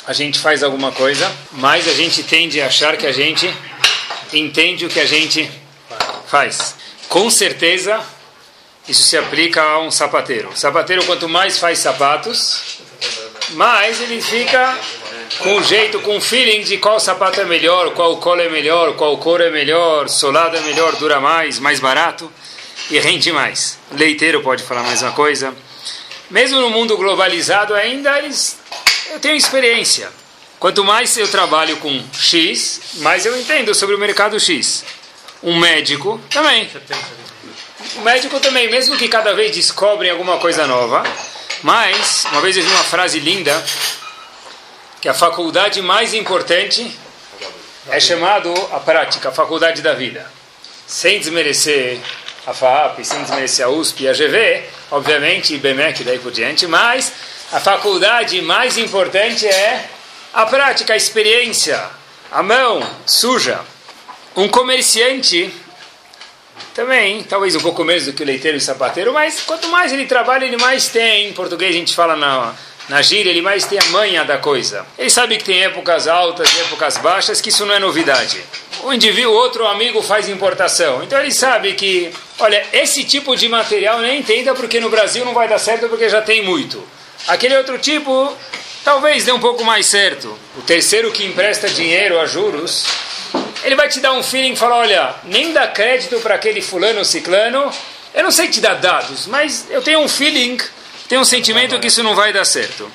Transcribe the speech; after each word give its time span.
a 0.08 0.14
gente 0.14 0.40
faz 0.40 0.64
alguma 0.64 0.92
coisa, 0.92 1.32
mais 1.52 1.88
a 1.88 1.94
gente 1.94 2.24
tende 2.24 2.60
a 2.60 2.66
achar 2.66 2.98
que 2.98 3.06
a 3.06 3.12
gente 3.12 3.48
entende 4.34 4.88
o 4.88 4.90
que 4.90 5.00
a 5.00 5.06
gente 5.06 5.48
faz. 6.26 6.81
Com 7.12 7.30
certeza, 7.30 8.02
isso 8.88 9.04
se 9.04 9.18
aplica 9.18 9.62
a 9.62 9.82
um 9.82 9.92
sapateiro. 9.92 10.48
O 10.48 10.56
sapateiro, 10.56 11.04
quanto 11.04 11.28
mais 11.28 11.58
faz 11.60 11.80
sapatos, 11.80 12.78
mais 13.50 14.00
ele 14.00 14.22
fica 14.22 14.80
com 15.40 15.62
jeito, 15.62 16.00
com 16.00 16.22
feeling 16.22 16.62
de 16.62 16.78
qual 16.78 17.02
sapato 17.02 17.42
é 17.42 17.44
melhor, 17.44 17.94
qual 17.96 18.16
cola 18.16 18.44
é 18.44 18.50
melhor, 18.50 18.96
qual 18.96 19.18
cor 19.18 19.42
é 19.42 19.50
melhor, 19.50 20.08
solado 20.08 20.56
é 20.56 20.62
melhor, 20.62 20.96
dura 20.96 21.20
mais, 21.20 21.60
mais 21.60 21.82
barato 21.82 22.32
e 22.90 22.98
rende 22.98 23.30
mais. 23.34 23.78
Leiteiro 23.92 24.42
pode 24.42 24.64
falar 24.64 24.84
mais 24.84 25.02
uma 25.02 25.12
coisa. 25.12 25.54
Mesmo 26.30 26.62
no 26.62 26.70
mundo 26.70 26.96
globalizado 26.96 27.76
ainda, 27.76 28.20
eles, 28.20 28.58
eu 29.12 29.20
tenho 29.20 29.36
experiência. 29.36 30.10
Quanto 30.58 30.82
mais 30.82 31.18
eu 31.18 31.28
trabalho 31.28 31.76
com 31.76 32.02
X, 32.14 32.80
mais 33.00 33.26
eu 33.26 33.38
entendo 33.38 33.76
sobre 33.76 33.96
o 33.96 34.00
mercado 34.00 34.40
X 34.40 35.01
um 35.44 35.60
médico 35.60 36.20
também. 36.30 36.70
O 37.96 38.02
médico 38.02 38.40
também, 38.40 38.70
mesmo 38.70 38.98
que 38.98 39.08
cada 39.08 39.34
vez 39.34 39.56
descobrem 39.56 40.12
alguma 40.12 40.38
coisa 40.38 40.68
nova. 40.68 41.04
Mas, 41.64 42.26
uma 42.32 42.42
vez 42.42 42.58
eu 42.58 42.64
vi 42.64 42.70
uma 42.70 42.84
frase 42.84 43.20
linda, 43.20 43.64
que 45.00 45.10
a 45.10 45.14
faculdade 45.14 45.82
mais 45.82 46.14
importante 46.14 47.00
é 47.90 48.00
chamado 48.00 48.54
a 48.72 48.80
prática, 48.80 49.30
a 49.30 49.32
faculdade 49.32 49.82
da 49.82 49.94
vida. 49.94 50.32
Sem 50.88 51.20
desmerecer 51.20 52.00
a 52.46 52.54
FAP, 52.54 53.04
sem 53.04 53.22
desmerecer 53.24 53.66
a 53.66 53.70
USP 53.70 54.04
e 54.04 54.10
a 54.10 54.14
GV, 54.14 54.64
obviamente, 54.92 55.54
e 55.54 55.58
BMEC 55.58 56.04
daí 56.04 56.20
por 56.20 56.32
diante, 56.32 56.68
mas 56.68 57.12
a 57.52 57.60
faculdade 57.60 58.42
mais 58.42 58.78
importante 58.78 59.48
é 59.48 59.90
a 60.34 60.46
prática, 60.46 60.94
a 60.94 60.98
experiência, 60.98 61.84
a 62.32 62.42
mão 62.42 62.88
suja. 63.06 63.60
Um 64.36 64.48
comerciante 64.48 65.54
também, 66.74 67.22
talvez 67.24 67.54
um 67.56 67.60
pouco 67.60 67.84
menos 67.84 68.06
do 68.06 68.14
que 68.14 68.24
o 68.24 68.26
leiteiro 68.26 68.58
e 68.58 68.60
o 68.60 68.62
sapateiro, 68.62 69.12
mas 69.12 69.42
quanto 69.42 69.68
mais 69.68 69.92
ele 69.92 70.06
trabalha, 70.06 70.46
ele 70.46 70.58
mais 70.58 70.88
tem. 70.88 71.28
Em 71.28 71.34
português 71.34 71.76
a 71.76 71.78
gente 71.78 71.94
fala 71.94 72.16
na, 72.16 72.54
na 72.88 73.02
gíria, 73.02 73.30
ele 73.30 73.42
mais 73.42 73.66
tem 73.66 73.78
a 73.78 73.86
manha 73.86 74.24
da 74.24 74.38
coisa. 74.38 74.86
Ele 74.98 75.10
sabe 75.10 75.38
que 75.38 75.44
tem 75.44 75.64
épocas 75.64 76.08
altas 76.08 76.50
e 76.54 76.62
épocas 76.62 76.98
baixas, 76.98 77.42
que 77.42 77.50
isso 77.50 77.66
não 77.66 77.76
é 77.76 77.80
novidade. 77.80 78.42
O 78.84 78.94
indivíduo, 78.94 79.34
outro 79.34 79.68
amigo 79.68 80.02
faz 80.02 80.30
importação. 80.30 81.04
Então 81.04 81.20
ele 81.20 81.32
sabe 81.32 81.74
que, 81.74 82.10
olha, 82.40 82.66
esse 82.72 83.04
tipo 83.04 83.36
de 83.36 83.50
material 83.50 84.00
nem 84.00 84.20
entenda 84.20 84.54
porque 84.54 84.80
no 84.80 84.90
Brasil 84.90 85.26
não 85.26 85.34
vai 85.34 85.50
dar 85.50 85.60
certo 85.60 85.90
porque 85.90 86.08
já 86.08 86.22
tem 86.22 86.42
muito. 86.42 86.82
Aquele 87.28 87.58
outro 87.58 87.78
tipo, 87.78 88.34
talvez 88.84 89.26
dê 89.26 89.32
um 89.34 89.40
pouco 89.40 89.64
mais 89.66 89.88
certo. 89.88 90.38
O 90.58 90.62
terceiro 90.62 91.12
que 91.12 91.26
empresta 91.26 91.70
dinheiro 91.70 92.18
a 92.18 92.26
juros 92.26 92.86
ele 93.64 93.76
vai 93.76 93.88
te 93.90 94.00
dar 94.00 94.14
um 94.14 94.24
feeling 94.24 94.54
e 94.54 94.56
falar, 94.56 94.78
olha, 94.78 95.16
nem 95.24 95.54
dá 95.54 95.68
crédito 95.68 96.20
para 96.20 96.36
aquele 96.36 96.62
fulano 96.62 97.04
ciclano, 97.06 97.72
eu 98.14 98.24
não 98.24 98.32
sei 98.32 98.50
te 98.50 98.60
dar 98.60 98.76
dados, 98.76 99.28
mas 99.28 99.68
eu 99.70 99.82
tenho 99.82 100.00
um 100.00 100.08
feeling, 100.08 100.58
tenho 101.08 101.22
um 101.22 101.26
sentimento 101.26 101.80
que 101.80 101.88
isso 101.88 102.04
não 102.04 102.16
vai 102.16 102.34
dar 102.34 102.46
certo. 102.46 102.92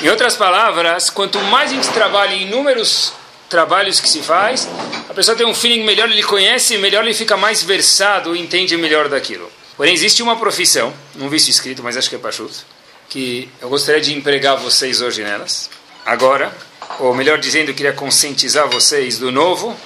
Em 0.00 0.08
outras 0.08 0.36
palavras, 0.36 1.10
quanto 1.10 1.38
mais 1.40 1.72
a 1.72 1.74
gente 1.74 1.88
trabalha 1.88 2.34
em 2.34 2.42
inúmeros 2.42 3.12
trabalhos 3.48 3.98
que 3.98 4.08
se 4.08 4.20
faz, 4.20 4.68
a 5.08 5.14
pessoa 5.14 5.36
tem 5.36 5.46
um 5.46 5.54
feeling 5.54 5.82
melhor, 5.82 6.08
ele 6.08 6.22
conhece 6.22 6.76
melhor, 6.78 7.02
ele 7.04 7.14
fica 7.14 7.36
mais 7.36 7.62
versado, 7.62 8.36
entende 8.36 8.76
melhor 8.76 9.08
daquilo. 9.08 9.50
Porém, 9.76 9.94
existe 9.94 10.22
uma 10.22 10.36
profissão, 10.36 10.92
não 11.14 11.28
vi 11.28 11.38
isso 11.38 11.50
escrito, 11.50 11.82
mas 11.82 11.96
acho 11.96 12.10
que 12.10 12.16
é 12.16 12.18
pachuto, 12.18 12.64
que 13.08 13.48
eu 13.60 13.68
gostaria 13.68 14.00
de 14.00 14.14
empregar 14.14 14.56
vocês 14.56 15.00
hoje 15.00 15.22
nelas. 15.22 15.70
Agora, 16.04 16.52
ou 16.98 17.14
melhor 17.14 17.38
dizendo, 17.38 17.74
queria 17.74 17.92
conscientizar 17.92 18.68
vocês 18.68 19.18
do 19.18 19.30
novo 19.30 19.76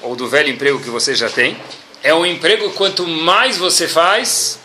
ou 0.00 0.16
do 0.16 0.28
velho 0.28 0.48
emprego 0.50 0.80
que 0.80 0.90
você 0.90 1.14
já 1.14 1.28
tem. 1.28 1.56
É 2.02 2.12
um 2.14 2.26
emprego 2.26 2.70
quanto 2.70 3.06
mais 3.06 3.56
você 3.56 3.86
faz, 3.86 4.58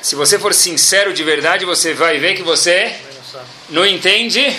se 0.00 0.14
você 0.14 0.38
for 0.38 0.54
sincero 0.54 1.12
de 1.12 1.24
verdade, 1.24 1.64
você 1.64 1.92
vai 1.92 2.18
ver 2.18 2.34
que 2.34 2.42
você 2.42 2.94
não 3.68 3.84
entende, 3.84 4.54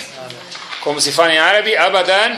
como 0.80 1.00
se 1.00 1.12
fala 1.12 1.32
em 1.32 1.38
árabe, 1.38 1.76
abadan 1.76 2.36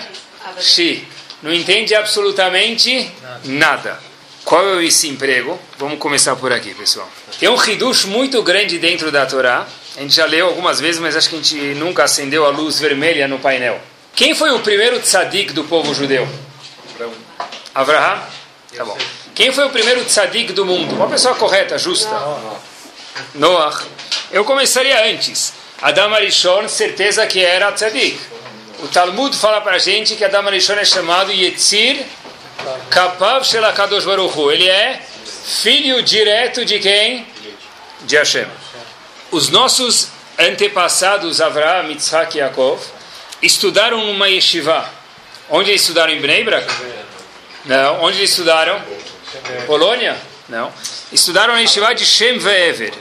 shi. 0.61 1.07
Não 1.43 1.53
entende 1.53 1.95
absolutamente 1.95 3.11
nada. 3.45 3.99
Qual 4.45 4.79
é 4.79 4.85
esse 4.85 5.09
emprego? 5.09 5.59
Vamos 5.79 5.99
começar 5.99 6.37
por 6.37 6.53
aqui, 6.53 6.75
pessoal. 6.75 7.09
Tem 7.39 7.49
um 7.49 7.63
hidush 7.63 8.05
muito 8.05 8.43
grande 8.43 8.79
dentro 8.79 9.11
da 9.11 9.27
Torá. 9.27 9.67
A 9.97 10.01
gente 10.01 10.15
já 10.15 10.25
leu 10.25 10.47
algumas 10.47 10.81
vezes, 10.81 11.01
mas 11.01 11.17
acho 11.17 11.29
que 11.29 11.37
a 11.37 11.39
gente 11.39 11.57
nunca 11.75 12.05
acendeu 12.05 12.45
a 12.47 12.51
luz 12.51 12.79
vermelha 12.79 13.27
no 13.27 13.39
painel. 13.39 13.81
Quem 14.15 14.35
foi 14.35 14.51
o 14.51 14.61
primeiro 14.61 15.01
tzadik 15.01 15.53
do 15.53 15.65
povo 15.65 15.95
judeu? 15.95 16.29
Abraham? 17.75 18.23
Tá 18.77 18.85
bom. 18.85 18.97
Quem 19.35 19.53
foi 19.53 19.67
o 19.67 19.71
primeiro 19.71 20.05
tzadik 20.05 20.53
do 20.53 20.67
mundo? 20.67 20.95
Uma 20.95 21.09
pessoa 21.09 21.35
correta, 21.35 21.79
justa. 21.79 22.11
Noah. 23.35 23.83
Eu 24.31 24.45
começaria 24.45 25.11
antes. 25.11 25.55
Adam 25.81 26.15
Arishon, 26.15 26.69
certeza 26.69 27.27
que 27.27 27.43
era 27.43 27.73
tzadik. 27.73 28.21
O 28.81 28.89
Talmud 28.89 29.37
fala 29.37 29.61
para 29.61 29.77
a 29.77 29.79
gente 29.79 30.17
que 30.17 30.25
Adam 30.25 30.47
Arishon 30.47 30.75
é 30.75 30.85
chamado 30.85 31.33
Yetzir 31.33 32.05
Kapav 32.91 33.45
Shelakadosh 33.45 34.05
Baruch 34.05 34.37
Ele 34.53 34.69
é 34.69 35.01
filho 35.25 36.03
direto 36.03 36.65
de 36.65 36.79
quem? 36.79 37.27
De 38.03 38.17
Hashem. 38.17 38.47
Os 39.31 39.49
nossos 39.49 40.09
antepassados, 40.39 41.41
Avraham, 41.41 41.91
Yitzhak 41.91 42.37
e 42.37 42.41
Yaakov, 42.41 42.81
estudaram 43.43 44.07
numa 44.07 44.29
yeshiva. 44.29 44.89
Onde 45.51 45.71
eles 45.71 45.83
estudaram 45.83 46.13
em 46.13 46.21
Bnei 46.21 46.45
Brak? 46.45 46.67
Não. 47.65 48.03
Onde 48.03 48.19
eles 48.19 48.31
estudaram? 48.31 48.81
Polônia? 49.67 50.17
Não. 50.49 50.73
Estudaram 51.13 51.55
na 51.55 51.61
yeshiva 51.61 51.95
de 51.95 52.05
Shem 52.05 52.39
Ve'ever. 52.39 52.93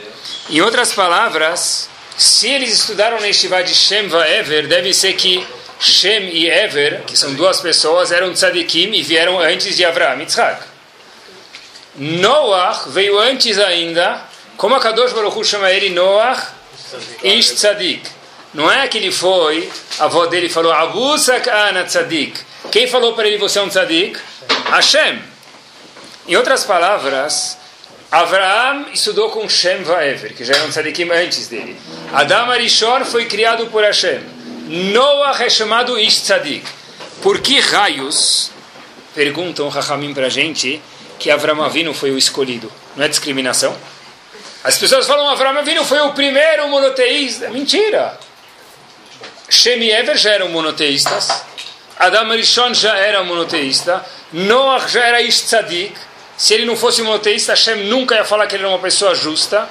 Em 0.50 0.60
outras 0.60 0.92
palavras, 0.92 1.88
se 2.16 2.48
eles 2.48 2.72
estudaram 2.72 3.20
na 3.20 3.26
yeshiva 3.26 3.62
de 3.62 3.74
Shem 3.74 4.08
Ve'ever, 4.08 4.66
deve 4.66 4.92
ser 4.92 5.14
que 5.14 5.46
Shem 5.82 6.28
e 6.28 6.48
Ever, 6.48 7.02
que 7.02 7.16
são 7.16 7.34
duas 7.34 7.60
pessoas, 7.60 8.12
eram 8.12 8.32
tzadikim 8.32 8.92
e 8.94 9.02
vieram 9.02 9.40
antes 9.40 9.76
de 9.76 9.84
Avraham 9.84 10.22
e. 10.22 10.26
Noah 11.94 12.84
veio 12.86 13.18
antes 13.18 13.58
ainda, 13.58 14.22
como 14.56 14.74
a 14.74 14.80
Kadosh 14.80 15.12
Baruch 15.12 15.36
Hu 15.36 15.44
chama 15.44 15.70
ele 15.70 15.90
Noah 15.90 16.54
Ish 17.22 17.52
Tzadik. 17.54 18.21
Não 18.54 18.70
é 18.70 18.86
que 18.86 18.98
ele 18.98 19.10
foi, 19.10 19.70
a 19.98 20.04
avó 20.04 20.26
dele 20.26 20.48
falou, 20.48 20.72
Abusak 20.72 21.48
ana 21.48 21.84
tzadik. 21.84 22.38
Quem 22.70 22.86
falou 22.86 23.14
para 23.14 23.26
ele, 23.26 23.38
você 23.38 23.58
é 23.58 23.62
um 23.62 23.68
tzadik? 23.68 24.18
Hashem. 24.70 25.22
Em 26.28 26.36
outras 26.36 26.64
palavras, 26.64 27.56
Avraham 28.12 28.88
estudou 28.92 29.30
com 29.30 29.48
Shem 29.48 29.82
Vaever, 29.82 30.34
que 30.34 30.44
já 30.44 30.54
era 30.54 30.64
um 30.64 30.68
tzadikim 30.68 31.10
antes 31.10 31.48
dele. 31.48 31.74
Adam 32.12 32.50
Arishon 32.50 33.06
foi 33.06 33.24
criado 33.24 33.68
por 33.68 33.82
Hashem. 33.82 34.20
Noah 34.92 35.42
é 35.42 35.48
chamado 35.48 35.98
Ish 35.98 36.20
Tzadik. 36.20 36.66
Por 37.22 37.40
que 37.40 37.58
raios, 37.58 38.50
perguntam 39.14 39.68
Rahamim 39.70 40.12
para 40.12 40.26
a 40.26 40.28
gente, 40.28 40.82
que 41.18 41.30
Avraham 41.30 41.64
Avinu 41.64 41.94
foi 41.94 42.10
o 42.10 42.18
escolhido? 42.18 42.70
Não 42.94 43.04
é 43.04 43.08
discriminação? 43.08 43.74
As 44.62 44.76
pessoas 44.76 45.06
falam 45.06 45.28
Avraham 45.30 45.58
Avinu 45.58 45.82
foi 45.82 46.00
o 46.00 46.12
primeiro 46.12 46.68
monoteísta. 46.68 47.48
Mentira! 47.48 48.18
Shem 49.52 49.82
e 49.82 49.90
Ever 49.90 50.16
já 50.16 50.30
eram 50.30 50.48
monoteístas, 50.48 51.28
Adam 51.98 52.30
Rishon 52.30 52.72
já 52.72 52.96
era 52.96 53.22
monoteísta, 53.22 54.02
Noach 54.32 54.90
já 54.90 55.04
era 55.04 55.20
Ish 55.20 55.42
Tzadik. 55.42 55.92
Se 56.38 56.54
ele 56.54 56.64
não 56.64 56.74
fosse 56.74 57.02
monoteísta, 57.02 57.52
Hashem 57.52 57.84
nunca 57.84 58.14
ia 58.14 58.24
falar 58.24 58.46
que 58.46 58.56
ele 58.56 58.62
era 58.62 58.72
uma 58.72 58.78
pessoa 58.78 59.14
justa. 59.14 59.68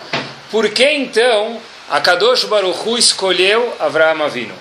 Por 0.51 0.69
que 0.69 0.87
então 0.87 1.59
a 1.89 1.99
Kadosh 1.99 2.43
Baruch 2.43 2.87
Hu 2.87 2.95
escolheu 2.95 3.75
Avraham 3.79 4.21
Avinu? 4.21 4.53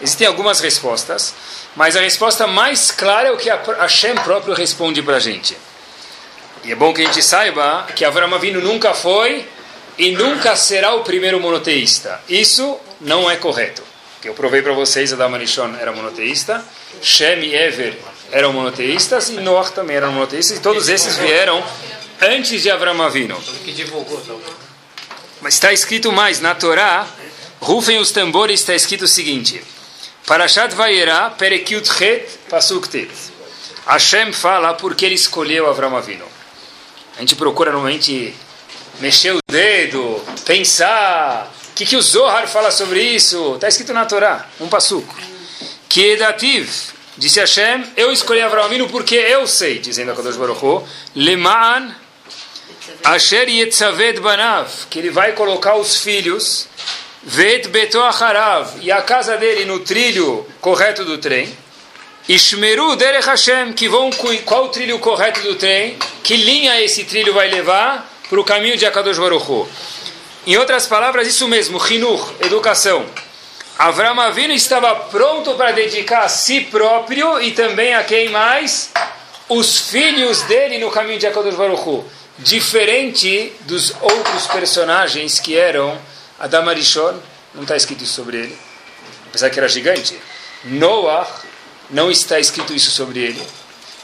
Existem 0.00 0.26
algumas 0.26 0.58
respostas, 0.60 1.34
mas 1.76 1.94
a 1.94 2.00
resposta 2.00 2.46
mais 2.46 2.90
clara 2.90 3.28
é 3.28 3.32
o 3.32 3.36
que 3.36 3.50
Hashem 3.50 4.14
próprio 4.24 4.54
responde 4.54 5.02
para 5.02 5.16
a 5.16 5.20
gente. 5.20 5.54
E 6.64 6.72
é 6.72 6.74
bom 6.74 6.94
que 6.94 7.02
a 7.02 7.04
gente 7.04 7.22
saiba 7.22 7.86
que 7.94 8.06
Avraham 8.06 8.34
Avinu 8.34 8.62
nunca 8.62 8.94
foi 8.94 9.46
e 9.98 10.12
nunca 10.12 10.56
será 10.56 10.94
o 10.94 11.04
primeiro 11.04 11.38
monoteísta. 11.38 12.22
Isso 12.26 12.80
não 13.02 13.30
é 13.30 13.36
correto 13.36 13.85
que 14.20 14.28
eu 14.28 14.34
provei 14.34 14.62
para 14.62 14.72
vocês, 14.72 15.12
Adam 15.12 15.34
Arishon 15.34 15.74
era 15.76 15.92
monoteísta, 15.92 16.64
Shem 17.02 17.44
e 17.44 17.54
Ever 17.54 17.96
eram 18.32 18.52
monoteístas 18.52 19.28
e 19.28 19.34
Noach 19.34 19.72
também 19.72 19.96
eram 19.96 20.12
monoteístas, 20.12 20.58
e 20.58 20.60
todos 20.60 20.88
esses 20.88 21.16
vieram 21.16 21.62
antes 22.20 22.62
de 22.62 22.70
Avram 22.70 23.00
Avinu. 23.02 23.36
Que 23.64 23.72
divulgou, 23.72 24.20
Mas 25.40 25.54
está 25.54 25.72
escrito 25.72 26.10
mais, 26.12 26.40
na 26.40 26.54
Torá, 26.54 27.06
rufem 27.60 27.98
os 27.98 28.10
tambores, 28.10 28.60
está 28.60 28.74
escrito 28.74 29.04
o 29.04 29.08
seguinte, 29.08 29.62
Parashat 30.26 30.74
Vayera, 30.74 31.30
Perekiut 31.30 31.88
Het, 32.02 32.28
Pasuk 32.48 32.88
Tet. 32.88 33.10
Hashem 33.86 34.32
fala 34.32 34.74
porque 34.74 35.06
ele 35.06 35.14
escolheu 35.14 35.68
Avram 35.68 35.96
Avinu. 35.96 36.26
A 37.16 37.20
gente 37.20 37.36
procura 37.36 37.70
normalmente 37.70 38.34
mexer 39.00 39.32
o 39.32 39.38
dedo, 39.48 40.20
pensar. 40.44 41.52
Que, 41.76 41.84
que 41.84 41.94
o 41.94 42.00
Zohar 42.00 42.48
fala 42.48 42.70
sobre 42.70 43.02
isso? 43.02 43.56
Está 43.56 43.68
escrito 43.68 43.92
na 43.92 44.06
Torá, 44.06 44.48
um 44.58 44.66
passuco. 44.66 45.14
Que 45.86 46.12
Edativ, 46.12 46.70
disse 47.18 47.38
Hashem, 47.38 47.84
eu 47.98 48.10
escolhi 48.10 48.40
Avram 48.40 48.64
Avinu 48.64 48.88
porque 48.88 49.14
eu 49.14 49.46
sei, 49.46 49.78
dizendo 49.78 50.10
a 50.10 50.16
Kadosh 50.16 50.36
Baruch 50.36 50.64
Hu, 50.64 50.88
Leman 51.14 51.94
Asher 53.04 53.46
Yetzaved 53.50 54.20
Banav, 54.20 54.70
que 54.88 54.98
ele 54.98 55.10
vai 55.10 55.32
colocar 55.32 55.76
os 55.76 55.98
filhos, 55.98 56.66
Vet 57.22 57.68
Beto 57.68 58.00
Acharav, 58.00 58.70
e 58.80 58.90
a 58.90 59.02
casa 59.02 59.36
dele 59.36 59.66
no 59.66 59.80
trilho 59.80 60.46
correto 60.62 61.04
do 61.04 61.18
trem, 61.18 61.54
Ishmeru 62.26 62.96
Derech 62.96 63.26
Hashem, 63.26 63.74
que 63.74 63.86
vão, 63.86 64.08
qual 64.46 64.64
o 64.64 64.68
trilho 64.70 64.98
correto 64.98 65.42
do 65.42 65.56
trem, 65.56 65.98
que 66.22 66.36
linha 66.36 66.80
esse 66.80 67.04
trilho 67.04 67.34
vai 67.34 67.50
levar 67.50 68.10
para 68.30 68.40
o 68.40 68.44
caminho 68.44 68.78
de 68.78 68.86
Akadosh 68.86 69.18
Baruch 69.18 69.44
Hu. 69.46 69.68
Em 70.46 70.56
outras 70.56 70.86
palavras, 70.86 71.26
isso 71.26 71.48
mesmo, 71.48 71.84
Hinur, 71.84 72.32
educação. 72.40 73.04
Avram 73.76 74.20
Avinu 74.20 74.54
estava 74.54 74.94
pronto 74.94 75.54
para 75.54 75.72
dedicar 75.72 76.22
a 76.22 76.28
si 76.28 76.60
próprio 76.60 77.42
e 77.42 77.50
também 77.50 77.94
a 77.94 78.04
quem 78.04 78.28
mais? 78.28 78.92
Os 79.48 79.80
filhos 79.80 80.42
dele 80.42 80.78
no 80.78 80.88
caminho 80.90 81.18
de 81.18 81.26
Akadosh 81.26 81.56
Baruch. 81.56 82.04
Diferente 82.38 83.52
dos 83.62 83.92
outros 84.00 84.46
personagens 84.46 85.40
que 85.40 85.56
eram 85.56 85.98
Adam 86.38 86.68
Arishon, 86.68 87.18
não 87.52 87.64
está 87.64 87.76
escrito 87.76 88.04
isso 88.04 88.12
sobre 88.12 88.36
ele, 88.36 88.58
apesar 89.26 89.50
que 89.50 89.58
era 89.58 89.68
gigante. 89.68 90.16
Noah, 90.64 91.26
não 91.90 92.08
está 92.08 92.38
escrito 92.38 92.72
isso 92.72 92.92
sobre 92.92 93.20
ele. 93.20 93.42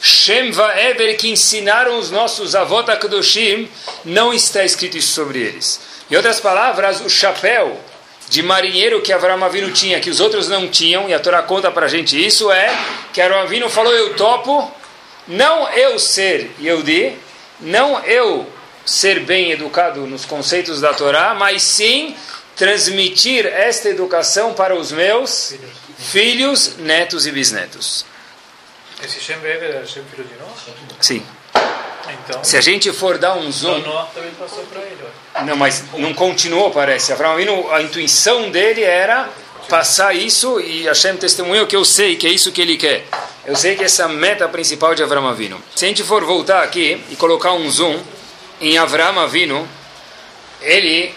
Shem 0.01 0.51
Vaever, 0.51 1.15
que 1.15 1.29
ensinaram 1.29 1.97
os 1.97 2.11
nossos 2.11 2.53
avós 2.53 2.89
Akadoshim, 2.89 3.69
não 4.03 4.33
está 4.33 4.65
escrito 4.65 4.97
isso 4.97 5.13
sobre 5.13 5.39
eles. 5.39 5.92
Em 6.09 6.15
outras 6.15 6.39
palavras, 6.39 7.01
o 7.01 7.09
chapéu 7.09 7.79
de 8.29 8.41
marinheiro 8.41 9.01
que 9.01 9.11
Avram 9.13 9.43
Avinu 9.43 9.71
tinha, 9.71 9.99
que 9.99 10.09
os 10.09 10.19
outros 10.19 10.47
não 10.47 10.67
tinham, 10.67 11.09
e 11.09 11.13
a 11.13 11.19
Torá 11.19 11.41
conta 11.41 11.71
para 11.71 11.85
a 11.85 11.89
gente 11.89 12.23
isso, 12.23 12.51
é 12.51 12.69
que 13.11 13.21
Avram 13.21 13.39
Avinu 13.41 13.69
falou, 13.69 13.93
eu 13.93 14.15
topo, 14.15 14.71
não 15.27 15.69
eu 15.69 15.99
ser 15.99 16.51
Yehudi, 16.61 17.17
não 17.59 18.03
eu 18.05 18.47
ser 18.85 19.21
bem 19.21 19.51
educado 19.51 20.05
nos 20.05 20.25
conceitos 20.25 20.81
da 20.81 20.93
Torá, 20.93 21.33
mas 21.33 21.63
sim 21.63 22.15
transmitir 22.55 23.45
esta 23.45 23.89
educação 23.89 24.53
para 24.53 24.75
os 24.75 24.91
meus 24.91 25.55
filhos, 25.97 26.77
netos 26.77 27.25
e 27.25 27.31
bisnetos. 27.31 28.05
Esse 29.03 29.19
Shem 29.19 29.37
era 29.43 29.85
Shem 29.85 30.03
filho 30.05 30.23
de 30.27 30.35
Noah? 30.35 30.53
Sim. 31.01 31.25
Então, 32.25 32.43
Se 32.43 32.57
a 32.57 32.61
gente 32.61 32.91
for 32.91 33.17
dar 33.17 33.35
um 33.35 33.51
zoom... 33.51 33.77
então 33.79 33.91
Noah 33.93 34.09
também 34.13 34.31
passou 34.31 34.63
para 34.65 34.81
ele. 34.81 34.97
ó. 35.01 35.22
Não, 35.41 35.55
mas 35.55 35.83
não 35.97 36.13
continuou, 36.13 36.71
parece. 36.71 37.11
Avraham 37.11 37.33
Avinu, 37.33 37.71
a 37.71 37.81
intuição 37.81 38.51
dele 38.51 38.83
era 38.83 39.29
passar 39.67 40.15
isso 40.15 40.59
e 40.59 40.83
Hashem 40.83 41.17
testemunhou 41.17 41.65
que 41.65 41.75
eu 41.75 41.83
sei 41.83 42.15
que 42.15 42.27
é 42.27 42.29
isso 42.29 42.51
que 42.51 42.61
ele 42.61 42.77
quer. 42.77 43.05
Eu 43.45 43.55
sei 43.55 43.75
que 43.75 43.83
essa 43.83 44.03
é 44.03 44.05
a 44.05 44.09
meta 44.09 44.47
principal 44.47 44.93
de 44.93 45.03
Avraham 45.03 45.27
Avinu. 45.27 45.61
Se 45.75 45.85
a 45.85 45.87
gente 45.87 46.03
for 46.03 46.23
voltar 46.23 46.63
aqui 46.63 47.03
e 47.09 47.15
colocar 47.15 47.53
um 47.53 47.69
zoom 47.69 47.99
em 48.61 48.77
Avraham 48.77 49.19
Avinu, 49.19 49.67
ele, 50.61 51.13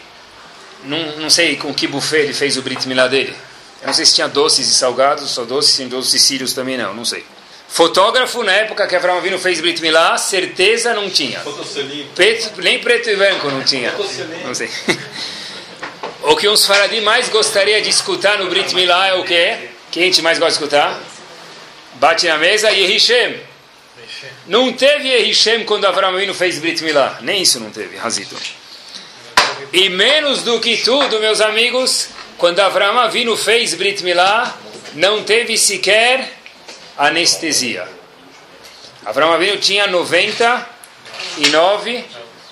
não, 0.84 0.98
não 1.18 1.30
sei 1.30 1.56
com 1.56 1.72
que 1.74 1.86
buffet 1.86 2.22
ele 2.22 2.34
fez 2.34 2.56
o 2.56 2.62
Brit 2.62 2.88
Milá 2.88 3.06
dele. 3.06 3.34
Eu 3.82 3.86
não 3.86 3.94
sei 3.94 4.06
se 4.06 4.14
tinha 4.14 4.28
doces 4.28 4.66
e 4.68 4.74
salgados, 4.74 5.30
só 5.30 5.44
doces, 5.44 5.76
tem 5.76 5.88
doces 5.88 6.20
sírios 6.22 6.52
também 6.52 6.78
não, 6.78 6.94
não 6.94 7.04
sei. 7.04 7.24
Fotógrafo, 7.68 8.42
na 8.42 8.52
época 8.52 8.86
que 8.86 8.96
Avraham 8.96 9.18
Avinu 9.18 9.38
fez 9.38 9.60
Brit 9.60 9.82
Milá, 9.82 10.16
certeza 10.16 10.94
não 10.94 11.10
tinha. 11.10 11.42
Preto, 12.14 12.62
nem 12.62 12.78
preto 12.78 13.10
e 13.10 13.16
branco 13.16 13.48
não 13.50 13.62
tinha. 13.62 13.92
Não 14.44 14.54
sei. 14.54 14.70
O 16.28 16.34
que 16.34 16.48
uns 16.48 16.66
faradim 16.66 17.02
mais 17.02 17.28
gostaria 17.28 17.80
de 17.80 17.88
escutar 17.88 18.38
no 18.38 18.50
Brit 18.50 18.74
Milá 18.74 19.06
é 19.06 19.14
o 19.14 19.22
quê? 19.22 19.68
Quem 19.92 20.02
a 20.02 20.06
gente 20.06 20.20
mais 20.22 20.40
gosta 20.40 20.58
de 20.58 20.64
escutar? 20.64 21.00
Bate 21.94 22.26
na 22.26 22.36
mesa, 22.36 22.68
Yehishem. 22.72 23.40
Não 24.48 24.72
teve 24.72 25.06
Yehishem 25.06 25.64
quando 25.64 25.84
Avraham 25.84 26.16
Avinu 26.16 26.34
fez 26.34 26.58
Brit 26.58 26.82
Milá. 26.82 27.18
Nem 27.20 27.42
isso 27.42 27.60
não 27.60 27.70
teve, 27.70 27.96
Razito. 27.96 28.34
E 29.72 29.88
menos 29.88 30.42
do 30.42 30.58
que 30.58 30.78
tudo, 30.78 31.20
meus 31.20 31.40
amigos, 31.40 32.08
quando 32.36 32.58
Avraham 32.58 32.98
Avinu 32.98 33.36
fez 33.36 33.74
Brit 33.74 34.02
Milá, 34.02 34.58
não 34.94 35.22
teve 35.22 35.56
sequer 35.56 36.35
anestesia. 36.96 37.86
Avraham 39.04 39.32
Avinu 39.32 39.58
tinha 39.58 39.86
99 39.86 42.04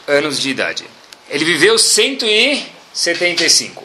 anos 0.07 0.39
de 0.41 0.51
idade. 0.51 0.85
Ele 1.29 1.45
viveu 1.45 1.77
175. 1.79 3.83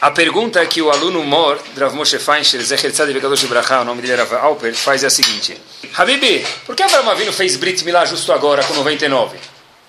A 0.00 0.10
pergunta 0.10 0.64
que 0.66 0.82
o 0.82 0.90
aluno 0.90 1.22
Mor, 1.24 1.56
Rav 1.78 1.94
Moshe 1.94 2.18
Feinstein, 2.18 2.60
Zecher 2.62 2.92
Bekadosh 3.12 3.44
Bracha, 3.44 3.80
o 3.80 3.84
nome 3.84 4.02
dele 4.02 4.20
era 4.20 4.38
Alper, 4.38 4.74
faz 4.74 5.02
é 5.02 5.06
a 5.06 5.10
seguinte. 5.10 5.56
Habibi, 5.96 6.46
por 6.66 6.76
que 6.76 6.82
Avraham 6.82 7.08
Avinu 7.08 7.32
fez 7.32 7.56
Brit 7.56 7.82
Milá 7.84 8.04
justo 8.04 8.30
agora, 8.32 8.62
com 8.64 8.74
99? 8.74 9.38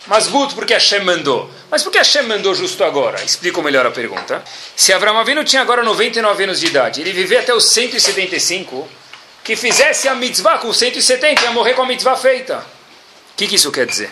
Mas 0.07 0.27
Gut, 0.27 0.53
porque 0.53 0.73
Hashem 0.73 1.03
mandou. 1.03 1.49
Mas 1.69 1.83
por 1.83 1.91
que 1.91 1.97
Hashem 1.97 2.23
mandou 2.23 2.55
justo 2.55 2.83
agora? 2.83 3.21
Explico 3.23 3.61
melhor 3.61 3.85
a 3.85 3.91
pergunta. 3.91 4.43
Se 4.75 4.93
Avraham 4.93 5.17
Avinu 5.17 5.43
tinha 5.43 5.61
agora 5.61 5.83
99 5.83 6.43
anos 6.43 6.59
de 6.59 6.67
idade, 6.67 7.01
ele 7.01 7.11
viveu 7.11 7.39
até 7.39 7.53
os 7.53 7.65
175, 7.65 8.87
que 9.45 9.55
fizesse 9.55 10.07
a 10.07 10.15
mitzvah 10.15 10.57
com 10.57 10.73
170, 10.73 11.43
ia 11.43 11.51
morrer 11.51 11.75
com 11.75 11.83
a 11.83 11.85
mitzvah 11.85 12.17
feita. 12.17 12.57
O 12.57 13.37
que, 13.37 13.47
que 13.47 13.55
isso 13.55 13.71
quer 13.71 13.85
dizer? 13.85 14.11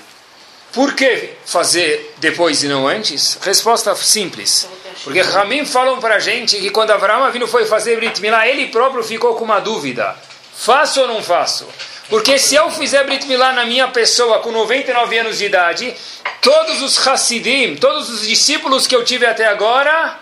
Por 0.71 0.93
que 0.93 1.31
fazer 1.43 2.13
depois 2.17 2.63
e 2.63 2.67
não 2.67 2.87
antes? 2.87 3.39
Resposta 3.41 3.95
simples. 3.95 4.67
Porque 5.03 5.21
Ramim 5.21 5.65
falam 5.65 5.99
para 5.99 6.15
a 6.15 6.19
gente 6.19 6.57
que 6.57 6.69
quando 6.69 6.91
Avraham 6.91 7.23
Avinu 7.23 7.47
foi 7.47 7.65
fazer 7.65 7.95
Brit 7.95 8.21
Milá, 8.21 8.47
ele 8.47 8.67
próprio 8.67 9.03
ficou 9.03 9.33
com 9.33 9.43
uma 9.43 9.59
dúvida. 9.59 10.15
Faço 10.55 11.01
ou 11.01 11.07
não 11.07 11.23
faço? 11.23 11.67
Porque 12.09 12.37
se 12.37 12.53
eu 12.53 12.69
fizer 12.69 13.03
Brit 13.03 13.25
Milá 13.25 13.53
na 13.53 13.65
minha 13.65 13.87
pessoa 13.87 14.37
com 14.39 14.51
99 14.51 15.17
anos 15.17 15.39
de 15.39 15.45
idade, 15.45 15.95
todos 16.41 16.79
os 16.83 17.07
Hassidim, 17.07 17.75
todos 17.75 18.07
os 18.09 18.27
discípulos 18.27 18.85
que 18.85 18.95
eu 18.95 19.03
tive 19.03 19.25
até 19.25 19.47
agora, 19.47 20.19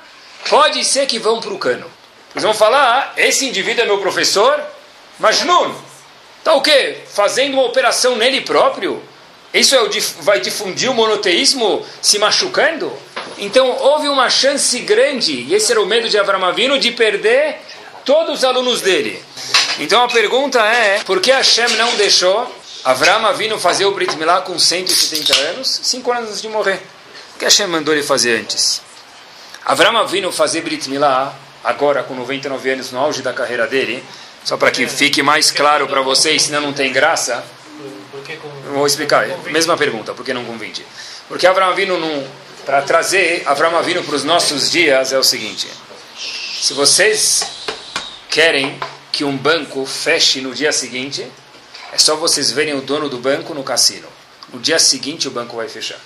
pode 0.50 0.86
ser 0.86 1.06
que 1.06 1.20
vão 1.20 1.42
para 1.42 1.52
o 1.52 1.60
cano. 1.60 1.92
Eles 2.34 2.44
vão 2.44 2.54
falar, 2.54 3.14
ah, 3.14 3.22
esse 3.22 3.46
indivíduo 3.46 3.84
é 3.84 3.86
meu 3.86 3.98
professor, 3.98 4.62
mas 5.20 5.44
não. 5.44 5.76
Tá 6.44 6.54
o 6.54 6.62
quê? 6.62 6.98
Fazendo 7.08 7.54
uma 7.54 7.64
operação 7.64 8.16
nele 8.16 8.42
próprio? 8.42 9.02
Isso 9.54 9.76
é 9.76 9.82
o 9.82 9.90
dif 9.90 10.16
vai 10.22 10.40
difundir 10.40 10.90
o 10.90 10.94
monoteísmo 10.94 11.86
se 12.02 12.18
machucando? 12.18 12.92
Então 13.38 13.70
houve 13.80 14.08
uma 14.08 14.30
chance 14.30 14.80
grande, 14.80 15.34
e 15.34 15.54
esse 15.54 15.72
era 15.72 15.82
o 15.82 15.86
medo 15.86 16.08
de 16.08 16.18
Avram 16.18 16.44
Avinu, 16.46 16.80
de 16.80 16.92
perder 16.92 17.58
todos 18.06 18.40
os 18.40 18.44
alunos 18.44 18.82
dele. 18.82 19.22
Então 19.80 20.04
a 20.04 20.08
pergunta 20.08 20.60
é, 20.60 21.00
por 21.04 21.20
que 21.20 21.32
Hashem 21.32 21.68
não 21.78 21.96
deixou 21.96 22.50
Avram 22.84 23.26
Avinu 23.28 23.60
fazer 23.60 23.86
o 23.86 23.92
Brit 23.92 24.16
Milá 24.16 24.42
com 24.42 24.58
170 24.58 25.36
anos, 25.50 25.82
5 25.84 26.12
anos 26.12 26.30
antes 26.30 26.42
de 26.42 26.50
morrer? 26.50 26.82
Por 27.34 27.40
que 27.40 27.46
Hashem 27.46 27.68
mandou 27.68 27.94
ele 27.94 28.04
fazer 28.04 28.40
antes? 28.40 28.82
Avram 29.64 29.96
Avinu 29.98 30.32
fazer 30.32 30.62
Brit 30.62 30.90
Milá, 30.90 31.36
agora 31.64 32.02
com 32.02 32.16
99 32.16 32.72
anos, 32.72 32.92
no 32.92 33.00
auge 33.00 33.22
da 33.22 33.34
carreira 33.34 33.68
dele, 33.68 34.04
só 34.44 34.58
para 34.58 34.72
que 34.72 34.88
fique 34.88 35.22
mais 35.22 35.52
claro 35.52 35.88
para 35.88 36.02
vocês, 36.02 36.44
senão 36.44 36.62
não 36.62 36.74
tem 36.74 36.92
graça, 36.92 37.44
vou 38.74 38.86
explicar. 38.86 39.28
Mesma 39.52 39.78
pergunta, 39.78 40.14
por 40.14 40.26
que 40.26 40.34
não 40.34 40.46
convide? 40.46 40.86
Porque 41.28 41.46
Avram 41.46 41.68
Avinu, 41.68 41.98
para 42.66 42.82
trazer 42.82 43.44
Avram 43.46 43.78
Avinu 43.78 44.04
para 44.04 44.16
os 44.16 44.24
nossos 44.24 44.70
dias, 44.72 45.14
é 45.14 45.18
o 45.18 45.24
seguinte. 45.24 45.68
Se 46.62 46.74
vocês 46.74 47.44
querem 48.30 48.80
que 49.12 49.24
um 49.24 49.36
banco 49.36 49.86
feche 49.86 50.42
no 50.42 50.54
dia 50.54 50.72
seguinte, 50.72 51.26
é 51.92 51.98
só 51.98 52.16
vocês 52.16 52.52
verem 52.52 52.74
o 52.74 52.82
dono 52.82 53.10
do 53.10 53.18
banco 53.18 53.54
no 53.54 53.64
cassino. 53.64 54.08
No 54.54 54.60
dia 54.60 54.80
seguinte 54.80 55.28
o 55.28 55.32
banco 55.32 55.58
vai 55.58 55.68
fechar. 55.68 56.00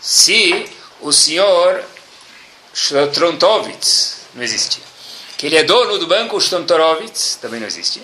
Se 0.00 0.66
o 1.00 1.12
senhor 1.12 1.82
Strontovitz, 2.72 4.20
não 4.34 4.42
existe, 4.42 4.80
que 5.40 5.46
ele 5.46 5.56
é 5.56 5.62
dono 5.62 5.96
do 5.96 6.06
banco 6.06 6.36
Strontovitz, 6.36 7.36
também 7.36 7.60
não 7.60 7.66
existe, 7.66 8.02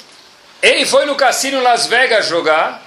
ele 0.63 0.87
foi 0.87 1.05
no 1.05 1.15
cassino 1.15 1.63
Las 1.63 1.87
Vegas 1.87 2.29
jogar, 2.29 2.83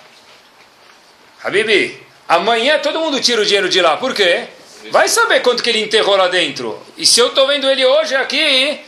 Habibi, 1.44 2.04
amanhã 2.28 2.80
todo 2.80 3.00
mundo 3.00 3.22
tira 3.22 3.44
o 3.44 3.46
dinheiro 3.46 3.70
de 3.70 3.80
lá, 3.80 3.98
por 3.98 4.12
quê? 4.12 4.48
Vai 4.90 5.08
saber 5.08 5.42
quanto 5.42 5.62
que 5.62 5.70
ele 5.70 5.84
enterrou 5.84 6.16
lá 6.16 6.28
dentro. 6.30 6.82
E 6.98 7.06
se 7.06 7.20
eu 7.20 7.28
estou 7.28 7.46
vendo 7.46 7.70
ele 7.70 7.86
hoje 7.86 8.16
aqui, 8.16 8.84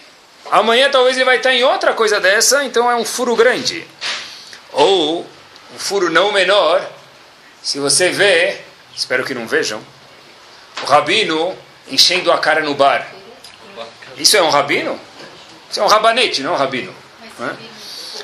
amanhã 0.50 0.90
talvez 0.90 1.16
ele 1.16 1.26
vai 1.26 1.38
estar 1.38 1.54
em 1.54 1.64
outra 1.64 1.94
coisa 1.94 2.20
dessa, 2.20 2.64
então 2.64 2.90
é 2.90 2.96
um 2.96 3.06
furo 3.06 3.36
grande. 3.36 3.86
Ou 4.72 5.28
um 5.76 5.78
furo 5.78 6.10
não 6.10 6.32
menor, 6.32 6.84
se 7.62 7.78
você 7.78 8.10
vê, 8.10 8.62
espero 8.96 9.24
que 9.24 9.36
não 9.36 9.46
vejam, 9.48 9.80
o 10.82 10.86
rabino 10.88 11.56
enchendo 11.88 12.32
a 12.32 12.40
cara 12.40 12.62
no 12.62 12.74
bar. 12.74 13.08
Isso 14.18 14.36
é 14.36 14.42
um 14.42 14.50
rabino? 14.50 15.00
Isso 15.72 15.80
é 15.80 15.84
um 15.84 15.88
rabanete, 15.88 16.44
não 16.44 16.52
é 16.52 16.54
um 16.54 16.58
rabino. 16.58 16.94
Né? 17.40 17.56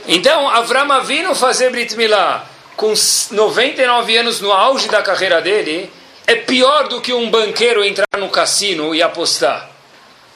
Então, 0.06 0.50
Avram 0.50 0.92
Avinu 0.92 1.34
fazer 1.34 1.70
Brit 1.72 1.96
Milá 1.96 2.46
com 2.76 2.94
99 3.32 4.18
anos 4.18 4.42
no 4.42 4.52
auge 4.52 4.88
da 4.90 5.02
carreira 5.02 5.42
dele 5.42 5.92
é 6.28 6.36
pior 6.36 6.90
do 6.90 7.02
que 7.02 7.14
um 7.14 7.30
banqueiro 7.30 7.84
entrar 7.84 8.06
no 8.18 8.30
cassino 8.30 8.94
e 8.94 9.02
apostar. 9.02 9.70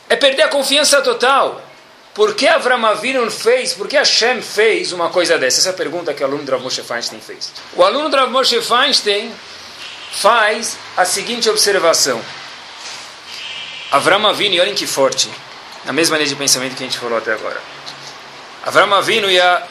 É 0.09 0.15
perder 0.15 0.43
a 0.43 0.47
confiança 0.47 1.01
total. 1.01 1.61
Por 2.13 2.33
que 2.33 2.47
Avram 2.47 2.85
Avinu 2.85 3.29
fez, 3.29 3.73
por 3.73 3.87
que 3.87 3.97
Hashem 3.97 4.41
fez 4.41 4.91
uma 4.91 5.09
coisa 5.09 5.37
dessa? 5.37 5.59
Essa 5.59 5.69
é 5.69 5.71
a 5.71 5.75
pergunta 5.75 6.13
que 6.13 6.23
o 6.23 6.25
aluno 6.25 6.49
Rav 6.49 6.61
Moshe 6.61 6.81
Feinstein 6.81 7.21
fez. 7.21 7.51
O 7.75 7.83
aluno 7.83 8.13
Rav 8.13 8.29
Moshe 8.31 8.61
Feinstein 8.61 9.33
faz 10.11 10.77
a 10.97 11.05
seguinte 11.05 11.49
observação. 11.49 12.21
Avram 13.91 14.25
Avinu, 14.27 14.61
olhem 14.61 14.75
que 14.75 14.87
forte, 14.87 15.29
na 15.85 15.93
mesma 15.93 16.17
linha 16.17 16.29
de 16.29 16.35
pensamento 16.35 16.75
que 16.75 16.83
a 16.83 16.85
gente 16.85 16.97
falou 16.97 17.17
até 17.17 17.33
agora. 17.33 17.61
Avram 18.65 18.93
Avinu 18.93 19.29
ia, 19.29 19.63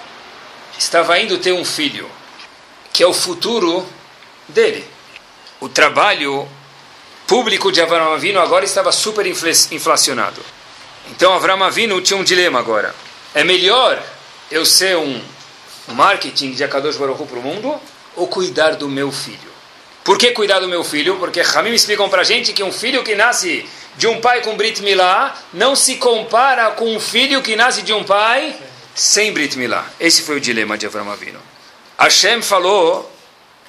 estava 0.78 1.18
indo 1.18 1.38
ter 1.38 1.52
um 1.52 1.64
filho, 1.64 2.10
que 2.92 3.02
é 3.02 3.06
o 3.06 3.12
futuro 3.12 3.86
dele. 4.48 4.84
O 5.60 5.68
trabalho 5.68 6.48
público 7.26 7.70
de 7.70 7.80
Avram 7.80 8.12
Avinu 8.12 8.40
agora 8.40 8.64
estava 8.64 8.90
super 8.90 9.24
inflacionado. 9.26 10.40
Então 11.10 11.32
Avram 11.32 11.62
Avinu 11.62 12.00
tinha 12.00 12.18
um 12.18 12.24
dilema 12.24 12.58
agora. 12.58 12.94
É 13.34 13.44
melhor 13.44 14.02
eu 14.50 14.66
ser 14.66 14.96
um 14.96 15.20
marketing 15.88 16.52
de 16.52 16.64
Akadosh 16.64 16.96
Baruch 16.96 17.24
para 17.24 17.38
o 17.38 17.42
mundo 17.42 17.80
ou 18.16 18.26
cuidar 18.26 18.72
do 18.72 18.88
meu 18.88 19.12
filho? 19.12 19.50
Por 20.02 20.18
que 20.18 20.32
cuidar 20.32 20.60
do 20.60 20.68
meu 20.68 20.82
filho? 20.82 21.16
Porque 21.16 21.40
Ramim 21.42 21.72
explicam 21.72 22.08
para 22.08 22.22
a 22.22 22.24
gente 22.24 22.52
que 22.52 22.62
um 22.62 22.72
filho 22.72 23.04
que 23.04 23.14
nasce 23.14 23.68
de 24.00 24.06
um 24.06 24.18
pai 24.18 24.40
com 24.40 24.56
Brit 24.56 24.80
Milá 24.80 25.36
não 25.52 25.76
se 25.76 25.96
compara 25.96 26.70
com 26.70 26.96
um 26.96 26.98
filho 26.98 27.42
que 27.42 27.54
nasce 27.54 27.82
de 27.82 27.92
um 27.92 28.02
pai 28.02 28.56
sem 28.94 29.30
Brit 29.30 29.58
Milá. 29.58 29.84
Esse 30.00 30.22
foi 30.22 30.38
o 30.38 30.40
dilema 30.40 30.78
de 30.78 30.86
Avram 30.86 31.10
Avinu. 31.12 31.38
Hashem 31.98 32.40
falou 32.40 33.12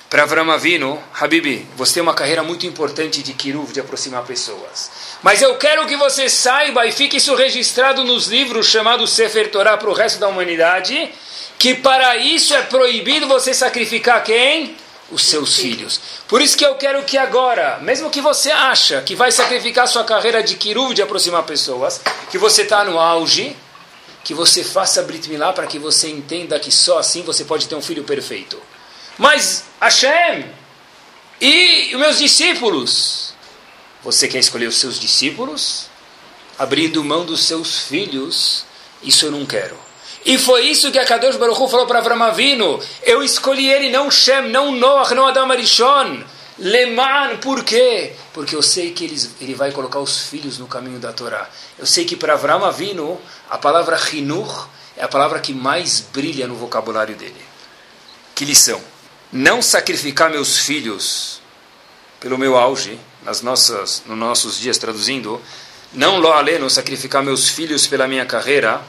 para 0.09 0.23
Avram 0.23 0.49
Avinu, 0.49 0.97
Habibi, 1.19 1.67
você 1.75 1.95
tem 1.95 2.03
uma 2.03 2.13
carreira 2.13 2.43
muito 2.43 2.65
importante 2.65 3.21
de 3.21 3.33
Kiruv, 3.33 3.73
de 3.73 3.81
aproximar 3.81 4.23
pessoas. 4.23 4.89
Mas 5.21 5.41
eu 5.41 5.57
quero 5.57 5.85
que 5.85 5.97
você 5.97 6.29
saiba 6.29 6.85
e 6.85 6.93
fique 6.93 7.17
isso 7.17 7.35
registrado 7.35 8.05
nos 8.05 8.27
livros 8.27 8.67
chamados 8.67 9.11
Sefer 9.11 9.51
Torah 9.51 9.75
para 9.75 9.89
o 9.89 9.93
resto 9.93 10.17
da 10.17 10.29
humanidade, 10.29 11.11
que 11.59 11.75
para 11.75 12.15
isso 12.15 12.53
é 12.53 12.61
proibido 12.61 13.27
você 13.27 13.53
sacrificar 13.53 14.23
quem? 14.23 14.77
Os 15.11 15.23
seus 15.23 15.57
filhos. 15.57 15.99
Por 16.27 16.41
isso 16.41 16.57
que 16.57 16.65
eu 16.65 16.75
quero 16.75 17.03
que 17.03 17.17
agora, 17.17 17.79
mesmo 17.81 18.09
que 18.09 18.21
você 18.21 18.49
acha 18.49 19.01
que 19.01 19.13
vai 19.13 19.29
sacrificar 19.29 19.85
sua 19.87 20.05
carreira 20.05 20.41
de 20.41 20.55
Kiruv, 20.55 20.93
de 20.93 21.01
aproximar 21.01 21.43
pessoas, 21.43 21.99
que 22.29 22.37
você 22.37 22.61
está 22.61 22.85
no 22.85 22.97
auge, 22.97 23.53
que 24.23 24.33
você 24.33 24.63
faça 24.63 25.03
Brit 25.03 25.29
Milá 25.29 25.51
para 25.51 25.67
que 25.67 25.77
você 25.77 26.09
entenda 26.09 26.57
que 26.59 26.71
só 26.71 26.99
assim 26.99 27.23
você 27.23 27.43
pode 27.43 27.67
ter 27.67 27.75
um 27.75 27.81
filho 27.81 28.05
perfeito. 28.05 28.57
Mas 29.17 29.65
Hashem 29.81 30.45
e 31.41 31.89
os 31.95 31.99
meus 31.99 32.19
discípulos, 32.19 33.33
você 34.03 34.27
quer 34.27 34.37
escolher 34.37 34.67
os 34.67 34.77
seus 34.77 34.99
discípulos? 34.99 35.87
Abrindo 36.57 37.03
mão 37.03 37.25
dos 37.25 37.41
seus 37.41 37.79
filhos? 37.79 38.63
Isso 39.01 39.25
eu 39.25 39.31
não 39.31 39.43
quero. 39.43 39.75
E 40.23 40.37
foi 40.37 40.67
isso 40.67 40.91
que 40.91 40.99
a 40.99 41.05
Kadosh 41.05 41.35
Baruch 41.35 41.59
Hu 41.59 41.67
falou 41.67 41.87
para 41.87 41.99
Avram 41.99 42.21
Avinu. 42.23 42.79
Eu 43.03 43.23
escolhi 43.23 43.69
ele, 43.69 43.89
não 43.89 44.11
Shem, 44.11 44.49
não 44.49 44.71
Noach, 44.71 45.13
não 45.13 45.27
Adam 45.27 45.51
Arishon. 45.51 46.23
Leman, 46.59 47.37
por 47.37 47.63
quê? 47.63 48.13
Porque 48.33 48.55
eu 48.55 48.61
sei 48.61 48.91
que 48.91 49.05
ele, 49.05 49.29
ele 49.39 49.55
vai 49.55 49.71
colocar 49.71 49.99
os 49.99 50.19
filhos 50.27 50.59
no 50.59 50.67
caminho 50.67 50.99
da 50.99 51.11
Torá. 51.11 51.49
Eu 51.77 51.87
sei 51.87 52.05
que 52.05 52.15
para 52.15 52.33
Avram 52.33 52.63
Avinu, 52.63 53.19
a 53.49 53.57
palavra 53.57 53.99
Hinur 54.13 54.69
é 54.95 55.03
a 55.03 55.07
palavra 55.07 55.39
que 55.39 55.53
mais 55.53 56.01
brilha 56.01 56.47
no 56.47 56.55
vocabulário 56.55 57.15
dele. 57.15 57.41
Que 58.35 58.45
lição! 58.45 58.79
Não 59.31 59.61
sacrificar 59.61 60.29
meus 60.29 60.59
filhos 60.59 61.41
pelo 62.19 62.37
meu 62.37 62.55
auge, 62.55 62.99
nas 63.23 63.41
nossas, 63.41 64.03
nos 64.05 64.17
nossos 64.17 64.59
dias 64.59 64.77
traduzindo, 64.77 65.41
não 65.93 66.19
lo 66.19 66.31
aleno 66.31 66.69
sacrificar 66.69 67.23
meus 67.23 67.49
filhos 67.49 67.87
pela 67.87 68.07
minha 68.07 68.25
carreira, 68.25 68.81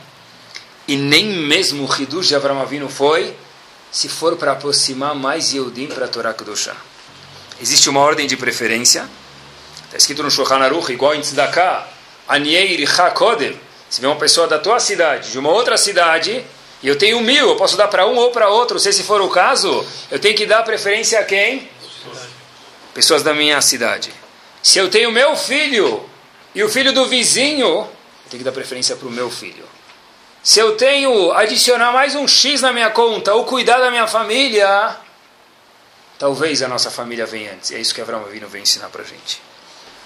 e 0.86 0.96
nem 0.96 1.26
mesmo 1.26 1.86
o 1.86 2.02
Hidush 2.02 2.28
de 2.28 2.34
Avram 2.34 2.60
Avinu 2.60 2.88
foi, 2.88 3.36
se 3.90 4.08
for 4.08 4.36
para 4.36 4.52
aproximar 4.52 5.14
mais 5.14 5.52
Yehudim 5.52 5.88
para 5.88 6.06
a 6.06 6.08
Torá 6.08 6.32
Kedoshah. 6.32 6.76
Existe 7.60 7.88
uma 7.88 8.00
ordem 8.00 8.26
de 8.26 8.36
preferência. 8.36 9.08
Está 9.84 9.96
escrito 9.96 10.22
no 10.22 10.30
Shulchan 10.30 10.56
Aruch, 10.56 10.90
igual 10.90 11.14
em 11.14 11.20
Tzedakah. 11.20 11.86
Aniei 12.26 12.72
iricha 12.72 13.10
kodem. 13.10 13.58
Se 13.88 14.00
vê 14.00 14.06
uma 14.06 14.16
pessoa 14.16 14.48
da 14.48 14.58
tua 14.58 14.80
cidade, 14.80 15.30
de 15.30 15.38
uma 15.38 15.50
outra 15.50 15.76
cidade, 15.76 16.42
e 16.82 16.88
eu 16.88 16.96
tenho 16.96 17.20
mil, 17.20 17.50
eu 17.50 17.56
posso 17.56 17.76
dar 17.76 17.88
para 17.88 18.06
um 18.06 18.16
ou 18.16 18.30
para 18.30 18.48
outro. 18.48 18.80
Se 18.80 18.88
esse 18.88 19.02
for 19.02 19.20
o 19.20 19.28
caso, 19.28 19.86
eu 20.10 20.18
tenho 20.18 20.34
que 20.34 20.46
dar 20.46 20.62
preferência 20.62 21.20
a 21.20 21.24
quem? 21.24 21.68
Pessoas 22.94 23.22
da 23.22 23.34
minha 23.34 23.60
cidade. 23.60 24.10
Se 24.62 24.78
eu 24.78 24.88
tenho 24.88 25.12
meu 25.12 25.36
filho 25.36 26.02
e 26.54 26.62
o 26.62 26.68
filho 26.68 26.92
do 26.92 27.06
vizinho, 27.06 27.66
eu 27.66 27.90
tenho 28.30 28.38
que 28.38 28.44
dar 28.44 28.52
preferência 28.52 28.96
para 28.96 29.06
o 29.06 29.10
meu 29.10 29.30
filho. 29.30 29.64
Se 30.42 30.58
eu 30.58 30.76
tenho 30.76 31.32
adicionar 31.32 31.92
mais 31.92 32.14
um 32.14 32.26
X 32.26 32.60
na 32.60 32.72
minha 32.72 32.90
conta 32.90 33.32
ou 33.34 33.44
cuidar 33.44 33.78
da 33.78 33.90
minha 33.90 34.06
família, 34.06 34.96
Talvez 36.22 36.62
a 36.62 36.68
nossa 36.68 36.88
família 36.88 37.26
venha 37.26 37.52
antes. 37.52 37.72
É 37.72 37.80
isso 37.80 37.92
que 37.92 38.00
Abraão 38.00 38.24
Avinu 38.24 38.46
vem 38.46 38.62
ensinar 38.62 38.90
para 38.90 39.02
gente. 39.02 39.42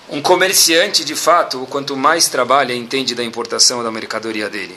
Um 0.08 0.22
comerciante, 0.22 1.04
de 1.04 1.14
fato, 1.14 1.66
quanto 1.68 1.94
mais 1.94 2.26
trabalha, 2.26 2.72
entende 2.72 3.14
da 3.14 3.22
importação 3.22 3.84
da 3.84 3.90
mercadoria 3.90 4.48
dele. 4.48 4.74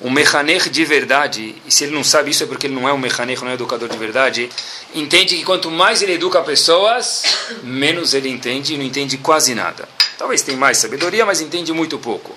Um 0.00 0.08
mechaner 0.08 0.68
de 0.68 0.84
verdade, 0.84 1.60
e 1.66 1.72
se 1.72 1.82
ele 1.82 1.92
não 1.92 2.04
sabe 2.04 2.30
isso 2.30 2.44
é 2.44 2.46
porque 2.46 2.68
ele 2.68 2.74
não 2.76 2.88
é 2.88 2.92
um 2.92 2.98
mechaner, 2.98 3.40
não 3.40 3.48
é 3.48 3.50
um 3.50 3.54
educador 3.54 3.88
de 3.88 3.98
verdade, 3.98 4.48
entende 4.94 5.36
que 5.36 5.42
quanto 5.42 5.72
mais 5.72 6.02
ele 6.02 6.12
educa 6.12 6.40
pessoas, 6.42 7.24
menos 7.64 8.14
ele 8.14 8.28
entende 8.28 8.74
e 8.74 8.78
não 8.78 8.84
entende 8.84 9.18
quase 9.18 9.56
nada. 9.56 9.88
Talvez 10.16 10.40
tenha 10.42 10.56
mais 10.56 10.78
sabedoria, 10.78 11.26
mas 11.26 11.40
entende 11.40 11.72
muito 11.72 11.98
pouco. 11.98 12.32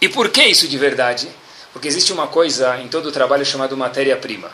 E 0.00 0.08
por 0.08 0.28
que 0.28 0.44
isso 0.44 0.68
de 0.68 0.78
verdade? 0.78 1.28
Porque 1.78 1.86
existe 1.86 2.12
uma 2.12 2.26
coisa 2.26 2.76
em 2.80 2.88
todo 2.88 3.06
o 3.06 3.12
trabalho 3.12 3.46
chamada 3.46 3.76
matéria-prima. 3.76 4.50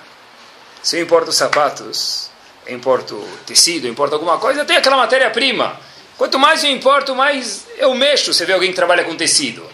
Se 0.83 0.99
eu 0.99 1.03
importo 1.03 1.33
sapatos, 1.33 2.29
eu 2.67 2.77
importo 2.77 3.19
tecido, 3.47 3.87
eu 3.87 3.91
importo 3.91 4.15
alguma 4.15 4.37
coisa, 4.37 4.63
tenho 4.67 4.79
aquela 4.79 4.99
matéria-prima. 4.99 5.75
Quanto 6.19 6.39
mais 6.39 6.63
eu 6.63 6.71
importo, 6.71 7.15
mais 7.15 7.65
eu 7.79 7.95
mexo. 7.95 8.35
Você 8.35 8.45
vê 8.45 8.53
alguém 8.53 8.69
que 8.69 8.77
trabalha 8.77 9.05
com 9.05 9.17
tecido. 9.17 9.67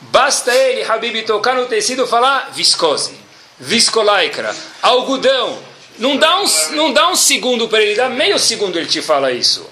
Basta 0.00 0.50
ele, 0.54 0.82
Habib, 0.82 1.26
tocar 1.26 1.54
no 1.54 1.66
tecido 1.66 2.04
e 2.04 2.06
falar 2.06 2.50
viscose, 2.54 3.12
viscolaicra, 3.60 4.56
algodão. 4.80 5.58
Não 5.98 6.16
dá 6.16 6.40
um, 6.40 6.46
não 6.70 6.90
dá 6.90 7.10
um 7.10 7.16
segundo 7.16 7.68
para 7.68 7.82
ele, 7.82 7.96
dá 7.96 8.08
meio 8.08 8.38
segundo 8.38 8.78
ele 8.78 8.86
te 8.86 9.02
fala 9.02 9.30
isso. 9.30 9.68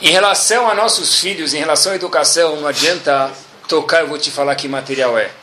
Em 0.00 0.08
relação 0.08 0.70
a 0.70 0.74
nossos 0.74 1.20
filhos, 1.20 1.52
em 1.52 1.58
relação 1.58 1.92
à 1.92 1.96
educação, 1.96 2.56
não 2.56 2.66
adianta 2.66 3.30
tocar, 3.68 4.00
eu 4.00 4.06
vou 4.06 4.16
te 4.16 4.30
falar 4.30 4.54
que 4.54 4.66
material 4.66 5.18
é. 5.18 5.41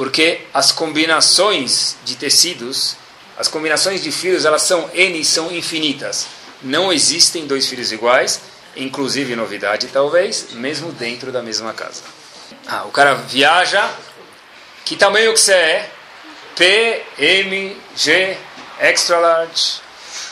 Porque 0.00 0.46
as 0.54 0.72
combinações 0.72 1.96
de 2.06 2.16
tecidos 2.16 2.96
as 3.40 3.48
combinações 3.48 4.02
de 4.02 4.12
filhos, 4.12 4.44
elas 4.44 4.60
são 4.60 4.90
N, 4.92 5.24
são 5.24 5.50
infinitas. 5.50 6.26
Não 6.62 6.92
existem 6.92 7.46
dois 7.46 7.66
filhos 7.66 7.90
iguais, 7.90 8.38
inclusive 8.76 9.34
novidade 9.34 9.88
talvez, 9.90 10.48
mesmo 10.52 10.92
dentro 10.92 11.32
da 11.32 11.42
mesma 11.42 11.72
casa. 11.72 12.02
Ah, 12.66 12.84
o 12.84 12.90
cara 12.90 13.14
viaja, 13.14 13.90
que 14.84 14.94
tamanho 14.94 15.32
que 15.32 15.40
você 15.40 15.54
é? 15.54 15.90
P, 16.54 17.02
M, 17.18 17.74
G, 17.96 18.36
extra 18.78 19.18
large. 19.18 19.80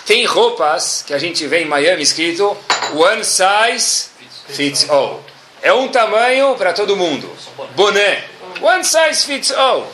Tem 0.04 0.26
roupas 0.26 1.02
que 1.06 1.14
a 1.14 1.18
gente 1.18 1.46
vê 1.46 1.62
em 1.62 1.66
Miami 1.66 2.02
escrito 2.02 2.54
one 2.92 3.24
size 3.24 4.08
fits 4.48 4.86
all. 4.90 5.24
É 5.62 5.72
um 5.72 5.88
tamanho 5.88 6.56
para 6.56 6.74
todo 6.74 6.94
mundo. 6.94 7.34
Boné. 7.74 8.27
One 8.60 8.84
size 8.84 9.24
fits 9.24 9.50
all. 9.50 9.90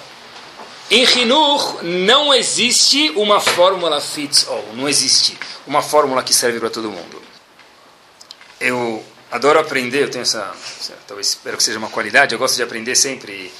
Em 0.91 1.05
Hinur 1.05 1.83
não 1.83 2.33
existe 2.33 3.11
uma 3.11 3.41
fórmula 3.41 4.01
fits 4.01 4.47
all, 4.49 4.65
não 4.75 4.89
existe 4.89 5.39
uma 5.67 5.83
fórmula 5.83 6.23
que 6.23 6.35
serve 6.35 6.61
para 6.61 6.71
todo 6.71 6.91
mundo. 6.91 7.23
Eu 8.61 9.05
adoro 9.31 9.59
aprender, 9.59 10.03
eu 10.03 10.11
tenho 10.11 10.23
essa, 10.23 10.55
talvez 11.07 11.29
espero 11.29 11.57
que 11.57 11.63
seja 11.63 11.79
uma 11.79 11.89
qualidade, 11.89 12.35
eu 12.35 12.39
gosto 12.39 12.57
de 12.57 12.63
aprender 12.63 12.95
sempre. 12.95 13.53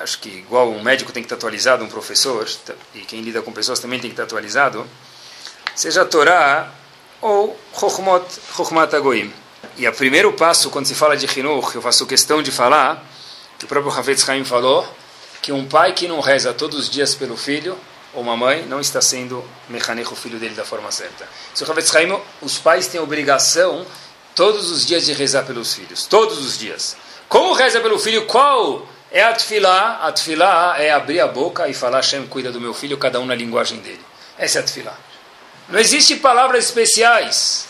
Acho 0.00 0.18
que 0.18 0.28
igual 0.28 0.70
um 0.70 0.82
médico 0.82 1.12
tem 1.12 1.22
que 1.22 1.26
estar 1.26 1.36
atualizado, 1.36 1.84
um 1.84 1.88
professor, 1.88 2.48
e 2.94 3.00
quem 3.00 3.20
lida 3.20 3.40
com 3.42 3.52
pessoas 3.52 3.78
também 3.78 4.00
tem 4.00 4.10
que 4.10 4.14
estar 4.14 4.24
atualizado, 4.24 4.86
seja 5.74 6.02
a 6.02 6.04
Torá 6.04 6.72
ou 7.20 7.56
Chokhmat 7.78 8.94
Agoim. 8.94 9.32
E 9.76 9.86
o 9.86 9.92
primeiro 9.92 10.32
passo, 10.32 10.70
quando 10.70 10.86
se 10.86 10.94
fala 10.94 11.16
de 11.16 11.26
Hinur, 11.26 11.70
eu 11.74 11.82
faço 11.82 12.06
questão 12.06 12.42
de 12.42 12.50
falar, 12.50 13.02
que 13.58 13.64
o 13.64 13.68
próprio 13.68 13.92
Havetz 13.92 14.28
Haim 14.28 14.44
falou, 14.44 14.86
que 15.40 15.52
um 15.52 15.66
pai 15.66 15.92
que 15.92 16.08
não 16.08 16.20
reza 16.20 16.52
todos 16.52 16.78
os 16.78 16.90
dias 16.90 17.14
pelo 17.14 17.36
filho 17.36 17.78
ou 18.14 18.22
uma 18.22 18.36
mãe 18.36 18.64
não 18.66 18.80
está 18.80 19.02
sendo 19.02 19.44
mechanech 19.68 20.10
o 20.12 20.16
filho 20.16 20.38
dele 20.38 20.54
da 20.54 20.64
forma 20.64 20.90
certa. 20.90 21.28
Se 21.52 21.64
o 21.64 22.22
os 22.40 22.58
pais 22.58 22.86
têm 22.86 23.00
obrigação 23.00 23.84
todos 24.34 24.70
os 24.70 24.86
dias 24.86 25.04
de 25.04 25.12
rezar 25.12 25.44
pelos 25.44 25.74
filhos, 25.74 26.06
todos 26.06 26.38
os 26.38 26.58
dias. 26.58 26.96
Como 27.28 27.52
reza 27.52 27.80
pelo 27.80 27.98
filho? 27.98 28.26
Qual 28.26 28.86
é 29.10 29.22
a 29.22 29.32
tefilá? 29.32 30.00
A 30.02 30.12
tefilá 30.12 30.76
é 30.78 30.90
abrir 30.90 31.20
a 31.20 31.26
boca 31.26 31.68
e 31.68 31.74
falar 31.74 31.98
Hashem 31.98 32.26
cuida 32.26 32.50
do 32.50 32.60
meu 32.60 32.74
filho, 32.74 32.96
cada 32.96 33.20
um 33.20 33.26
na 33.26 33.34
linguagem 33.34 33.78
dele. 33.78 34.00
Essa 34.38 34.58
é 34.58 34.60
a 34.60 34.64
tefilá. 34.64 34.96
Não 35.68 35.78
existe 35.78 36.16
palavras 36.16 36.64
especiais. 36.64 37.66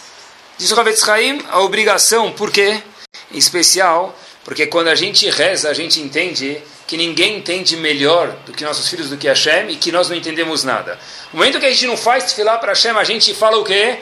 Diz 0.59 0.71
o 0.71 0.75
Ravetz 0.75 1.09
Haim, 1.09 1.45
a 1.51 1.61
obrigação, 1.61 2.33
por 2.33 2.51
quê? 2.51 2.83
Em 3.33 3.39
especial, 3.39 4.15
porque 4.45 4.67
quando 4.67 4.89
a 4.89 4.95
gente 4.95 5.29
reza, 5.31 5.71
a 5.71 5.75
gente 5.75 6.01
entende 6.01 6.61
que 6.87 6.99
ninguém 6.99 7.39
entende 7.39 7.77
melhor 7.77 8.31
do 8.45 8.53
que 8.53 8.63
nossos 8.63 8.89
filhos 8.89 9.09
do 9.09 9.17
que 9.17 9.27
Hashem 9.27 9.71
e 9.71 9.77
que 9.77 9.91
nós 9.91 10.11
não 10.11 10.17
entendemos 10.17 10.63
nada. 10.63 10.99
No 11.33 11.39
momento 11.39 11.59
que 11.59 11.65
a 11.65 11.71
gente 11.71 11.87
não 11.87 11.97
faz 11.97 12.25
tefilá 12.25 12.59
para 12.59 12.73
Hashem, 12.73 12.93
a 12.93 13.05
gente 13.05 13.35
fala 13.35 13.57
o 13.57 13.65
quê? 13.65 13.99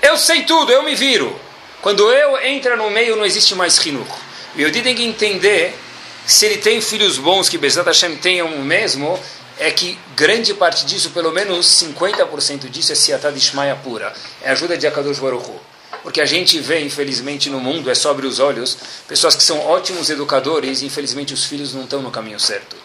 Eu 0.00 0.16
sei 0.16 0.44
tudo, 0.44 0.70
eu 0.70 0.84
me 0.84 0.94
viro. 0.94 1.38
Quando 1.82 2.10
eu 2.12 2.40
entro 2.42 2.76
no 2.76 2.88
meio, 2.88 3.16
não 3.16 3.26
existe 3.26 3.54
mais 3.56 3.78
rinur. 3.78 4.06
E 4.54 4.62
eu 4.62 4.70
tenho 4.70 4.94
que 4.94 5.04
entender 5.04 5.76
se 6.24 6.46
ele 6.46 6.58
tem 6.58 6.80
filhos 6.80 7.18
bons 7.18 7.48
que 7.48 7.58
Bezat 7.58 7.86
Hashem 7.86 8.16
tenham 8.16 8.48
o 8.48 8.62
mesmo, 8.62 9.18
é 9.58 9.70
que 9.70 9.98
grande 10.16 10.54
parte 10.54 10.84
disso, 10.86 11.10
pelo 11.10 11.32
menos 11.32 11.66
50% 11.82 12.68
disso, 12.68 12.92
é 12.92 12.94
Siatad 12.94 13.36
Ishmael 13.36 13.78
pura. 13.82 14.12
É 14.42 14.50
ajuda 14.50 14.76
de 14.76 14.86
Akadosh 14.86 15.18
Baruch. 15.18 15.50
Porque 16.06 16.20
a 16.20 16.24
gente 16.24 16.60
vê, 16.60 16.82
infelizmente, 16.82 17.50
no 17.50 17.58
mundo, 17.58 17.90
é 17.90 17.94
sobre 17.96 18.28
os 18.28 18.38
olhos, 18.38 18.78
pessoas 19.08 19.34
que 19.34 19.42
são 19.42 19.58
ótimos 19.66 20.08
educadores 20.08 20.80
e, 20.80 20.86
infelizmente, 20.86 21.34
os 21.34 21.46
filhos 21.46 21.74
não 21.74 21.82
estão 21.82 22.00
no 22.00 22.12
caminho 22.12 22.38
certo. 22.38 22.76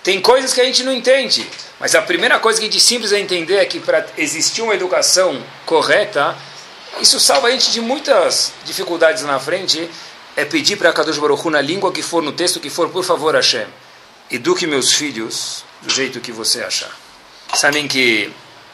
Tem 0.00 0.20
coisas 0.20 0.54
que 0.54 0.60
a 0.60 0.64
gente 0.64 0.84
não 0.84 0.92
entende, 0.92 1.44
mas 1.80 1.96
a 1.96 2.02
primeira 2.02 2.38
coisa 2.38 2.60
que 2.60 2.66
a 2.66 2.70
gente 2.70 2.80
simples 2.80 3.10
é 3.10 3.18
entender 3.18 3.56
é 3.56 3.64
que 3.64 3.80
para 3.80 4.06
existir 4.16 4.62
uma 4.62 4.76
educação 4.76 5.42
correta, 5.66 6.36
isso 7.00 7.18
salva 7.18 7.48
a 7.48 7.50
gente 7.50 7.72
de 7.72 7.80
muitas 7.80 8.52
dificuldades 8.64 9.24
na 9.24 9.40
frente, 9.40 9.90
é 10.36 10.44
pedir 10.44 10.76
para 10.76 10.92
Kadosh 10.92 11.18
Baruch 11.18 11.48
Hu, 11.48 11.50
na 11.50 11.60
língua 11.60 11.90
que 11.90 12.00
for, 12.00 12.22
no 12.22 12.30
texto 12.30 12.60
que 12.60 12.70
for, 12.70 12.88
por 12.90 13.02
favor, 13.02 13.34
Hashem, 13.34 13.66
eduque 14.30 14.68
meus 14.68 14.92
filhos 14.92 15.64
do 15.82 15.92
jeito 15.92 16.20
que 16.20 16.30
você 16.30 16.62
achar. 16.62 16.96
Sabem 17.54 17.88
que 17.88 18.30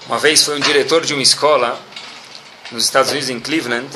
uma 0.06 0.18
vez 0.18 0.44
foi 0.44 0.56
um 0.56 0.60
diretor 0.60 1.06
de 1.06 1.14
uma 1.14 1.22
escola 1.22 1.80
nos 2.70 2.84
Estados 2.84 3.10
Unidos, 3.10 3.30
em 3.30 3.40
Cleveland, 3.40 3.88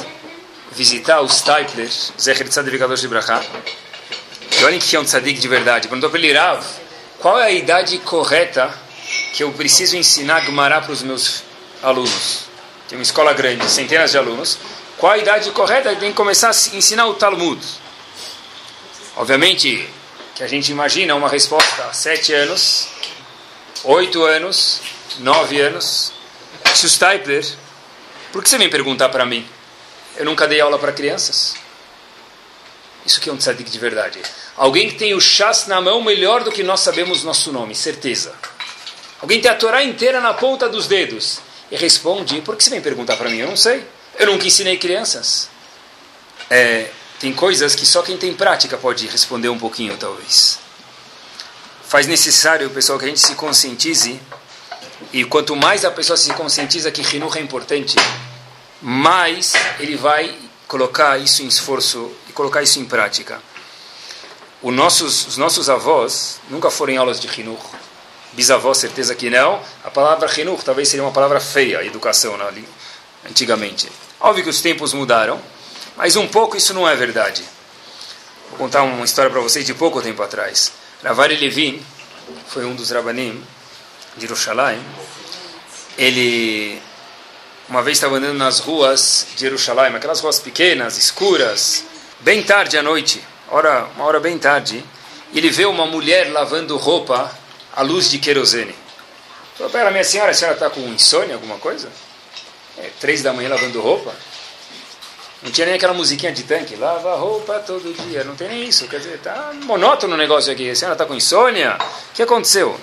visitar 0.73 1.21
o 1.21 1.29
Stipler, 1.29 1.89
Zecher 2.21 2.49
Tzadik 2.49 2.79
de 2.97 3.09
Brachá. 3.09 3.43
E 4.61 4.65
olhem 4.65 4.79
que 4.79 4.97
é 4.97 5.01
um 5.01 5.05
tzadik 5.05 5.39
de 5.39 5.49
verdade. 5.49 5.89
Perguntou 5.89 6.11
para 6.11 6.19
ele, 6.19 6.33
Rav, 6.33 6.65
qual 7.19 7.39
é 7.39 7.45
a 7.45 7.51
idade 7.51 7.99
correta 7.99 8.73
que 9.33 9.43
eu 9.43 9.53
preciso 9.53 9.97
ensinar 9.97 10.41
Gemara 10.45 10.81
para 10.81 10.93
os 10.93 11.03
meus 11.03 11.45
alunos? 11.83 12.49
Tem 12.89 12.99
uma 12.99 13.03
escola 13.03 13.33
grande, 13.33 13.69
centenas 13.71 14.11
de 14.11 14.19
alunos. 14.19 14.59
Qual 14.97 15.13
a 15.13 15.19
idade 15.19 15.51
correta 15.53 15.95
que 15.95 16.01
tem 16.01 16.11
que 16.11 16.17
começar 16.17 16.49
a 16.49 16.77
ensinar 16.77 17.07
o 17.07 17.15
Talmud? 17.15 17.61
Obviamente 19.17 19.89
que 20.35 20.43
a 20.43 20.49
gente 20.49 20.73
imagina 20.73 21.15
uma 21.15 21.29
resposta: 21.29 21.93
sete 21.93 22.33
anos, 22.33 22.89
oito 23.85 24.25
anos, 24.25 24.81
nove 25.19 25.61
anos. 25.61 26.13
Se 26.75 26.87
o 26.87 26.89
Stipler 26.89 27.45
por 28.33 28.43
que 28.43 28.51
você 28.51 28.59
vem 28.59 28.69
perguntar 28.69 29.09
para 29.09 29.25
mim? 29.25 29.47
Eu 30.17 30.25
nunca 30.25 30.47
dei 30.47 30.61
aula 30.61 30.79
para 30.79 30.93
crianças. 30.93 31.55
Isso 33.07 33.21
que 33.21 33.31
é 33.31 33.33
um 33.33 33.37
tzadik 33.37 33.71
de 33.71 33.79
verdade. 33.79 34.21
Alguém 34.57 34.89
que 34.89 34.97
tem 34.97 35.15
o 35.15 35.21
chás 35.21 35.67
na 35.67 35.81
mão 35.81 36.03
melhor 36.03 36.45
do 36.45 36.53
que 36.53 36.63
nós 36.63 36.81
sabemos 36.81 37.23
nosso 37.23 37.53
nome, 37.53 37.75
certeza. 37.75 38.35
Alguém 39.21 39.41
tem 39.41 39.51
a 39.51 39.55
Torá 39.55 39.83
inteira 39.83 40.21
na 40.21 40.35
ponta 40.35 40.69
dos 40.69 40.87
dedos. 40.87 41.41
E 41.71 41.77
responde, 41.77 42.41
por 42.43 42.57
que 42.57 42.65
você 42.65 42.71
vem 42.71 42.81
perguntar 42.81 43.17
para 43.17 43.31
mim? 43.31 43.39
Eu 43.39 43.49
não 43.49 43.57
sei. 43.57 43.85
Eu 44.19 44.27
nunca 44.27 44.47
ensinei 44.47 44.77
crianças. 44.77 45.49
É, 46.51 46.91
tem 47.21 47.33
coisas 47.33 47.75
que 47.75 47.85
só 47.87 48.03
quem 48.03 48.17
tem 48.17 48.35
prática 48.35 48.77
pode 48.77 49.07
responder 49.07 49.49
um 49.49 49.59
pouquinho, 49.59 49.97
talvez. 49.97 50.59
Faz 51.87 52.07
necessário, 52.07 52.69
pessoal, 52.71 52.99
que 52.99 53.05
a 53.05 53.09
gente 53.09 53.21
se 53.21 53.35
conscientize 53.35 54.21
e 55.13 55.25
quanto 55.25 55.57
mais 55.57 55.85
a 55.85 55.91
pessoa 55.91 56.17
se 56.17 56.33
conscientiza 56.35 56.91
que 56.91 57.03
Hinuch 57.03 57.39
é 57.39 57.41
importante, 57.41 57.97
mais 58.83 59.53
ele 59.79 59.97
vai 59.97 60.37
colocar 60.67 61.19
isso 61.19 61.43
em 61.43 61.47
esforço 61.47 62.11
e 62.29 62.33
colocar 62.33 62.63
isso 62.63 62.79
em 62.79 62.85
prática. 62.85 63.41
Os 64.61 64.75
nossos, 64.75 65.27
os 65.27 65.37
nossos 65.37 65.71
avós 65.71 66.41
nunca 66.51 66.71
foram 66.71 66.93
em 66.93 66.97
aulas 66.97 67.21
de 67.21 67.29
Hinuch. 67.29 67.65
Bisavós, 68.33 68.79
certeza 68.79 69.15
que 69.15 69.31
não. 69.31 69.63
A 69.85 69.91
palavra 69.91 70.29
Hinuch 70.41 70.65
talvez 70.65 70.89
seria 70.89 71.05
uma 71.05 71.13
palavra 71.13 71.41
feia, 71.41 71.85
educação, 71.85 72.35
ali, 72.41 72.69
antigamente. 73.29 73.89
Óbvio 74.21 74.45
que 74.45 74.51
os 74.51 74.61
tempos 74.61 74.93
mudaram, 74.93 75.41
mas 75.97 76.17
um 76.17 76.27
pouco 76.27 76.57
isso 76.57 76.75
não 76.75 76.89
é 76.89 76.95
verdade. 76.95 77.45
Vou 78.51 78.59
contar 78.59 78.83
uma 78.83 79.05
história 79.05 79.31
para 79.31 79.41
vocês 79.41 79.65
de 79.65 79.75
pouco 79.75 80.03
tempo 80.03 80.23
atrás. 80.23 80.73
Ravari 81.03 81.37
Levin 81.37 81.81
foi 82.49 82.65
um 82.65 82.75
dos 82.75 82.91
Rabanim 82.91 83.43
de 84.19 84.27
Jerusalém, 84.27 84.79
ele 85.97 86.81
uma 87.69 87.83
vez 87.83 87.99
estava 87.99 88.17
andando 88.17 88.39
nas 88.39 88.61
ruas 88.61 89.27
de 89.35 89.41
Jerusalém, 89.41 89.95
aquelas 89.95 90.21
ruas 90.21 90.39
pequenas, 90.39 90.97
escuras, 90.97 91.85
bem 92.21 92.43
tarde 92.43 92.79
à 92.79 92.83
noite, 92.83 93.23
hora, 93.51 93.87
uma 93.95 94.07
hora 94.07 94.19
bem 94.19 94.39
tarde, 94.39 94.83
ele 95.35 95.51
vê 95.51 95.67
uma 95.67 95.85
mulher 95.85 96.33
lavando 96.33 96.77
roupa 96.79 97.31
à 97.77 97.83
luz 97.83 98.11
de 98.11 98.19
querosene. 98.19 98.75
Falou 99.57 99.71
ela, 99.77 99.91
minha 99.91 100.05
senhora, 100.05 100.31
a 100.31 100.35
senhora 100.35 100.55
está 100.55 100.71
com 100.71 100.81
insônia, 100.81 101.35
alguma 101.35 101.59
coisa? 101.59 101.91
É, 102.79 102.91
três 103.01 103.23
da 103.23 103.35
manhã 103.35 103.51
lavando 103.51 103.81
roupa? 103.83 104.15
Não 105.43 105.51
tinha 105.51 105.67
nem 105.67 105.77
aquela 105.77 105.93
musiquinha 105.93 106.33
de 106.33 106.45
tanque, 106.45 106.75
lava 106.75 107.15
roupa 107.17 107.59
todo 107.61 107.93
dia, 108.09 108.25
não 108.25 108.35
tem 108.35 108.49
nem 108.49 108.65
isso, 108.65 108.89
quer 108.89 108.99
dizer, 108.99 109.19
tá 109.19 109.53
monótono 109.65 110.15
o 110.15 110.17
negócio 110.17 110.51
aqui, 110.51 110.71
a 110.71 110.75
senhora 110.75 110.95
está 110.95 111.05
com 111.05 111.15
insônia? 111.15 111.77
O 112.11 112.15
que 112.15 112.23
aconteceu? 112.23 112.81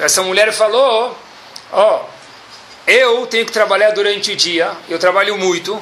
Então 0.00 0.06
essa 0.06 0.22
mulher 0.22 0.50
falou: 0.50 1.14
Ó, 1.70 2.00
oh, 2.00 2.90
eu 2.90 3.26
tenho 3.26 3.44
que 3.44 3.52
trabalhar 3.52 3.90
durante 3.90 4.32
o 4.32 4.36
dia, 4.36 4.72
eu 4.88 4.98
trabalho 4.98 5.36
muito. 5.36 5.78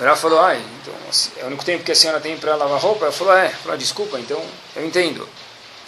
Ela 0.00 0.16
falou: 0.16 0.40
Ai, 0.40 0.60
então 0.82 0.92
é 1.36 1.44
o 1.44 1.46
único 1.46 1.64
tempo 1.64 1.84
que 1.84 1.92
a 1.92 1.94
senhora 1.94 2.18
tem 2.18 2.36
para 2.36 2.56
lavar 2.56 2.80
roupa? 2.80 3.04
Ela 3.04 3.12
falou: 3.12 3.32
É, 3.32 3.48
falou, 3.50 3.78
desculpa, 3.78 4.18
então 4.18 4.44
eu 4.74 4.84
entendo. 4.84 5.28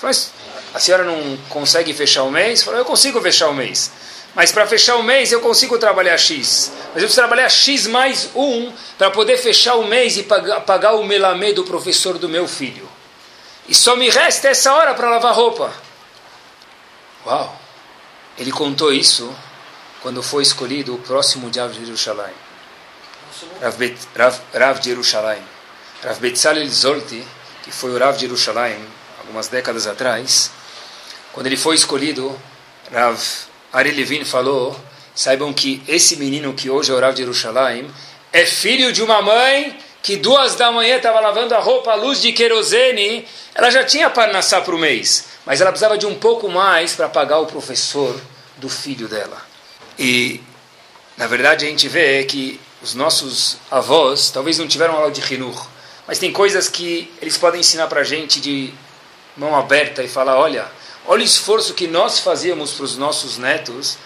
Mas 0.00 0.30
a 0.72 0.78
senhora 0.78 1.02
não 1.02 1.36
consegue 1.48 1.92
fechar 1.92 2.22
o 2.22 2.30
mês? 2.30 2.62
Falou: 2.62 2.78
Eu 2.78 2.84
consigo 2.84 3.20
fechar 3.20 3.48
o 3.48 3.52
mês. 3.54 3.90
Mas 4.32 4.52
para 4.52 4.64
fechar 4.64 4.94
o 4.94 5.02
mês 5.02 5.32
eu 5.32 5.40
consigo 5.40 5.76
trabalhar 5.78 6.16
X. 6.16 6.70
Mas 6.94 7.02
eu 7.02 7.08
preciso 7.08 7.16
trabalhar 7.16 7.48
X 7.48 7.88
mais 7.88 8.30
um 8.32 8.72
para 8.96 9.10
poder 9.10 9.38
fechar 9.38 9.74
o 9.74 9.88
mês 9.88 10.16
e 10.18 10.22
pagar, 10.22 10.60
pagar 10.60 10.92
o 10.92 11.02
melamê 11.02 11.52
do 11.52 11.64
professor 11.64 12.16
do 12.16 12.28
meu 12.28 12.46
filho. 12.46 12.88
E 13.68 13.74
só 13.74 13.96
me 13.96 14.08
resta 14.08 14.46
essa 14.46 14.72
hora 14.72 14.94
para 14.94 15.10
lavar 15.10 15.34
roupa. 15.34 15.84
Uau! 17.26 17.60
Ele 18.38 18.52
contou 18.52 18.92
isso 18.92 19.34
quando 20.00 20.22
foi 20.22 20.44
escolhido 20.44 20.94
o 20.94 20.98
próximo 20.98 21.50
Rav 21.52 21.72
de 21.72 21.84
Jerusalém. 21.84 22.32
Rav, 24.54 24.78
de 24.78 24.90
Jerusalém. 24.90 25.42
Rav 26.04 26.20
Betzalel 26.20 26.68
Zolti, 26.68 27.26
que 27.64 27.72
foi 27.72 27.90
o 27.90 27.98
Rav 27.98 28.14
de 28.14 28.20
Jerusalém 28.20 28.78
algumas 29.18 29.48
décadas 29.48 29.88
atrás, 29.88 30.52
quando 31.32 31.48
ele 31.48 31.56
foi 31.56 31.74
escolhido, 31.74 32.40
Rav 32.92 33.20
Ari 33.72 33.90
Levin 33.90 34.24
falou, 34.24 34.78
saibam 35.12 35.52
que 35.52 35.82
esse 35.88 36.14
menino 36.14 36.54
que 36.54 36.70
hoje 36.70 36.92
é 36.92 36.94
o 36.94 37.00
Rav 37.00 37.12
de 37.12 37.22
Jerusalém 37.22 37.90
é 38.32 38.46
filho 38.46 38.92
de 38.92 39.02
uma 39.02 39.20
mãe 39.20 39.76
que 40.00 40.14
duas 40.14 40.54
da 40.54 40.70
manhã 40.70 40.98
estava 40.98 41.18
lavando 41.18 41.56
a 41.56 41.58
roupa 41.58 41.90
à 41.90 41.94
luz 41.96 42.22
de 42.22 42.30
querosene, 42.30 43.26
ela 43.52 43.68
já 43.68 43.82
tinha 43.82 44.08
parnassá 44.08 44.60
para 44.60 44.76
o 44.76 44.78
mês 44.78 45.35
mas 45.46 45.60
ela 45.60 45.70
precisava 45.70 45.96
de 45.96 46.04
um 46.04 46.16
pouco 46.16 46.48
mais 46.48 46.94
para 46.94 47.08
pagar 47.08 47.38
o 47.38 47.46
professor 47.46 48.20
do 48.56 48.68
filho 48.68 49.06
dela. 49.06 49.40
E, 49.96 50.42
na 51.16 51.28
verdade, 51.28 51.64
a 51.64 51.68
gente 51.68 51.88
vê 51.88 52.24
que 52.24 52.60
os 52.82 52.94
nossos 52.94 53.56
avós 53.70 54.30
talvez 54.30 54.58
não 54.58 54.66
tiveram 54.66 54.94
aula 54.94 55.10
de 55.10 55.22
Hinur, 55.32 55.66
mas 56.06 56.18
tem 56.18 56.32
coisas 56.32 56.68
que 56.68 57.12
eles 57.22 57.38
podem 57.38 57.60
ensinar 57.60 57.86
para 57.86 58.00
a 58.00 58.04
gente 58.04 58.40
de 58.40 58.74
mão 59.36 59.54
aberta 59.54 60.02
e 60.02 60.08
falar: 60.08 60.36
olha, 60.36 60.66
olha 61.06 61.22
o 61.22 61.24
esforço 61.24 61.74
que 61.74 61.86
nós 61.86 62.18
fazíamos 62.18 62.72
para 62.72 62.84
os 62.84 62.96
nossos 62.96 63.38
netos 63.38 63.96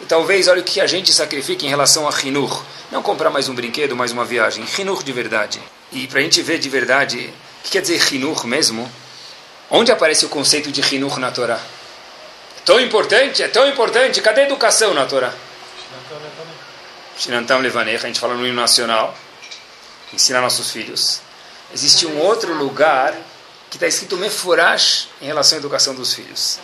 e 0.00 0.04
talvez 0.04 0.48
olha 0.48 0.60
o 0.60 0.64
que 0.64 0.80
a 0.80 0.86
gente 0.86 1.12
sacrifica 1.12 1.64
em 1.64 1.68
relação 1.68 2.08
a 2.08 2.12
Hinur. 2.22 2.62
Não 2.90 3.02
comprar 3.02 3.30
mais 3.30 3.48
um 3.48 3.54
brinquedo, 3.54 3.96
mais 3.96 4.12
uma 4.12 4.24
viagem. 4.24 4.64
Hinur 4.78 5.02
de 5.02 5.12
verdade. 5.12 5.60
E 5.92 6.06
para 6.06 6.20
a 6.20 6.22
gente 6.22 6.40
ver 6.42 6.58
de 6.58 6.68
verdade 6.68 7.32
o 7.60 7.62
que 7.64 7.70
quer 7.70 7.82
dizer 7.82 8.00
Hinur 8.12 8.46
mesmo, 8.46 8.90
Onde 9.70 9.92
aparece 9.92 10.26
o 10.26 10.28
conceito 10.28 10.72
de 10.72 10.80
Hinuch 10.80 11.20
na 11.20 11.30
Torá? 11.30 11.54
É 12.58 12.60
tão 12.64 12.80
importante, 12.80 13.42
é 13.42 13.48
tão 13.48 13.68
importante. 13.68 14.20
Cadê 14.20 14.42
a 14.42 14.44
educação 14.44 14.92
na 14.92 15.06
Torá? 15.06 15.32
Shinantam 17.16 17.60
Levanech, 17.60 18.04
a 18.04 18.08
gente 18.08 18.18
fala 18.18 18.34
no 18.34 18.46
hino 18.46 18.56
nacional, 18.56 19.16
ensinar 20.12 20.40
nossos 20.40 20.70
filhos. 20.72 21.20
Existe 21.72 22.06
um 22.06 22.18
outro 22.18 22.52
lugar 22.52 23.14
que 23.70 23.76
está 23.76 23.86
escrito 23.86 24.16
Mefurash 24.16 25.08
em 25.22 25.26
relação 25.26 25.56
à 25.56 25.60
educação 25.60 25.94
dos 25.94 26.14
filhos. 26.14 26.58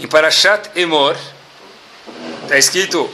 Em 0.00 0.08
Parashat 0.08 0.70
Emor, 0.74 1.16
está 2.42 2.58
escrito, 2.58 3.08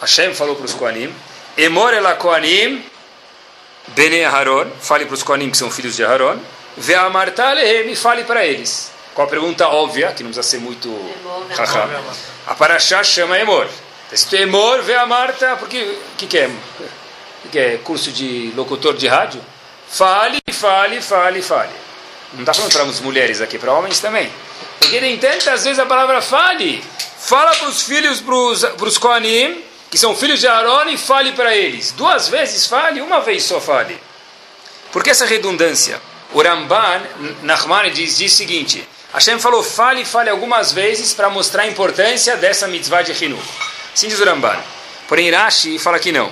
Hashem 0.00 0.34
falou 0.34 0.56
para 0.56 0.64
os 0.64 0.72
Koanim, 0.72 1.14
Emor 1.58 1.92
ela 1.92 2.14
Koanim, 2.14 2.82
Bene 3.88 4.24
Aharon, 4.24 4.70
fale 4.80 5.04
para 5.04 5.14
os 5.14 5.22
Koanim 5.22 5.50
que 5.50 5.56
são 5.56 5.70
filhos 5.70 5.96
de 5.96 6.04
Aharon, 6.04 6.38
Ve'amarta 6.76 7.52
lehem, 7.52 7.94
fale 7.94 8.24
para 8.24 8.44
eles. 8.44 8.92
Qual 9.14 9.26
a 9.26 9.30
pergunta 9.30 9.68
óbvia, 9.68 10.12
que 10.12 10.22
não 10.22 10.30
precisa 10.30 10.42
ser 10.42 10.58
muito 10.58 10.88
haha. 11.56 12.02
A 12.46 12.54
Parashá 12.54 13.02
chama 13.04 13.38
Emor. 13.38 13.66
Está 14.04 14.14
escrito 14.14 14.42
Emor, 14.42 14.82
Ve'amarta, 14.82 15.56
porque 15.56 15.80
o 15.82 16.16
que, 16.16 16.26
que 16.26 16.38
é? 16.38 16.50
O 17.44 17.48
que 17.48 17.58
é? 17.58 17.76
Curso 17.78 18.10
de 18.10 18.52
locutor 18.56 18.94
de 18.94 19.06
rádio? 19.06 19.40
Fale, 19.88 20.40
fale, 20.52 21.00
fale, 21.00 21.42
fale. 21.42 21.70
Não 22.32 22.40
está 22.40 22.52
falando 22.52 22.72
para 22.72 22.82
as 22.82 23.00
mulheres 23.00 23.40
aqui, 23.40 23.58
para 23.58 23.72
homens 23.72 24.00
também. 24.00 24.30
Porque 24.80 24.98
tem 24.98 25.16
tantas 25.18 25.64
vezes 25.64 25.78
a 25.78 25.86
palavra 25.86 26.20
fale. 26.20 26.82
Fala 27.18 27.54
para 27.54 27.68
os 27.68 27.82
filhos, 27.82 28.20
para 28.20 28.88
os 28.88 28.98
Koanim, 28.98 29.62
que 29.88 29.96
são 29.96 30.16
filhos 30.16 30.40
de 30.40 30.48
Aaron, 30.48 30.88
e 30.88 30.98
fale 30.98 31.32
para 31.32 31.54
eles. 31.54 31.92
Duas 31.92 32.28
vezes 32.28 32.66
fale, 32.66 33.00
uma 33.00 33.20
vez 33.20 33.44
só 33.44 33.60
fale. 33.60 33.96
Por 34.90 35.04
que 35.04 35.10
essa 35.10 35.24
redundância? 35.24 36.00
O 36.34 36.42
Ramban, 36.42 37.00
Nachman, 37.42 37.90
diz, 37.92 38.18
diz 38.18 38.32
o 38.32 38.36
seguinte: 38.36 38.86
Hashem 39.12 39.38
falou, 39.38 39.62
fale, 39.62 40.04
fale 40.04 40.28
algumas 40.28 40.72
vezes 40.72 41.14
para 41.14 41.30
mostrar 41.30 41.62
a 41.62 41.66
importância 41.68 42.36
dessa 42.36 42.66
mitzvah 42.66 43.02
de 43.02 43.24
Hinu. 43.24 43.38
Sim 43.94 44.08
diz 44.08 44.18
o 44.18 44.24
Ramban. 44.24 44.58
Porém, 45.06 45.30
Rashi 45.30 45.78
fala 45.78 46.00
que 46.00 46.10
não. 46.10 46.28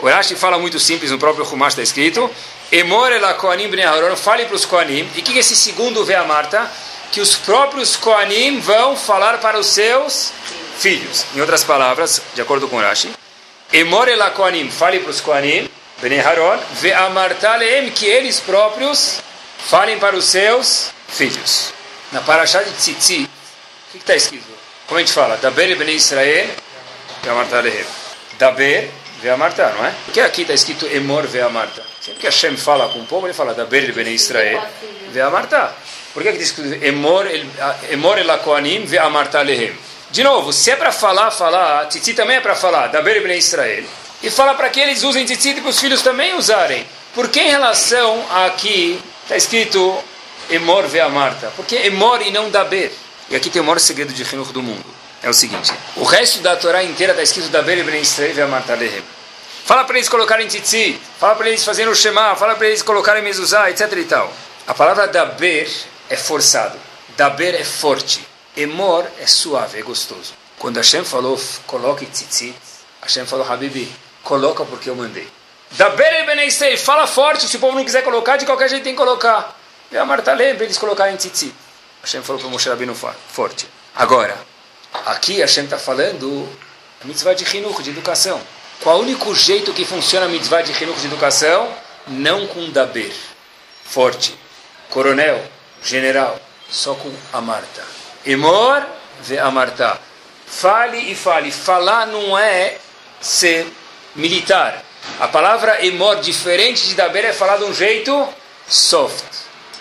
O 0.00 0.08
Rashi 0.08 0.34
fala 0.34 0.58
muito 0.58 0.80
simples, 0.80 1.10
no 1.10 1.18
próprio 1.18 1.44
Humash 1.44 1.74
está 1.74 1.82
escrito: 1.82 2.30
Emor 2.72 3.12
ela 3.12 3.34
Koanim 3.34 3.70
Aaron, 3.82 4.16
fale 4.16 4.46
para 4.46 4.56
os 4.56 4.64
Koanim. 4.64 5.06
E 5.14 5.20
o 5.20 5.22
que 5.22 5.38
esse 5.38 5.54
segundo 5.54 6.02
vê 6.06 6.14
a 6.14 6.24
Marta? 6.24 6.70
Que 7.12 7.20
os 7.20 7.36
próprios 7.36 7.96
Koanim 7.96 8.60
vão 8.60 8.96
falar 8.96 9.38
para 9.38 9.58
os 9.58 9.66
seus 9.66 10.32
filhos. 10.78 11.26
Em 11.36 11.40
outras 11.42 11.62
palavras, 11.62 12.22
de 12.34 12.40
acordo 12.40 12.66
com 12.66 12.78
Rashi, 12.78 13.12
Emor 13.70 14.08
ela 14.08 14.30
Koanim, 14.30 14.70
fale 14.70 15.00
para 15.00 15.10
os 15.10 15.20
Koanim, 15.20 15.68
bnei 16.00 16.20
Aaron, 16.20 16.58
ve 16.72 16.94
amarta 16.94 17.54
leem, 17.56 17.90
que 17.90 18.06
eles 18.06 18.40
próprios 18.40 19.20
falem 19.64 19.98
para 19.98 20.16
os 20.16 20.26
seus 20.26 20.90
filhos. 21.08 21.72
Na 22.12 22.20
Parashá 22.20 22.62
de 22.62 22.70
Tzitzi, 22.72 23.28
o 23.88 23.92
que 23.92 23.98
está 23.98 24.14
escrito? 24.14 24.44
Como 24.86 24.98
a 24.98 25.00
gente 25.00 25.12
fala? 25.12 25.36
Daber 25.36 25.76
bnei 25.76 25.96
Israel, 25.96 26.48
ve 27.22 27.30
amarta 27.30 27.60
leem. 27.60 27.84
Daber, 28.38 28.90
ve 29.22 29.30
amarta, 29.30 29.72
não 29.76 29.84
é? 29.84 29.94
Porque 30.04 30.20
aqui 30.20 30.42
está 30.42 30.54
escrito 30.54 30.86
Emor 30.86 31.26
ve 31.26 31.40
amarta. 31.40 31.82
Sempre 32.00 32.20
que 32.20 32.26
Hashem 32.26 32.56
fala 32.56 32.88
com 32.90 33.00
o 33.00 33.06
povo, 33.06 33.26
ele 33.26 33.34
fala 33.34 33.54
Daber 33.54 33.92
bnei 33.92 34.14
Israel, 34.14 34.62
ve 35.10 35.20
amarta. 35.20 35.74
Por 36.12 36.22
que 36.22 36.28
está 36.28 36.42
escrito 36.42 36.84
Emor, 36.84 37.26
emor 37.90 38.18
el 38.18 38.38
Koanim 38.40 38.84
ve 38.84 38.98
amarta 38.98 39.42
lehem? 39.42 39.74
De 40.10 40.22
novo, 40.22 40.52
se 40.52 40.70
é 40.70 40.76
para 40.76 40.92
falar, 40.92 41.30
falar, 41.30 41.88
Tzitzi 41.88 42.14
também 42.14 42.36
é 42.36 42.40
para 42.40 42.54
falar, 42.54 42.88
Daber 42.88 43.22
bnei 43.22 43.38
Israel. 43.38 43.84
E 44.22 44.30
fala 44.30 44.54
para 44.54 44.68
que 44.68 44.78
eles 44.78 45.02
usem 45.02 45.24
Tzitzi 45.24 45.50
e 45.50 45.60
para 45.60 45.70
os 45.70 45.80
filhos 45.80 46.02
também 46.02 46.34
usarem. 46.34 46.86
Por 47.14 47.28
que 47.28 47.40
em 47.40 47.50
relação 47.50 48.24
a 48.30 48.46
aqui 48.46 49.00
Está 49.24 49.36
escrito 49.36 50.02
Emor 50.50 50.86
ve 50.86 51.00
a 51.00 51.08
Marta. 51.08 51.52
Porque 51.56 51.76
Emor 51.76 52.22
e 52.22 52.30
não 52.30 52.50
Daber. 52.50 52.92
E 53.30 53.36
aqui 53.36 53.50
tem 53.50 53.60
o 53.60 53.64
maior 53.64 53.80
segredo 53.80 54.12
de 54.12 54.22
Hinuch 54.22 54.52
do 54.52 54.62
mundo. 54.62 54.84
É 55.22 55.28
o 55.28 55.34
seguinte: 55.34 55.72
o 55.96 56.04
resto 56.04 56.40
da 56.40 56.56
Torá 56.56 56.84
inteira 56.84 57.12
está 57.12 57.22
escrito 57.22 57.48
Daber 57.48 57.78
e 57.78 57.82
Ben 57.82 58.00
Israel 58.00 58.34
ve 58.34 58.42
a 58.42 58.46
Marta 58.46 58.74
lehem. 58.74 59.02
Fala 59.64 59.84
para 59.84 59.96
eles 59.96 60.10
colocarem 60.10 60.46
tzitzi, 60.46 61.00
fala 61.18 61.34
para 61.34 61.48
eles 61.48 61.64
fazerem 61.64 61.90
o 61.90 61.94
Shema, 61.94 62.36
fala 62.36 62.54
para 62.54 62.66
eles 62.66 62.82
colocarem 62.82 63.22
mezuzá, 63.22 63.70
etc 63.70 63.90
e 63.96 64.04
tal. 64.04 64.30
A 64.66 64.74
palavra 64.74 65.08
Daber 65.08 65.70
é 66.10 66.16
forçado. 66.16 66.78
Daber 67.16 67.54
é 67.54 67.64
forte. 67.64 68.26
Emor 68.54 69.06
é 69.18 69.26
suave, 69.26 69.78
é 69.78 69.82
gostoso. 69.82 70.34
Quando 70.58 70.76
Hashem 70.76 71.02
falou, 71.02 71.40
coloque 71.66 72.04
tzitzi, 72.04 72.54
Hashem 73.00 73.24
falou, 73.26 73.50
Habibi, 73.50 73.90
coloca 74.22 74.64
porque 74.64 74.90
eu 74.90 74.94
mandei. 74.94 75.26
Da 75.76 75.90
Bere 75.90 76.24
Beneistei, 76.24 76.76
fala 76.76 77.04
forte, 77.06 77.48
se 77.48 77.56
o 77.56 77.60
povo 77.60 77.76
não 77.76 77.84
quiser 77.84 78.02
colocar, 78.02 78.36
de 78.36 78.46
qualquer 78.46 78.68
jeito 78.68 78.84
tem 78.84 78.92
que 78.92 78.98
colocar. 78.98 79.58
E 79.90 79.96
a 79.96 80.04
Marta 80.04 80.32
lê 80.32 80.54
para 80.54 80.64
eles 80.64 80.78
colocarem 80.78 81.16
tzitzit. 81.16 81.54
Hashem 82.00 82.22
falou 82.22 82.40
para 82.40 82.50
Moshe 82.50 82.68
Rabbeinu 82.68 82.94
forte. 82.94 83.66
Agora, 83.94 84.36
aqui 85.06 85.40
Hashem 85.40 85.64
está 85.64 85.76
falando 85.76 86.48
a 87.02 87.06
mitzvah 87.06 87.34
de 87.34 87.44
Hinuch, 87.44 87.82
de 87.82 87.90
educação. 87.90 88.40
Qual 88.82 88.96
é 88.96 88.98
o 89.00 89.02
único 89.02 89.34
jeito 89.34 89.72
que 89.72 89.84
funciona 89.84 90.26
a 90.26 90.28
mitzvah 90.28 90.62
de 90.62 90.70
Hinuch, 90.72 91.00
de 91.00 91.06
educação? 91.06 91.68
Não 92.06 92.46
com 92.46 92.70
Daber, 92.70 93.12
forte, 93.84 94.38
coronel, 94.90 95.42
general, 95.82 96.38
só 96.70 96.94
com 96.94 97.12
a 97.32 97.40
Marta. 97.40 97.82
Emor 98.24 98.86
a 99.42 99.50
Marta. 99.50 99.98
Fale 100.46 101.10
e 101.10 101.14
fale. 101.14 101.50
Falar 101.50 102.06
não 102.06 102.38
é 102.38 102.76
ser 103.20 103.66
militar. 104.14 104.84
A 105.20 105.28
palavra 105.28 105.84
emor, 105.84 106.16
diferente 106.16 106.88
de 106.88 106.94
daber, 106.94 107.24
é 107.24 107.32
falar 107.32 107.58
de 107.58 107.64
um 107.64 107.74
jeito 107.74 108.28
soft. 108.68 109.24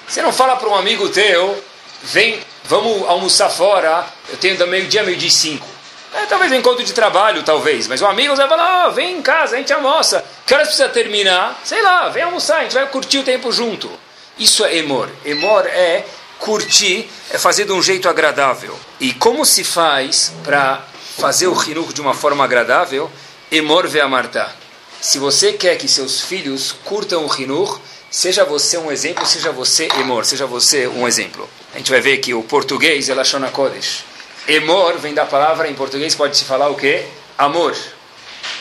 Você 0.08 0.22
não 0.22 0.32
fala 0.32 0.56
para 0.56 0.70
um 0.70 0.76
amigo 0.76 1.10
teu, 1.10 1.64
vem, 2.04 2.40
vamos 2.66 3.08
almoçar 3.08 3.50
fora, 3.50 4.06
eu 4.30 4.38
tenho 4.38 4.58
da 4.58 4.68
meio-dia, 4.68 5.04
meio-dia 5.04 5.30
e 5.30 5.32
cinco. 5.32 5.68
É, 6.14 6.28
talvez 6.28 6.52
um 6.52 6.56
encontro 6.56 6.84
de 6.84 6.94
trabalho, 6.94 7.42
talvez, 7.42 7.88
mas 7.88 8.02
um 8.02 8.06
amigo 8.06 8.36
vai 8.36 8.48
falar, 8.48 8.88
oh, 8.88 8.92
vem 8.92 9.18
em 9.18 9.22
casa, 9.22 9.56
a 9.56 9.58
gente 9.58 9.74
almoça. 9.74 10.24
Que 10.46 10.54
horas 10.54 10.68
precisa 10.68 10.90
terminar? 10.90 11.60
Sei 11.64 11.82
lá, 11.82 12.10
vem 12.10 12.22
almoçar, 12.22 12.58
a 12.58 12.62
gente 12.64 12.74
vai 12.74 12.88
curtir 12.88 13.18
o 13.18 13.24
tempo 13.24 13.52
junto. 13.52 13.90
Isso 14.38 14.64
é 14.64 14.78
emor. 14.78 15.10
Emor 15.26 15.66
é 15.66 16.06
curtir, 16.38 17.10
é 17.32 17.38
fazer 17.40 17.66
de 17.66 17.72
um 17.72 17.82
jeito 17.82 18.08
agradável. 18.08 18.78
E 19.00 19.14
como 19.14 19.44
se 19.46 19.64
faz 19.64 20.32
para 20.44 20.84
fazer 21.18 21.48
o 21.48 21.54
rinur 21.54 21.92
de 21.94 22.02
uma 22.02 22.14
forma 22.14 22.44
agradável? 22.44 23.10
Emor 23.52 23.88
ve 23.88 24.00
amartar. 24.00 24.63
Se 25.04 25.20
você 25.20 25.52
quer 25.52 25.78
que 25.78 25.86
seus 25.86 26.22
filhos 26.22 26.72
curtam 26.86 27.26
o 27.26 27.28
Rinur, 27.28 27.78
seja 28.10 28.46
você 28.46 28.78
um 28.78 28.90
exemplo, 28.90 29.26
seja 29.26 29.52
você 29.52 29.90
emor, 30.00 30.24
seja 30.24 30.46
você 30.46 30.88
um 30.88 31.06
exemplo. 31.06 31.50
A 31.74 31.78
gente 31.78 31.92
vai 31.92 32.00
ver 32.00 32.20
que 32.20 32.34
o 32.34 32.42
português 32.42 33.10
é 33.10 33.14
Lashon 33.14 33.46
Kodesh. 33.50 34.06
Emor 34.48 34.98
vem 35.00 35.14
da 35.14 35.26
palavra, 35.26 35.70
em 35.70 35.74
português 35.74 36.16
pode 36.16 36.38
se 36.38 36.46
falar 36.46 36.70
o 36.70 36.76
quê? 36.76 37.06
Amor. 37.38 37.76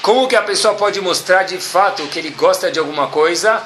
Como 0.03 0.27
que 0.27 0.35
a 0.35 0.43
pessoa 0.43 0.75
pode 0.75 1.01
mostrar 1.01 1.45
de 1.45 1.59
fato 1.59 2.05
que 2.09 2.19
ele 2.19 2.31
gosta 2.31 2.73
de 2.73 2.81
alguma 2.81 3.07
coisa? 3.07 3.63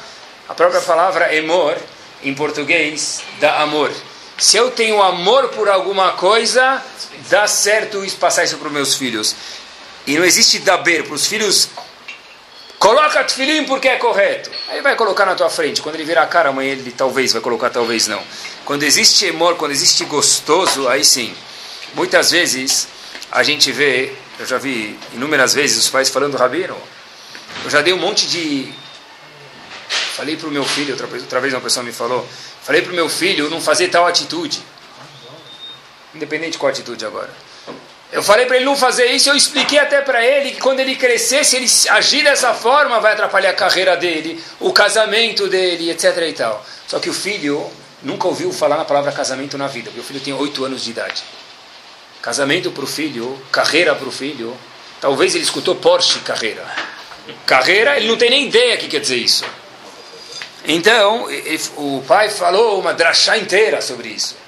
A 0.47 0.53
própria 0.53 0.83
palavra 0.83 1.35
emor, 1.35 1.79
em 2.23 2.35
português, 2.35 3.23
dá 3.41 3.63
amor. 3.63 3.91
Se 4.37 4.59
eu 4.59 4.71
tenho 4.71 5.01
amor 5.01 5.49
por 5.49 5.71
alguma 5.71 6.13
coisa, 6.13 6.85
dá 7.31 7.47
certo 7.47 8.05
passar 8.21 8.45
isso 8.45 8.59
para 8.59 8.69
os 8.69 8.75
meus 8.75 8.95
filhos. 8.97 9.35
E 10.07 10.19
não 10.19 10.27
existe 10.27 10.59
daber 10.59 11.05
para 11.05 11.15
os 11.15 11.27
filhos 11.27 11.71
Coloca 12.79 13.25
tefilim 13.25 13.65
porque 13.65 13.89
é 13.89 13.97
correto. 13.97 14.51
Aí 14.69 14.83
vai 14.83 14.95
colocar 14.97 15.25
na 15.25 15.35
tua 15.35 15.49
frente. 15.49 15.81
Quando 15.81 15.95
ele 15.95 16.05
virar 16.05 16.23
a 16.23 16.27
cara, 16.27 16.51
amanhã 16.51 16.73
ele 16.73 16.93
talvez 16.93 17.33
vai 17.33 17.41
colocar, 17.41 17.71
talvez 17.71 18.07
não. 18.07 18.23
Quando 18.65 18.83
existe 18.83 19.27
emor, 19.27 19.57
quando 19.57 19.73
existe 19.73 20.05
gostoso, 20.05 20.87
aí 20.89 21.05
sim. 21.05 21.35
Muitas 21.95 22.31
vezes 22.31 22.89
a 23.33 23.43
gente 23.43 23.73
vê, 23.73 24.13
eu 24.39 24.47
já 24.47 24.59
vi 24.59 24.99
inúmeras 25.15 25.55
vezes 25.55 25.79
os 25.79 25.89
pais 25.89 26.11
falando, 26.11 26.37
Rabino, 26.37 26.77
eu 27.65 27.71
já 27.71 27.81
dei 27.81 27.93
um 27.93 27.99
monte 27.99 28.27
de. 28.27 28.73
Falei 30.15 30.37
para 30.37 30.49
o 30.49 30.51
meu 30.51 30.65
filho, 30.65 30.93
outra, 30.93 31.07
outra 31.07 31.41
vez 31.41 31.53
uma 31.55 31.61
pessoa 31.61 31.85
me 31.85 31.93
falou, 31.93 32.27
falei 32.63 32.83
para 32.83 32.93
o 32.93 32.95
meu 32.95 33.09
filho 33.09 33.51
não 33.51 33.61
fazer 33.61 33.89
tal 33.89 34.07
atitude. 34.07 34.63
Independente 36.15 36.53
de 36.53 36.59
qual 36.59 36.71
atitude 36.71 37.05
agora. 37.05 37.31
Eu 38.17 38.23
falei 38.23 38.47
para 38.47 38.57
ele 38.57 38.65
não 38.65 38.75
fazer 38.75 39.09
isso, 39.09 39.29
eu 39.29 39.37
expliquei 39.37 39.79
até 39.79 40.01
para 40.01 40.25
ele 40.25 40.53
que 40.53 40.59
quando 40.59 40.81
ele 40.81 40.97
crescer, 40.97 41.45
se 41.45 41.55
ele 41.55 41.67
agir 41.91 42.25
dessa 42.25 42.55
forma, 42.55 42.99
vai 42.99 43.13
atrapalhar 43.13 43.51
a 43.51 43.53
carreira 43.53 43.95
dele, 43.95 44.43
o 44.59 44.73
casamento 44.73 45.47
dele, 45.49 45.91
etc. 45.91 46.17
e 46.27 46.33
tal. 46.33 46.65
Só 46.89 46.99
que 46.99 47.11
o 47.11 47.13
filho 47.13 47.71
nunca 48.03 48.27
ouviu 48.27 48.51
falar 48.55 48.79
na 48.79 48.87
palavra 48.87 49.13
casamento 49.13 49.59
na 49.59 49.67
vida, 49.67 49.91
o 49.95 50.03
filho 50.03 50.19
tem 50.19 50.33
oito 50.33 50.65
anos 50.65 50.83
de 50.83 50.93
idade. 50.93 51.23
Casamento 52.23 52.71
para 52.71 52.85
o 52.85 52.87
filho, 52.87 53.39
carreira 53.53 53.95
para 53.95 54.09
o 54.09 54.11
filho, 54.11 54.57
talvez 54.99 55.35
ele 55.35 55.45
escutou 55.45 55.75
Porsche 55.75 56.21
carreira. 56.21 56.65
Carreira, 57.45 57.99
ele 57.99 58.09
não 58.09 58.17
tem 58.17 58.31
nem 58.31 58.47
ideia 58.47 58.79
que 58.79 58.89
quer 58.89 59.01
dizer 59.01 59.19
isso. 59.19 59.45
Então, 60.65 61.29
o 61.77 62.03
pai 62.09 62.31
falou 62.31 62.81
uma 62.81 62.95
drachá 62.95 63.37
inteira 63.37 63.83
sobre 63.83 64.09
isso. 64.09 64.46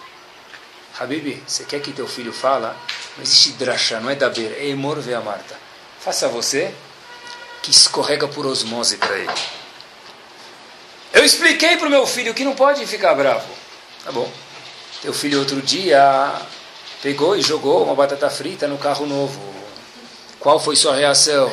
Habibi, 0.98 1.40
você 1.46 1.64
quer 1.64 1.80
que 1.80 1.92
teu 1.92 2.08
filho 2.08 2.32
fala? 2.32 2.76
Não 3.16 3.22
existe 3.22 3.52
drachá, 3.52 4.00
não 4.00 4.10
é 4.10 4.16
daber, 4.16 4.56
é 4.58 4.66
emor 4.66 4.98
a 4.98 5.20
Marta. 5.20 5.56
Faça 6.00 6.28
você 6.28 6.74
que 7.62 7.70
escorrega 7.70 8.26
por 8.26 8.44
osmose 8.46 8.96
para 8.96 9.16
ele. 9.16 9.32
Eu 11.12 11.24
expliquei 11.24 11.76
para 11.76 11.86
o 11.86 11.90
meu 11.90 12.06
filho 12.06 12.34
que 12.34 12.44
não 12.44 12.54
pode 12.54 12.84
ficar 12.86 13.14
bravo. 13.14 13.48
Tá 14.04 14.10
bom. 14.10 14.30
Teu 15.00 15.12
filho 15.14 15.38
outro 15.38 15.62
dia 15.62 16.32
pegou 17.00 17.36
e 17.36 17.42
jogou 17.42 17.84
uma 17.84 17.94
batata 17.94 18.28
frita 18.28 18.66
no 18.66 18.78
carro 18.78 19.06
novo. 19.06 19.54
Qual 20.40 20.58
foi 20.58 20.74
sua 20.74 20.96
reação? 20.96 21.52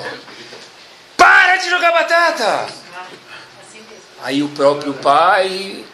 Para 1.15 1.57
de 1.57 1.69
jogar 1.69 1.91
batata! 1.91 2.67
Aí 4.23 4.41
o 4.41 4.49
próprio 4.49 4.93
pai 4.95 5.85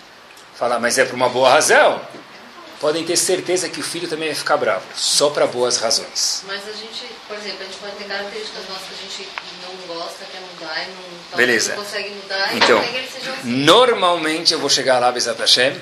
fala, 0.55 0.79
mas 0.79 0.97
é 0.97 1.03
por 1.03 1.15
uma 1.15 1.27
boa 1.27 1.49
razão. 1.49 2.01
Podem 2.81 3.05
ter 3.05 3.15
certeza 3.15 3.69
que 3.69 3.79
o 3.79 3.83
filho 3.83 4.07
também 4.07 4.29
vai 4.29 4.35
ficar 4.35 4.57
bravo, 4.57 4.83
só 4.95 5.29
para 5.29 5.45
boas 5.45 5.77
razões. 5.77 6.43
Mas 6.47 6.67
a 6.67 6.71
gente, 6.71 7.05
por 7.27 7.37
exemplo, 7.37 7.59
a 7.61 7.65
gente 7.65 7.77
pode 7.77 7.91
ter 7.93 8.05
características 8.05 8.67
nossas 8.67 8.87
que 8.87 8.93
a 8.93 9.07
gente 9.07 9.29
não 9.61 9.95
gosta, 9.95 10.25
quer 10.31 10.41
mudar 10.41 10.83
e 10.83 10.87
não, 10.89 11.37
Beleza. 11.37 11.75
não 11.75 11.83
consegue 11.83 12.09
mudar, 12.09 12.57
então, 12.57 12.79
assim. 12.79 13.39
normalmente 13.43 14.51
eu 14.51 14.59
vou 14.59 14.69
chegar 14.69 14.97
lá, 14.97 15.11
Bezat 15.11 15.39
Hashem, 15.39 15.79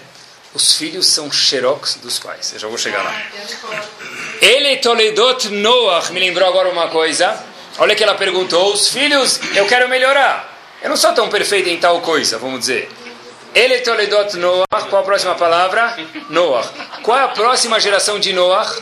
os 0.54 0.76
filhos 0.76 1.08
são 1.08 1.32
xerox 1.32 1.96
dos 1.96 2.20
pais. 2.20 2.52
Eu 2.54 2.60
já 2.60 2.68
vou 2.68 2.78
chegar 2.78 3.04
lá. 3.04 3.16
Ele 4.42 4.78
Toledot 4.78 5.48
Noach 5.50 6.12
me 6.12 6.20
lembrou 6.20 6.48
agora 6.48 6.70
uma 6.70 6.88
coisa. 6.90 7.42
Olha 7.78 7.96
que 7.96 8.04
ela 8.04 8.16
perguntou: 8.16 8.74
os 8.74 8.90
filhos, 8.90 9.40
eu 9.56 9.68
quero 9.68 9.88
melhorar. 9.88 10.58
Eu 10.82 10.90
não 10.90 10.98
sou 10.98 11.14
tão 11.14 11.30
perfeito 11.30 11.70
em 11.70 11.78
tal 11.78 12.02
coisa, 12.02 12.40
vamos 12.40 12.62
dizer. 12.62 12.90
Ele 13.54 13.80
Toledot 13.80 14.38
Noach, 14.38 14.90
qual 14.90 15.02
a 15.02 15.06
próxima 15.06 15.36
palavra? 15.36 15.98
Noach. 16.30 16.70
Qual 17.02 17.18
é 17.18 17.24
a 17.24 17.30
próxima 17.30 17.80
geração 17.80 18.20
de 18.20 18.32
Noach? 18.32 18.82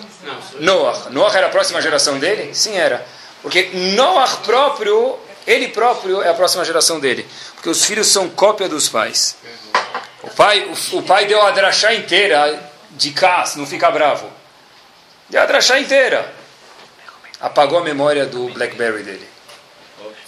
Noach. 0.60 1.10
Noach 1.10 1.36
era 1.36 1.48
a 1.48 1.50
próxima 1.50 1.82
geração 1.82 2.20
dele? 2.20 2.54
Sim, 2.54 2.76
era. 2.76 3.06
Porque 3.42 3.70
Noach 3.96 4.38
próprio, 4.38 5.18
ele 5.46 5.70
próprio 5.70 6.22
é 6.22 6.30
a 6.30 6.34
próxima 6.34 6.66
geração 6.66 7.00
dele. 7.00 7.26
Porque 7.56 7.70
os 7.70 7.86
filhos 7.86 8.08
são 8.08 8.30
cópia 8.30 8.68
dos 8.68 8.90
pais. 8.90 9.38
O 10.22 10.30
pai, 10.32 10.70
o, 10.94 10.98
o 10.98 11.04
pai 11.04 11.26
deu 11.26 11.42
a 11.42 11.52
drachá 11.52 11.94
inteira 11.94 12.72
de 12.92 13.12
cas, 13.12 13.56
não 13.56 13.66
fica 13.66 13.90
bravo. 13.90 14.30
Deu 15.30 15.42
a 15.42 15.46
drachá 15.46 15.80
inteira. 15.80 16.34
Apagou 17.40 17.80
a 17.80 17.84
memória 17.84 18.26
do 18.26 18.50
Blackberry 18.50 19.04
dele. 19.04 19.37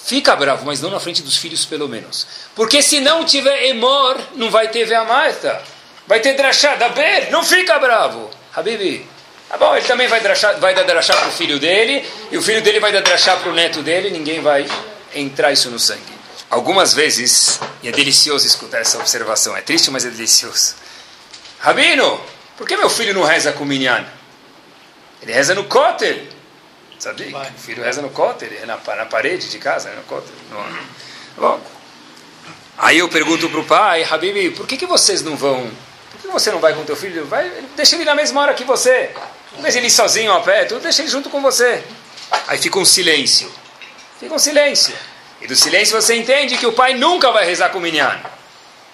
Fica 0.09 0.35
bravo, 0.35 0.65
mas 0.65 0.81
não 0.81 0.89
na 0.89 0.99
frente 0.99 1.21
dos 1.21 1.37
filhos, 1.37 1.65
pelo 1.65 1.87
menos. 1.87 2.25
Porque 2.55 2.81
se 2.81 2.99
não 2.99 3.23
tiver 3.23 3.67
emor, 3.67 4.19
não 4.35 4.49
vai 4.49 4.67
ter 4.67 4.83
Veamarta. 4.83 5.61
Vai 6.07 6.19
ter 6.19 6.33
drachá, 6.33 6.75
ber, 6.75 7.29
não 7.29 7.43
fica 7.43 7.77
bravo. 7.77 8.27
Habibi, 8.55 9.05
tá 9.47 9.55
bom, 9.55 9.75
ele 9.75 9.85
também 9.85 10.07
vai, 10.07 10.19
drachá, 10.19 10.53
vai 10.53 10.73
dar 10.73 10.81
drachá 10.81 11.15
para 11.15 11.27
o 11.27 11.31
filho 11.31 11.59
dele, 11.59 12.03
e 12.31 12.37
o 12.39 12.41
filho 12.41 12.59
dele 12.63 12.79
vai 12.79 12.91
dar 12.91 13.01
drachá 13.01 13.37
para 13.37 13.51
o 13.51 13.53
neto 13.53 13.83
dele, 13.83 14.09
ninguém 14.09 14.41
vai 14.41 14.67
entrar 15.13 15.51
isso 15.51 15.69
no 15.69 15.77
sangue. 15.77 16.01
Algumas 16.49 16.95
vezes, 16.95 17.59
e 17.83 17.87
é 17.87 17.91
delicioso 17.91 18.47
escutar 18.47 18.79
essa 18.79 18.97
observação, 18.97 19.55
é 19.55 19.61
triste, 19.61 19.91
mas 19.91 20.05
é 20.05 20.09
delicioso. 20.09 20.73
Rabino, 21.59 22.19
por 22.57 22.67
que 22.67 22.75
meu 22.75 22.89
filho 22.89 23.13
não 23.13 23.23
reza 23.23 23.51
com 23.51 23.63
o 23.63 23.67
Minyan? 23.67 24.07
Ele 25.21 25.33
reza 25.33 25.53
no 25.53 25.65
Kotel. 25.65 26.38
Sabia? 26.99 27.35
O 27.37 27.59
filho 27.59 27.81
reza 27.81 28.01
no 28.01 28.09
Kotel, 28.09 28.49
é 28.61 28.65
na, 28.65 28.77
na 28.77 29.05
parede 29.05 29.49
de 29.49 29.57
casa, 29.57 29.89
é 29.89 29.95
no. 29.95 30.03
No... 30.51 30.79
Bom, 31.37 31.61
aí 32.77 32.97
eu 32.97 33.07
pergunto 33.07 33.49
para 33.49 33.59
o 33.59 33.65
pai, 33.65 34.03
Habib, 34.03 34.55
por 34.57 34.67
que, 34.67 34.75
que 34.75 34.85
vocês 34.85 35.21
não 35.21 35.37
vão? 35.37 35.71
Por 36.11 36.21
que 36.21 36.27
você 36.27 36.51
não 36.51 36.59
vai 36.59 36.73
com 36.73 36.83
teu 36.83 36.97
filho? 36.97 37.25
Vai, 37.25 37.49
deixa 37.77 37.95
ele 37.95 38.03
na 38.03 38.13
mesma 38.13 38.41
hora 38.41 38.53
que 38.53 38.65
você. 38.65 39.11
Não 39.53 39.61
deixa 39.61 39.77
ele 39.77 39.89
sozinho 39.89 40.33
a 40.33 40.41
pé, 40.41 40.65
tudo 40.65 40.81
deixa 40.81 41.01
ele 41.01 41.09
junto 41.09 41.29
com 41.29 41.41
você. 41.41 41.81
Aí 42.47 42.57
fica 42.57 42.77
um 42.77 42.85
silêncio. 42.85 43.49
Fica 44.19 44.35
um 44.35 44.39
silêncio. 44.39 44.93
E 45.41 45.47
do 45.47 45.55
silêncio 45.55 45.99
você 45.99 46.15
entende 46.15 46.57
que 46.57 46.67
o 46.67 46.73
pai 46.73 46.95
nunca 46.95 47.31
vai 47.31 47.45
rezar 47.45 47.69
com 47.69 47.77
o 47.77 47.81
minyan. 47.81 48.19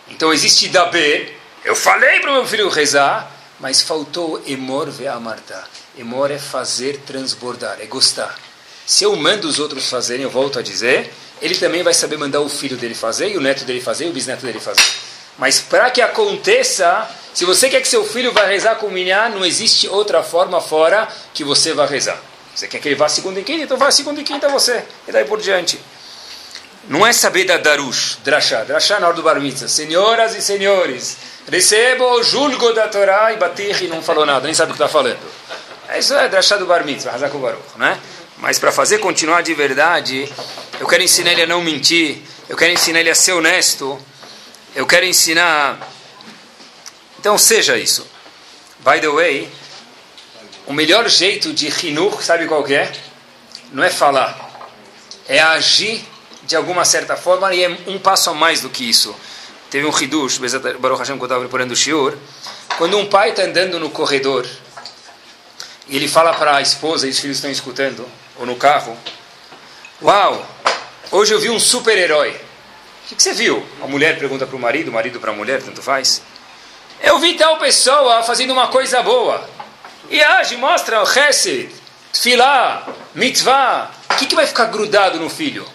Então 0.07 0.31
existe 0.31 0.69
daber. 0.69 1.39
Eu 1.63 1.75
falei 1.75 2.19
para 2.19 2.29
o 2.29 2.33
meu 2.35 2.45
filho 2.45 2.69
rezar, 2.69 3.31
mas 3.59 3.81
faltou 3.81 4.43
emor 4.45 4.91
ve'amarta. 4.91 5.84
Emor 5.97 6.31
é 6.31 6.37
fazer 6.37 6.97
transbordar, 7.05 7.77
é 7.79 7.85
gostar. 7.85 8.37
Se 8.85 9.03
eu 9.03 9.15
mando 9.15 9.47
os 9.47 9.59
outros 9.59 9.89
fazerem, 9.89 10.23
eu 10.23 10.29
volto 10.29 10.59
a 10.59 10.61
dizer, 10.61 11.11
ele 11.41 11.55
também 11.55 11.83
vai 11.83 11.93
saber 11.93 12.17
mandar 12.17 12.41
o 12.41 12.49
filho 12.49 12.77
dele 12.77 12.93
fazer, 12.93 13.29
e 13.29 13.37
o 13.37 13.41
neto 13.41 13.65
dele 13.65 13.81
fazer, 13.81 14.05
e 14.05 14.09
o 14.09 14.13
bisneto 14.13 14.45
dele 14.45 14.59
fazer. 14.59 14.83
Mas 15.37 15.59
para 15.59 15.89
que 15.89 16.01
aconteça, 16.01 17.09
se 17.33 17.45
você 17.45 17.69
quer 17.69 17.81
que 17.81 17.87
seu 17.87 18.05
filho 18.05 18.31
vá 18.31 18.45
rezar 18.45 18.75
com 18.75 18.87
o 18.87 18.91
minyan, 18.91 19.29
não 19.29 19.45
existe 19.45 19.87
outra 19.87 20.23
forma 20.23 20.61
fora 20.61 21.07
que 21.33 21.43
você 21.43 21.73
vá 21.73 21.85
rezar. 21.85 22.19
Você 22.53 22.67
quer 22.67 22.79
que 22.79 22.87
ele 22.87 22.95
vá 22.95 23.09
segunda 23.09 23.39
e 23.39 23.43
quinta, 23.43 23.63
então 23.63 23.77
vá 23.77 23.91
segunda 23.91 24.21
e 24.21 24.23
quinta 24.23 24.47
você. 24.47 24.83
E 25.07 25.11
daí 25.11 25.25
por 25.25 25.41
diante. 25.41 25.79
Não 26.87 27.05
é 27.05 27.11
saber 27.11 27.45
da 27.45 27.57
Darush, 27.57 28.19
Drashá. 28.23 28.63
Drashá 28.63 28.99
na 28.99 29.07
hora 29.07 29.15
do 29.15 29.23
Bar 29.23 29.41
Mitzvah. 29.41 29.67
Senhoras 29.67 30.35
e 30.35 30.41
senhores, 30.41 31.17
recebo 31.49 32.05
o 32.05 32.23
julgo 32.23 32.71
da 32.73 32.87
Torá 32.87 33.33
e 33.33 33.37
Batirri 33.37 33.87
não 33.87 34.01
falou 34.01 34.25
nada, 34.25 34.45
nem 34.45 34.53
sabe 34.53 34.71
o 34.71 34.75
que 34.75 34.81
está 34.81 34.87
falando. 34.87 35.19
Isso 35.97 36.13
é 36.13 36.27
Drashá 36.27 36.57
do 36.57 36.65
Bar 36.65 36.83
Mitzvah, 36.83 37.13
Hazak 37.13 37.37
Baruch, 37.37 37.77
né? 37.77 37.99
Mas 38.37 38.59
para 38.59 38.71
fazer 38.71 38.97
continuar 38.97 39.41
de 39.41 39.53
verdade, 39.53 40.29
eu 40.79 40.87
quero 40.87 41.03
ensinar 41.03 41.31
ele 41.31 41.43
a 41.43 41.47
não 41.47 41.61
mentir, 41.61 42.21
eu 42.49 42.57
quero 42.57 42.73
ensinar 42.73 42.99
ele 42.99 43.09
a 43.09 43.15
ser 43.15 43.33
honesto, 43.33 43.99
eu 44.75 44.85
quero 44.85 45.05
ensinar... 45.05 45.79
Então 47.19 47.37
seja 47.37 47.77
isso. 47.77 48.05
By 48.79 48.99
the 48.99 49.07
way, 49.07 49.49
o 50.67 50.73
melhor 50.73 51.07
jeito 51.07 51.53
de 51.53 51.67
Hinur, 51.67 52.21
sabe 52.21 52.45
qual 52.45 52.63
que 52.63 52.73
é? 52.73 52.91
Não 53.71 53.83
é 53.83 53.89
falar, 53.89 54.69
é 55.27 55.39
agir 55.39 56.05
de 56.43 56.55
alguma 56.55 56.85
certa 56.85 57.15
forma, 57.15 57.53
e 57.53 57.63
é 57.63 57.69
um 57.87 57.97
passo 57.97 58.29
a 58.29 58.33
mais 58.33 58.61
do 58.61 58.69
que 58.69 58.87
isso. 58.87 59.15
Teve 59.69 59.85
um 59.85 59.97
Hidush, 59.97 60.39
Baruch 60.79 60.99
Hashem, 60.99 61.17
quando 61.17 61.21
eu 61.21 61.25
estava 61.25 61.41
preparando 61.41 61.71
o 61.71 61.75
Shiur, 61.75 62.15
quando 62.77 62.97
um 62.97 63.05
pai 63.07 63.31
está 63.31 63.43
andando 63.43 63.79
no 63.79 63.89
corredor, 63.89 64.45
e 65.87 65.95
ele 65.95 66.07
fala 66.07 66.33
para 66.33 66.57
a 66.57 66.61
esposa, 66.61 67.07
e 67.07 67.09
os 67.09 67.19
filhos 67.19 67.37
estão 67.37 67.51
escutando, 67.51 68.07
ou 68.37 68.45
no 68.45 68.55
carro, 68.55 68.97
Uau, 70.01 70.45
hoje 71.11 71.33
eu 71.33 71.39
vi 71.39 71.49
um 71.49 71.59
super-herói. 71.59 72.31
O 72.31 73.15
que, 73.15 73.21
você 73.21 73.33
viu? 73.33 73.65
A 73.81 73.87
mulher 73.87 74.19
pergunta 74.19 74.45
para 74.45 74.55
o 74.55 74.59
marido, 74.59 74.89
o 74.89 74.93
marido 74.93 75.19
para 75.19 75.31
a 75.31 75.35
mulher, 75.35 75.61
tanto 75.63 75.81
faz. 75.81 76.21
Eu 77.01 77.17
vi 77.19 77.35
tal 77.35 77.57
pessoa 77.57 78.21
fazendo 78.23 78.51
uma 78.51 78.67
coisa 78.67 79.01
boa. 79.01 79.47
E 80.09 80.21
age, 80.21 80.57
mostra 80.57 81.01
o 81.01 81.05
chesed, 81.05 81.69
tefilá, 82.11 82.87
mitzvah. 83.13 83.89
O 84.11 84.15
que, 84.15 84.25
que 84.25 84.35
vai 84.35 84.45
ficar 84.45 84.65
grudado 84.65 85.19
no 85.19 85.29
filho? 85.29 85.65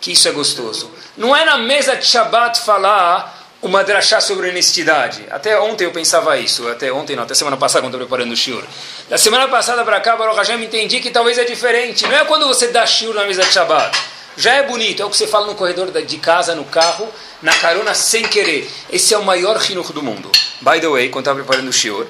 que 0.00 0.12
isso 0.12 0.26
é 0.28 0.32
gostoso. 0.32 0.90
Não 1.16 1.36
é 1.36 1.44
na 1.44 1.58
mesa 1.58 1.94
de 1.94 2.06
Shabbat 2.06 2.60
falar 2.60 3.39
uma 3.62 3.84
drachá 3.84 4.20
sobre 4.20 4.48
honestidade. 4.48 5.24
Até 5.30 5.58
ontem 5.60 5.84
eu 5.84 5.92
pensava 5.92 6.36
isso, 6.38 6.66
até 6.68 6.90
ontem 6.92 7.14
não, 7.14 7.24
até 7.24 7.34
semana 7.34 7.56
passada 7.56 7.82
quando 7.82 7.94
estou 7.94 8.06
preparando 8.06 8.32
o 8.32 8.36
shiur. 8.36 8.64
Da 9.08 9.18
semana 9.18 9.48
passada 9.48 9.84
para 9.84 10.00
cá, 10.00 10.16
Baruch 10.16 10.36
Hashem, 10.36 10.62
entendi 10.62 11.00
que 11.00 11.10
talvez 11.10 11.36
é 11.36 11.44
diferente. 11.44 12.06
Não 12.06 12.14
é 12.14 12.24
quando 12.24 12.46
você 12.46 12.68
dá 12.68 12.86
shiur 12.86 13.14
na 13.14 13.24
mesa 13.24 13.42
de 13.42 13.52
Shabbat. 13.52 13.98
Já 14.36 14.54
é 14.54 14.62
bonito, 14.62 15.02
é 15.02 15.04
o 15.04 15.10
que 15.10 15.16
você 15.16 15.26
fala 15.26 15.46
no 15.46 15.54
corredor 15.54 15.90
de 15.90 16.16
casa, 16.16 16.54
no 16.54 16.64
carro, 16.64 17.06
na 17.42 17.52
carona, 17.52 17.94
sem 17.94 18.22
querer. 18.22 18.70
Esse 18.90 19.12
é 19.12 19.18
o 19.18 19.24
maior 19.24 19.60
chinuch 19.60 19.92
do 19.92 20.02
mundo. 20.02 20.30
By 20.62 20.80
the 20.80 20.88
way, 20.88 21.08
quando 21.10 21.24
estava 21.24 21.38
preparando 21.38 21.68
o 21.68 21.72
shiur, 21.72 22.06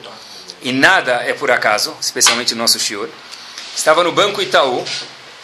e 0.62 0.70
nada 0.72 1.22
é 1.26 1.32
por 1.32 1.50
acaso, 1.50 1.96
especialmente 2.00 2.54
o 2.54 2.56
nosso 2.56 2.78
shiur, 2.78 3.08
estava 3.74 4.04
no 4.04 4.12
Banco 4.12 4.40
Itaú, 4.40 4.84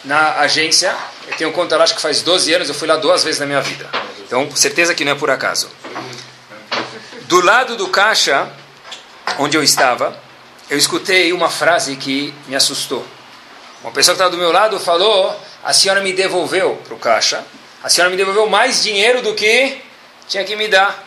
na 0.05 0.39
agência. 0.39 0.95
Eu 1.27 1.35
tenho 1.35 1.51
conta 1.51 1.75
lá, 1.75 1.83
acho 1.83 1.95
que 1.95 2.01
faz 2.01 2.21
12 2.21 2.53
anos, 2.53 2.69
eu 2.69 2.75
fui 2.75 2.87
lá 2.87 2.95
duas 2.95 3.23
vezes 3.23 3.39
na 3.39 3.45
minha 3.45 3.61
vida. 3.61 3.89
Então, 4.25 4.49
certeza 4.55 4.95
que 4.95 5.03
não 5.03 5.11
é 5.11 5.15
por 5.15 5.29
acaso. 5.29 5.69
Do 7.23 7.41
lado 7.41 7.75
do 7.75 7.87
caixa, 7.89 8.51
onde 9.37 9.57
eu 9.57 9.63
estava, 9.63 10.17
eu 10.69 10.77
escutei 10.77 11.33
uma 11.33 11.49
frase 11.49 11.95
que 11.95 12.33
me 12.47 12.55
assustou. 12.55 13.05
Uma 13.81 13.91
pessoa 13.91 14.15
que 14.15 14.21
estava 14.21 14.31
do 14.31 14.37
meu 14.37 14.51
lado 14.51 14.79
falou: 14.79 15.37
A 15.63 15.73
senhora 15.73 16.01
me 16.01 16.13
devolveu 16.13 16.75
para 16.85 16.93
o 16.93 16.99
caixa, 16.99 17.43
a 17.83 17.89
senhora 17.89 18.09
me 18.09 18.17
devolveu 18.17 18.49
mais 18.49 18.83
dinheiro 18.83 19.21
do 19.21 19.33
que 19.33 19.81
tinha 20.27 20.43
que 20.43 20.55
me 20.55 20.67
dar. 20.67 21.05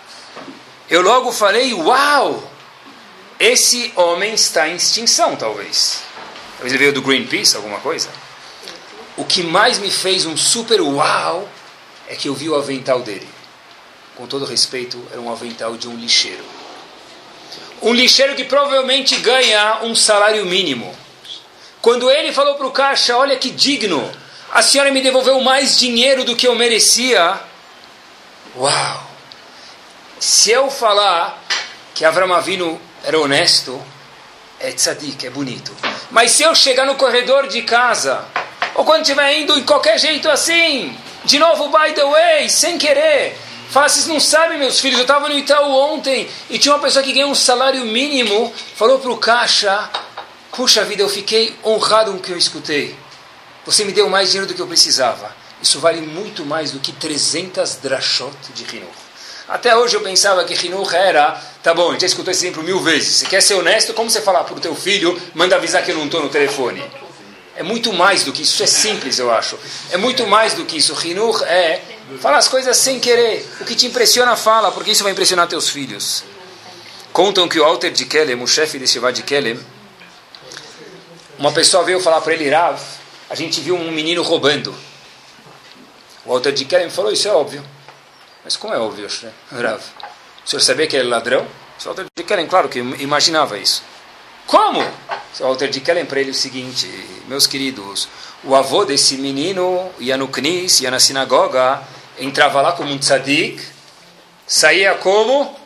Eu 0.88 1.02
logo 1.02 1.32
falei: 1.32 1.72
Uau! 1.74 2.50
Esse 3.38 3.90
homem 3.96 4.34
está 4.34 4.68
em 4.68 4.76
extinção, 4.76 5.34
talvez. 5.34 6.02
Talvez 6.52 6.74
ele 6.74 6.78
veio 6.78 6.92
do 6.92 7.00
Greenpeace, 7.00 7.56
alguma 7.56 7.80
coisa. 7.80 8.10
O 9.16 9.24
que 9.24 9.42
mais 9.42 9.78
me 9.78 9.90
fez 9.90 10.26
um 10.26 10.36
super 10.36 10.80
uau 10.82 11.48
é 12.06 12.14
que 12.14 12.28
eu 12.28 12.34
vi 12.34 12.50
o 12.50 12.54
avental 12.54 13.00
dele. 13.00 13.26
Com 14.20 14.26
todo 14.26 14.44
respeito, 14.44 15.02
era 15.10 15.18
um 15.18 15.32
avental 15.32 15.78
de 15.78 15.88
um 15.88 15.96
lixeiro. 15.96 16.44
Um 17.80 17.94
lixeiro 17.94 18.34
que 18.34 18.44
provavelmente 18.44 19.16
ganha 19.16 19.78
um 19.80 19.94
salário 19.94 20.44
mínimo. 20.44 20.94
Quando 21.80 22.10
ele 22.10 22.30
falou 22.30 22.56
para 22.56 22.66
o 22.66 22.70
caixa: 22.70 23.16
Olha 23.16 23.38
que 23.38 23.48
digno, 23.48 24.12
a 24.52 24.60
senhora 24.60 24.90
me 24.90 25.00
devolveu 25.00 25.40
mais 25.40 25.78
dinheiro 25.78 26.22
do 26.22 26.36
que 26.36 26.46
eu 26.46 26.54
merecia. 26.54 27.40
Uau! 28.54 29.10
Se 30.18 30.50
eu 30.50 30.70
falar 30.70 31.42
que 31.94 32.04
Avram 32.04 32.34
Avinu 32.34 32.78
era 33.02 33.18
honesto, 33.18 33.82
é 34.58 34.70
tzadik, 34.70 35.26
é 35.26 35.30
bonito. 35.30 35.74
Mas 36.10 36.32
se 36.32 36.42
eu 36.42 36.54
chegar 36.54 36.84
no 36.84 36.96
corredor 36.96 37.48
de 37.48 37.62
casa 37.62 38.22
ou 38.74 38.84
quando 38.84 39.00
estiver 39.00 39.38
indo 39.38 39.58
em 39.58 39.64
qualquer 39.64 39.98
jeito 39.98 40.28
assim, 40.28 40.94
de 41.24 41.38
novo, 41.38 41.70
by 41.70 41.94
the 41.94 42.04
way, 42.04 42.50
sem 42.50 42.76
querer. 42.76 43.48
Fala, 43.70 43.88
vocês 43.88 44.08
não 44.08 44.18
sabem, 44.18 44.58
meus 44.58 44.80
filhos, 44.80 44.98
eu 44.98 45.02
estava 45.02 45.28
no 45.28 45.38
Itaú 45.38 45.70
ontem 45.70 46.28
e 46.50 46.58
tinha 46.58 46.74
uma 46.74 46.82
pessoa 46.82 47.04
que 47.04 47.12
ganha 47.12 47.28
um 47.28 47.36
salário 47.36 47.84
mínimo, 47.84 48.52
falou 48.74 48.98
para 48.98 49.12
o 49.12 49.16
caixa, 49.16 49.88
puxa 50.50 50.84
vida, 50.84 51.04
eu 51.04 51.08
fiquei 51.08 51.54
honrado 51.64 52.10
com 52.10 52.18
o 52.18 52.20
que 52.20 52.32
eu 52.32 52.36
escutei. 52.36 52.96
Você 53.64 53.84
me 53.84 53.92
deu 53.92 54.10
mais 54.10 54.30
dinheiro 54.30 54.48
do 54.48 54.54
que 54.54 54.60
eu 54.60 54.66
precisava. 54.66 55.32
Isso 55.62 55.78
vale 55.78 56.00
muito 56.00 56.44
mais 56.44 56.72
do 56.72 56.80
que 56.80 56.90
300 56.90 57.76
drashot 57.76 58.34
de 58.52 58.64
Hinur. 58.64 58.88
Até 59.48 59.76
hoje 59.76 59.94
eu 59.94 60.00
pensava 60.00 60.42
que 60.44 60.66
Hinuch 60.66 60.92
era, 60.92 61.40
tá 61.62 61.72
bom, 61.72 61.96
já 61.96 62.06
escutou 62.06 62.32
esse 62.32 62.44
exemplo 62.44 62.64
mil 62.64 62.80
vezes. 62.80 63.18
Você 63.18 63.26
quer 63.26 63.40
ser 63.40 63.54
honesto, 63.54 63.94
como 63.94 64.10
você 64.10 64.20
falar 64.20 64.42
para 64.42 64.56
o 64.56 64.60
teu 64.60 64.74
filho, 64.74 65.16
manda 65.32 65.54
avisar 65.54 65.84
que 65.84 65.92
eu 65.92 65.96
não 65.96 66.06
estou 66.06 66.20
no 66.20 66.28
telefone? 66.28 66.82
É 67.54 67.62
muito 67.62 67.92
mais 67.92 68.24
do 68.24 68.32
que 68.32 68.42
isso, 68.42 68.54
isso 68.54 68.62
é 68.64 68.66
simples, 68.66 69.18
eu 69.20 69.32
acho. 69.32 69.56
É 69.90 69.96
muito 69.96 70.26
mais 70.26 70.54
do 70.54 70.64
que 70.64 70.78
isso. 70.78 70.96
Hinuch 71.06 71.44
é 71.44 71.80
falar 72.18 72.38
as 72.38 72.48
coisas 72.48 72.76
sem 72.76 72.98
querer. 72.98 73.48
O 73.60 73.64
que 73.64 73.74
te 73.74 73.86
impressiona, 73.86 74.36
fala, 74.36 74.72
porque 74.72 74.90
isso 74.90 75.02
vai 75.02 75.12
impressionar 75.12 75.46
teus 75.46 75.68
filhos. 75.68 76.24
Contam 77.12 77.48
que 77.48 77.58
o 77.58 77.64
Alter 77.64 77.92
de 77.92 78.04
Kelem, 78.06 78.40
o 78.40 78.46
chefe 78.46 78.78
de 78.78 78.86
Shiva 78.86 79.12
de 79.12 79.22
Kelem, 79.22 79.58
uma 81.38 81.52
pessoa 81.52 81.82
veio 81.82 82.00
falar 82.00 82.20
para 82.20 82.34
ele, 82.34 82.48
Rav, 82.50 82.80
a 83.28 83.34
gente 83.34 83.60
viu 83.60 83.74
um 83.74 83.90
menino 83.90 84.22
roubando. 84.22 84.74
O 86.24 86.32
Alter 86.32 86.52
de 86.52 86.64
Kelem 86.64 86.90
falou, 86.90 87.12
isso 87.12 87.26
é 87.26 87.32
óbvio. 87.32 87.64
Mas 88.44 88.56
como 88.56 88.74
é 88.74 88.78
óbvio? 88.78 89.08
Rav? 89.50 89.82
O 90.44 90.48
senhor 90.48 90.60
sabia 90.60 90.86
que 90.86 90.96
ele 90.96 91.08
é 91.08 91.10
ladrão? 91.10 91.46
O 91.84 91.88
Alter 91.88 92.06
de 92.16 92.24
Kelem, 92.24 92.46
claro 92.46 92.68
que 92.68 92.78
imaginava 92.78 93.58
isso. 93.58 93.82
Como? 94.46 94.80
O 94.80 95.44
Alter 95.44 95.70
de 95.70 95.80
Kelem 95.80 96.04
para 96.04 96.20
ele 96.20 96.30
o 96.30 96.34
seguinte, 96.34 96.86
meus 97.26 97.46
queridos, 97.46 98.08
o 98.44 98.54
avô 98.54 98.84
desse 98.84 99.16
menino 99.16 99.90
ia 99.98 100.16
no 100.16 100.28
Knis, 100.28 100.80
ia 100.80 100.90
na 100.90 100.98
sinagoga, 101.00 101.82
entrava 102.20 102.60
lá 102.60 102.72
como 102.72 102.92
um 102.92 102.98
tzadik, 102.98 103.60
saía 104.46 104.94
como 104.96 105.56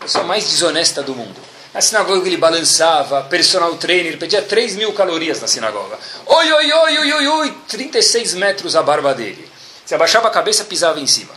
a 0.00 0.04
pessoa 0.04 0.24
mais 0.24 0.44
desonesta 0.44 1.02
do 1.02 1.14
mundo. 1.14 1.40
Na 1.74 1.80
sinagoga 1.80 2.26
ele 2.26 2.38
balançava, 2.38 3.22
personal 3.24 3.76
trainer, 3.76 4.18
pedia 4.18 4.40
3 4.40 4.76
mil 4.76 4.92
calorias 4.94 5.40
na 5.40 5.46
sinagoga. 5.46 5.98
Oi, 6.24 6.52
oi, 6.52 6.72
oi, 6.72 6.98
oi, 6.98 7.12
oi, 7.12 7.28
oi, 7.28 7.58
36 7.68 8.34
metros 8.34 8.74
a 8.74 8.82
barba 8.82 9.12
dele. 9.14 9.46
Se 9.84 9.94
abaixava 9.94 10.28
a 10.28 10.30
cabeça, 10.30 10.64
pisava 10.64 10.98
em 11.00 11.06
cima. 11.06 11.34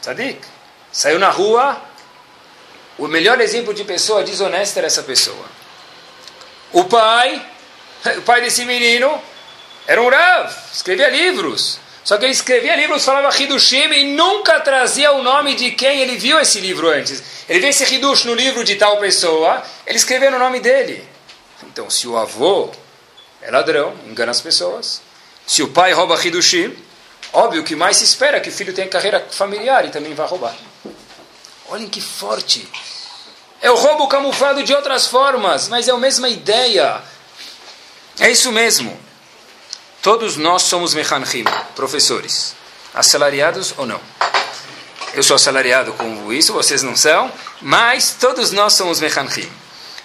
Tzadik. 0.00 0.40
Saiu 0.90 1.20
na 1.20 1.30
rua, 1.30 1.80
o 2.98 3.06
melhor 3.06 3.40
exemplo 3.40 3.72
de 3.72 3.84
pessoa 3.84 4.24
desonesta 4.24 4.80
era 4.80 4.88
essa 4.88 5.04
pessoa. 5.04 5.46
O 6.72 6.84
pai, 6.84 7.40
o 8.18 8.22
pai 8.22 8.40
desse 8.40 8.64
menino, 8.64 9.22
era 9.86 10.02
um 10.02 10.08
Rav, 10.08 10.52
escrevia 10.72 11.08
livros. 11.08 11.78
Só 12.02 12.16
que 12.16 12.24
ele 12.24 12.32
escrevia 12.32 12.76
livros, 12.76 13.04
falava 13.04 13.34
Hidushim 13.36 13.92
e 13.92 14.04
nunca 14.14 14.58
trazia 14.60 15.12
o 15.12 15.22
nome 15.22 15.54
de 15.54 15.72
quem 15.72 16.00
ele 16.00 16.16
viu 16.16 16.40
esse 16.40 16.58
livro 16.58 16.88
antes. 16.88 17.22
Ele 17.48 17.60
viu 17.60 17.68
esse 17.68 17.94
Hidush 17.94 18.24
no 18.24 18.34
livro 18.34 18.64
de 18.64 18.76
tal 18.76 18.98
pessoa, 18.98 19.62
ele 19.86 19.98
escreveu 19.98 20.30
no 20.30 20.38
nome 20.38 20.60
dele. 20.60 21.06
Então, 21.64 21.90
se 21.90 22.08
o 22.08 22.16
avô 22.16 22.70
é 23.42 23.50
ladrão, 23.50 23.94
engana 24.08 24.30
as 24.30 24.40
pessoas, 24.40 25.02
se 25.46 25.62
o 25.62 25.68
pai 25.68 25.92
rouba 25.92 26.18
Hidushim, 26.22 26.76
óbvio 27.32 27.62
que 27.62 27.76
mais 27.76 27.98
se 27.98 28.04
espera 28.04 28.40
que 28.40 28.48
o 28.48 28.52
filho 28.52 28.72
tenha 28.72 28.88
carreira 28.88 29.26
familiar 29.30 29.84
e 29.84 29.90
também 29.90 30.14
vai 30.14 30.26
roubar. 30.26 30.54
Olhem 31.68 31.88
que 31.88 32.00
forte. 32.00 32.66
É 33.60 33.70
o 33.70 33.76
roubo 33.76 34.08
camuflado 34.08 34.62
de 34.62 34.74
outras 34.74 35.06
formas, 35.06 35.68
mas 35.68 35.86
é 35.86 35.92
a 35.92 35.96
mesma 35.96 36.28
ideia. 36.28 37.02
É 38.18 38.30
isso 38.30 38.50
mesmo. 38.50 38.98
Todos 40.02 40.38
nós 40.38 40.62
somos 40.62 40.94
mechanchim, 40.94 41.44
professores. 41.76 42.54
Assalariados 42.94 43.74
ou 43.76 43.84
não? 43.84 44.00
Eu 45.12 45.22
sou 45.22 45.36
assalariado 45.36 45.92
com 45.92 46.32
isso, 46.32 46.54
vocês 46.54 46.82
não 46.82 46.96
são, 46.96 47.30
mas 47.60 48.16
todos 48.18 48.50
nós 48.50 48.72
somos 48.72 48.98
mechanchim. 48.98 49.50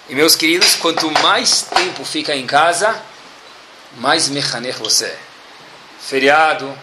E 0.06 0.14
meus 0.14 0.36
queridos, 0.36 0.74
quanto 0.76 1.10
mais 1.22 1.62
tempo 1.62 2.04
fica 2.04 2.36
em 2.36 2.46
casa, 2.46 2.94
mais 3.96 4.28
mechanech 4.28 4.78
você 4.78 5.06
é. 5.06 5.18
Feriado, 5.98 6.78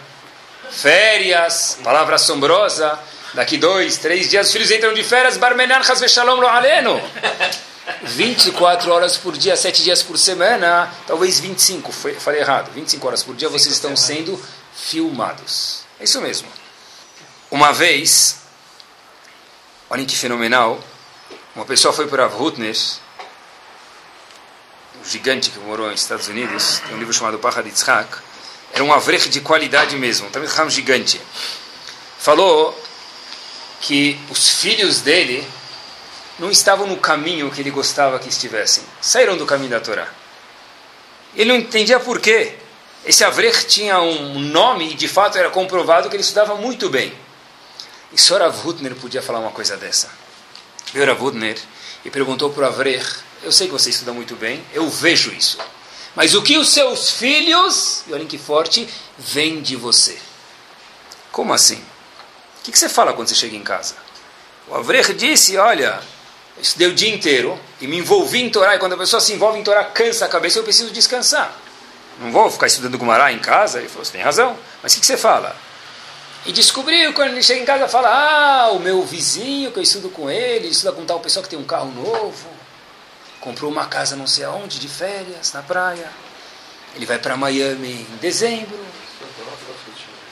férias, 0.70 1.78
palavra 1.84 2.16
assombrosa. 2.16 2.98
Daqui 3.32 3.56
dois, 3.56 3.96
três 3.96 4.28
dias 4.28 4.48
os 4.48 4.52
filhos 4.52 4.72
entram 4.72 4.92
de 4.92 5.04
férias, 5.04 5.36
barmenan 5.36 5.84
chas 5.84 6.02
shalom 6.10 6.40
lo 6.40 6.48
aleno. 6.48 7.00
24 8.02 8.90
horas 8.90 9.16
por 9.16 9.36
dia, 9.36 9.56
7 9.56 9.82
dias 9.82 10.02
por 10.02 10.18
semana, 10.18 10.92
talvez 11.06 11.38
25, 11.40 11.92
foi, 11.92 12.14
falei 12.14 12.40
errado, 12.40 12.70
25 12.72 13.06
horas 13.06 13.22
por 13.22 13.34
dia 13.34 13.48
vocês 13.48 13.74
estão 13.74 13.96
sendo 13.96 14.40
filmados. 14.74 15.84
É 16.00 16.04
isso 16.04 16.20
mesmo. 16.20 16.48
Uma 17.50 17.72
vez, 17.72 18.38
olhem 19.90 20.06
que 20.06 20.16
fenomenal, 20.16 20.82
uma 21.54 21.64
pessoa 21.64 21.92
foi 21.92 22.06
para 22.06 22.26
Rutner, 22.26 22.76
um 25.00 25.04
gigante 25.08 25.50
que 25.50 25.58
morou 25.58 25.90
nos 25.90 26.00
Estados 26.00 26.28
Unidos, 26.28 26.80
tem 26.86 26.96
um 26.96 26.98
livro 26.98 27.12
chamado 27.12 27.38
Pacha 27.38 27.62
de 27.62 27.70
Tzchak, 27.70 28.16
era 28.72 28.82
um 28.82 28.92
avrech 28.92 29.28
de 29.28 29.40
qualidade 29.40 29.96
mesmo, 29.96 30.28
também 30.30 30.48
um 30.48 30.70
gigante. 30.70 31.20
Falou 32.18 32.76
que 33.80 34.18
os 34.30 34.48
filhos 34.48 35.00
dele 35.00 35.46
não 36.38 36.50
estavam 36.50 36.86
no 36.86 36.96
caminho 36.96 37.50
que 37.50 37.60
ele 37.60 37.70
gostava 37.70 38.18
que 38.18 38.28
estivessem. 38.28 38.82
Saíram 39.00 39.36
do 39.36 39.46
caminho 39.46 39.70
da 39.70 39.80
Torá. 39.80 40.08
Ele 41.34 41.50
não 41.50 41.56
entendia 41.56 42.00
por 42.00 42.20
quê. 42.20 42.54
Esse 43.04 43.22
Avrech 43.22 43.66
tinha 43.66 44.00
um 44.00 44.38
nome 44.38 44.92
e 44.92 44.94
de 44.94 45.06
fato 45.06 45.36
era 45.36 45.50
comprovado 45.50 46.08
que 46.08 46.16
ele 46.16 46.22
estudava 46.22 46.54
muito 46.56 46.88
bem. 46.88 47.12
E 48.12 48.20
só 48.20 48.38
Rav 48.38 48.66
Hutner 48.66 48.94
podia 48.94 49.20
falar 49.20 49.40
uma 49.40 49.50
coisa 49.50 49.76
dessa. 49.76 50.08
Veio 50.92 51.06
Rav 51.06 51.22
Hutner 51.22 51.58
e 52.04 52.10
perguntou 52.10 52.50
para 52.50 52.64
o 52.64 52.66
Avrech, 52.66 53.04
eu 53.42 53.52
sei 53.52 53.66
que 53.66 53.72
você 53.72 53.90
estuda 53.90 54.12
muito 54.12 54.36
bem, 54.36 54.64
eu 54.72 54.88
vejo 54.88 55.32
isso. 55.32 55.58
Mas 56.14 56.34
o 56.34 56.42
que 56.42 56.56
os 56.56 56.70
seus 56.70 57.10
filhos, 57.10 58.04
e 58.06 58.12
olhem 58.12 58.26
que 58.26 58.38
forte, 58.38 58.88
vêm 59.18 59.60
de 59.60 59.74
você? 59.74 60.16
Como 61.32 61.52
assim? 61.52 61.82
O 62.60 62.62
que 62.62 62.78
você 62.78 62.88
fala 62.88 63.12
quando 63.12 63.28
você 63.28 63.34
chega 63.34 63.56
em 63.56 63.62
casa? 63.62 63.96
O 64.68 64.76
Avrech 64.76 65.12
disse, 65.12 65.56
olha, 65.56 66.00
estudei 66.60 66.88
o 66.88 66.94
dia 66.94 67.14
inteiro 67.14 67.58
e 67.80 67.86
me 67.86 67.98
envolvi 67.98 68.42
em 68.42 68.50
Torá. 68.50 68.76
E 68.76 68.78
quando 68.78 68.94
a 68.94 68.98
pessoa 68.98 69.20
se 69.20 69.32
envolve 69.32 69.58
em 69.58 69.64
Torá, 69.64 69.84
cansa 69.84 70.26
a 70.26 70.28
cabeça, 70.28 70.58
eu 70.58 70.64
preciso 70.64 70.90
descansar. 70.90 71.54
Não 72.20 72.30
vou 72.30 72.50
ficar 72.50 72.66
estudando 72.66 72.98
Gumará 72.98 73.32
em 73.32 73.38
casa. 73.38 73.78
Ele 73.78 73.88
falou, 73.88 74.04
você 74.04 74.12
tem 74.12 74.22
razão. 74.22 74.56
Mas 74.82 74.92
o 74.92 74.94
que, 74.96 75.00
que 75.00 75.06
você 75.06 75.16
fala? 75.16 75.56
E 76.46 76.52
descobriu, 76.52 77.12
quando 77.14 77.30
ele 77.30 77.42
chega 77.42 77.60
em 77.60 77.64
casa, 77.64 77.88
fala, 77.88 78.08
ah, 78.08 78.70
o 78.72 78.78
meu 78.78 79.02
vizinho, 79.02 79.72
que 79.72 79.78
eu 79.78 79.82
estudo 79.82 80.10
com 80.10 80.30
ele, 80.30 80.68
estuda 80.68 80.92
com 80.92 81.04
tal 81.04 81.18
pessoa 81.18 81.42
que 81.42 81.48
tem 81.48 81.58
um 81.58 81.64
carro 81.64 81.90
novo, 81.90 82.48
comprou 83.40 83.70
uma 83.70 83.86
casa 83.86 84.14
não 84.14 84.26
sei 84.26 84.44
aonde, 84.44 84.78
de 84.78 84.88
férias, 84.88 85.52
na 85.54 85.62
praia. 85.62 86.10
Ele 86.94 87.06
vai 87.06 87.18
para 87.18 87.36
Miami 87.36 88.06
em 88.10 88.16
dezembro. 88.20 88.78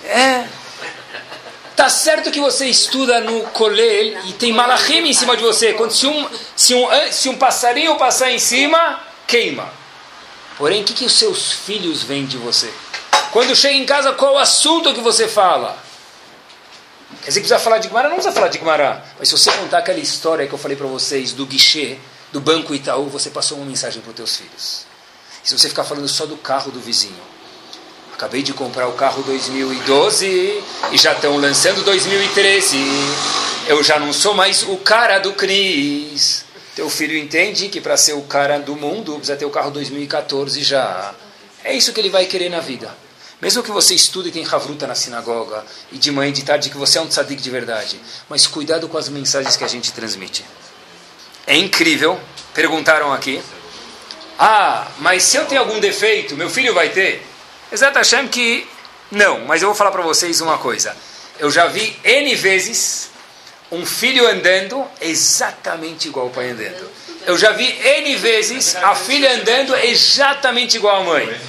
É, 0.05 0.47
Tá 1.77 1.89
certo 1.89 2.31
que 2.31 2.41
você 2.41 2.67
estuda 2.67 3.21
no 3.21 3.43
colel 3.51 4.19
e 4.27 4.33
tem 4.35 4.53
malachim 4.53 4.99
em 4.99 5.13
cima 5.13 5.37
de 5.37 5.43
você. 5.43 5.73
Quando 5.73 5.93
se 5.93 6.07
um, 6.07 6.29
se 6.55 6.75
um, 6.75 6.89
se 7.11 7.29
um 7.29 7.37
passarinho 7.37 7.97
passar 7.97 8.31
em 8.31 8.39
cima, 8.39 9.01
queima. 9.27 9.69
Porém, 10.59 10.83
o 10.83 10.85
que, 10.85 10.93
que 10.93 11.05
os 11.05 11.19
seus 11.19 11.53
filhos 11.53 12.03
veem 12.03 12.27
de 12.27 12.37
você? 12.37 12.73
Quando 13.33 13.57
chega 13.57 13.75
em 13.75 13.87
casa, 13.87 14.13
qual 14.13 14.35
o 14.35 14.39
assunto 14.39 14.93
que 14.93 15.01
você 15.01 15.27
fala? 15.27 15.77
Quer 17.23 17.29
dizer 17.29 17.41
que 17.41 17.49
precisa 17.49 17.59
falar 17.59 17.79
de 17.79 17.89
Gumará? 17.89 18.09
Não 18.09 18.17
precisa 18.17 18.35
falar 18.35 18.49
de 18.49 18.59
Gumará. 18.59 19.05
Mas 19.19 19.29
se 19.29 19.37
você 19.37 19.51
contar 19.53 19.79
aquela 19.79 19.99
história 19.99 20.47
que 20.47 20.53
eu 20.53 20.59
falei 20.59 20.77
para 20.77 20.87
vocês 20.87 21.33
do 21.33 21.47
guichê, 21.47 21.99
do 22.31 22.41
Banco 22.41 22.75
Itaú, 22.75 23.09
você 23.09 23.31
passou 23.31 23.59
uma 23.59 23.67
mensagem 23.67 24.01
para 24.03 24.11
os 24.11 24.17
teus 24.17 24.37
filhos. 24.37 24.87
E 25.45 25.49
se 25.49 25.59
você 25.59 25.69
ficar 25.69 25.85
falando 25.85 26.09
só 26.09 26.27
do 26.27 26.37
carro 26.37 26.71
do 26.71 26.81
vizinho, 26.81 27.32
Acabei 28.23 28.41
de 28.41 28.55
comprar 28.55 28.87
o 28.87 28.93
carro 28.93 29.21
2012 29.25 30.63
e 30.93 30.97
já 30.97 31.13
estão 31.13 31.39
lançando 31.39 31.83
2013. 31.83 32.79
Eu 33.67 33.83
já 33.83 33.99
não 33.99 34.13
sou 34.13 34.33
mais 34.33 34.63
o 34.63 34.77
cara 34.77 35.19
do 35.19 35.33
Cris. 35.33 36.45
Teu 36.77 36.89
filho 36.89 37.19
entende 37.19 37.69
que 37.69 37.81
para 37.81 37.97
ser 37.97 38.13
o 38.13 38.23
cara 38.23 38.61
do 38.61 38.77
mundo 38.77 39.15
precisa 39.15 39.37
ter 39.37 39.45
o 39.45 39.51
carro 39.51 39.73
2014 39.73 40.63
já. 40.63 41.13
É 41.65 41.75
isso 41.75 41.93
que 41.93 41.99
ele 41.99 42.11
vai 42.11 42.27
querer 42.27 42.49
na 42.49 42.61
vida. 42.61 42.97
Mesmo 43.41 43.61
que 43.61 43.73
você 43.73 43.93
estude 43.93 44.29
e 44.29 44.33
tenha 44.33 44.49
havruta 44.49 44.87
na 44.87 44.95
sinagoga 44.95 45.65
e 45.91 45.99
de 45.99 46.13
manhã 46.13 46.29
e 46.29 46.33
de 46.33 46.45
tarde 46.45 46.71
que 46.71 46.79
você 46.79 46.99
é 46.99 47.01
um 47.01 47.09
tzadik 47.09 47.43
de 47.43 47.51
verdade, 47.51 48.01
mas 48.29 48.47
cuidado 48.47 48.89
com 48.89 48.99
as 48.99 49.09
mensagens 49.09 49.57
que 49.57 49.65
a 49.65 49.69
gente 49.69 49.93
transmite. 49.93 50.45
É 51.45 51.57
incrível. 51.57 52.21
Perguntaram 52.55 53.13
aqui. 53.13 53.43
Ah, 54.39 54.87
mas 55.01 55.25
se 55.25 55.37
eu 55.37 55.45
tenho 55.45 55.61
algum 55.61 55.81
defeito, 55.81 56.37
meu 56.37 56.49
filho 56.49 56.73
vai 56.73 56.89
ter? 56.91 57.32
Exato 57.73 57.97
Hashem 57.97 58.29
que 58.29 58.69
não, 59.11 59.47
mas 59.47 59.63
eu 59.63 59.69
vou 59.69 59.75
falar 59.75 59.91
para 59.91 60.03
vocês 60.03 60.43
uma 60.43 60.59
coisa. 60.59 60.95
Eu 61.39 61.51
já 61.51 61.69
vi 61.69 61.99
N 62.05 62.35
vezes 62.35 63.11
um 63.71 63.87
filho 63.87 64.29
andando 64.29 64.87
exatamente 65.01 66.09
igual 66.09 66.27
ao 66.27 66.33
pai 66.33 66.51
andando. 66.51 66.91
Eu 67.27 67.39
já 67.39 67.53
vi 67.53 67.65
N 67.65 68.15
vezes 68.17 68.77
a 68.77 68.95
filha 68.95 69.37
andando 69.37 69.75
exatamente 69.75 70.77
igual 70.77 71.01
à 71.01 71.05
mãe. 71.05 71.41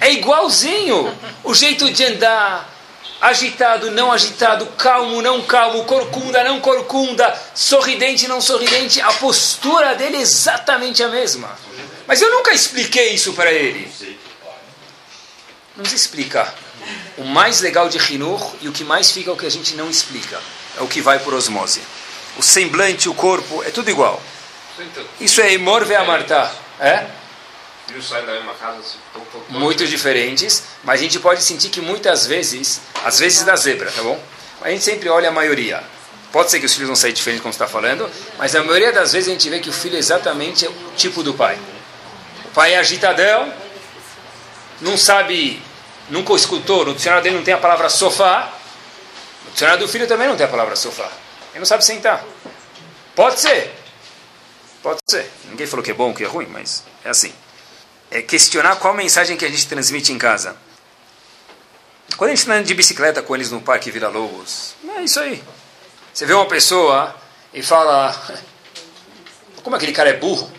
É 0.00 0.10
igualzinho. 0.10 1.16
O 1.44 1.54
jeito 1.54 1.92
de 1.92 2.04
andar, 2.04 2.68
agitado, 3.20 3.92
não 3.92 4.10
agitado, 4.10 4.66
calmo, 4.76 5.22
não 5.22 5.42
calmo, 5.42 5.84
corcunda, 5.84 6.42
não 6.42 6.58
corcunda, 6.60 7.40
sorridente, 7.54 8.26
não 8.26 8.40
sorridente, 8.40 9.00
a 9.00 9.12
postura 9.12 9.94
dele 9.94 10.16
é 10.16 10.22
exatamente 10.22 11.04
a 11.04 11.08
mesma. 11.08 11.56
Mas 12.04 12.20
eu 12.20 12.30
nunca 12.32 12.52
expliquei 12.52 13.10
isso 13.10 13.32
para 13.34 13.52
ele. 13.52 14.17
Nos 15.78 15.92
explica. 15.92 16.52
o 17.16 17.24
mais 17.24 17.60
legal 17.60 17.88
de 17.88 17.98
Hinur 18.12 18.54
e 18.60 18.68
o 18.68 18.72
que 18.72 18.84
mais 18.84 19.10
fica 19.10 19.30
é 19.30 19.32
o 19.32 19.36
que 19.36 19.46
a 19.46 19.50
gente 19.50 19.74
não 19.74 19.88
explica. 19.88 20.38
É 20.78 20.82
o 20.82 20.86
que 20.88 21.00
vai 21.00 21.18
por 21.18 21.32
osmose. 21.34 21.80
O 22.36 22.42
semblante, 22.42 23.08
o 23.08 23.14
corpo, 23.14 23.62
é 23.64 23.70
tudo 23.70 23.88
igual. 23.90 24.20
Isso 25.20 25.40
é 25.40 25.52
Emor 25.52 25.84
Ve'amartá. 25.84 26.50
É? 26.78 27.06
Filhos 27.88 28.08
saem 28.08 28.24
da 28.26 28.32
mesma 28.32 28.54
casa, 28.54 28.82
se 28.82 28.96
tão- 29.12 29.22
tão- 29.24 29.40
tão- 29.40 29.58
Muito 29.60 29.86
diferentes, 29.86 30.62
mas 30.84 31.00
a 31.00 31.02
gente 31.02 31.18
pode 31.18 31.42
sentir 31.42 31.68
que 31.70 31.80
muitas 31.80 32.26
vezes, 32.26 32.80
às 33.04 33.18
vezes 33.18 33.42
da 33.44 33.56
zebra, 33.56 33.90
tá 33.90 34.02
bom? 34.02 34.20
A 34.60 34.70
gente 34.70 34.84
sempre 34.84 35.08
olha 35.08 35.28
a 35.30 35.32
maioria. 35.32 35.82
Pode 36.30 36.50
ser 36.50 36.60
que 36.60 36.66
os 36.66 36.74
filhos 36.74 36.88
não 36.88 36.96
saiam 36.96 37.14
diferentes 37.14 37.42
como 37.42 37.52
você 37.52 37.56
está 37.62 37.66
falando, 37.66 38.08
mas 38.38 38.54
a 38.54 38.62
maioria 38.62 38.92
das 38.92 39.12
vezes 39.12 39.28
a 39.28 39.32
gente 39.32 39.48
vê 39.48 39.58
que 39.60 39.70
o 39.70 39.72
filho 39.72 39.96
é 39.96 39.98
exatamente 39.98 40.66
o 40.66 40.74
tipo 40.96 41.22
do 41.22 41.32
pai. 41.34 41.58
O 42.44 42.48
pai 42.50 42.74
é 42.74 42.78
agitadão, 42.78 43.52
não 44.80 44.96
sabe, 44.96 45.62
nunca 46.10 46.32
escutou, 46.34 46.84
no 46.84 46.94
dicionário 46.94 47.22
dele 47.24 47.36
não 47.36 47.44
tem 47.44 47.54
a 47.54 47.58
palavra 47.58 47.88
sofá, 47.88 48.52
no 49.44 49.50
dicionário 49.52 49.84
do 49.84 49.88
filho 49.90 50.06
também 50.06 50.28
não 50.28 50.36
tem 50.36 50.46
a 50.46 50.48
palavra 50.48 50.76
sofá. 50.76 51.10
Ele 51.50 51.60
não 51.60 51.66
sabe 51.66 51.84
sentar. 51.84 52.24
Pode 53.14 53.40
ser. 53.40 53.74
Pode 54.82 55.00
ser. 55.08 55.30
Ninguém 55.46 55.66
falou 55.66 55.84
que 55.84 55.90
é 55.90 55.94
bom, 55.94 56.14
que 56.14 56.22
é 56.22 56.26
ruim, 56.26 56.46
mas 56.46 56.84
é 57.04 57.10
assim. 57.10 57.32
É 58.10 58.22
questionar 58.22 58.76
qual 58.76 58.94
mensagem 58.94 59.36
que 59.36 59.44
a 59.44 59.48
gente 59.48 59.66
transmite 59.66 60.12
em 60.12 60.18
casa. 60.18 60.56
Quando 62.16 62.30
a 62.30 62.34
gente 62.34 62.40
está 62.40 62.52
andando 62.52 62.66
de 62.66 62.74
bicicleta 62.74 63.22
com 63.22 63.34
eles 63.34 63.50
no 63.50 63.60
Parque 63.60 63.90
Vila 63.90 64.08
Lobos, 64.08 64.74
é 64.96 65.02
isso 65.02 65.20
aí. 65.20 65.42
Você 66.12 66.26
vê 66.26 66.32
uma 66.32 66.46
pessoa 66.46 67.14
e 67.52 67.62
fala: 67.62 68.14
Como 69.62 69.76
aquele 69.76 69.92
cara 69.92 70.10
é 70.10 70.14
burro? 70.14 70.50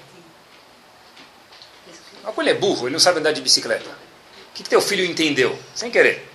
Mas 2.23 2.37
ele 2.37 2.49
é 2.51 2.53
burro, 2.53 2.87
ele 2.87 2.93
não 2.93 2.99
sabe 2.99 3.19
andar 3.19 3.31
de 3.31 3.41
bicicleta. 3.41 3.89
Que, 4.59 4.63
que 4.63 4.69
teu 4.69 4.81
filho 4.81 5.05
entendeu? 5.05 5.57
Sem 5.73 5.89
querer. 5.89 6.27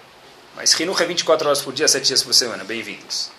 Mas 0.56 0.72
Rinuch 0.72 1.02
é 1.02 1.04
24 1.04 1.46
horas 1.46 1.60
por 1.60 1.74
dia, 1.74 1.86
7 1.86 2.06
dias 2.06 2.22
por 2.22 2.32
semana. 2.32 2.64
Bem-vindos. 2.64 3.30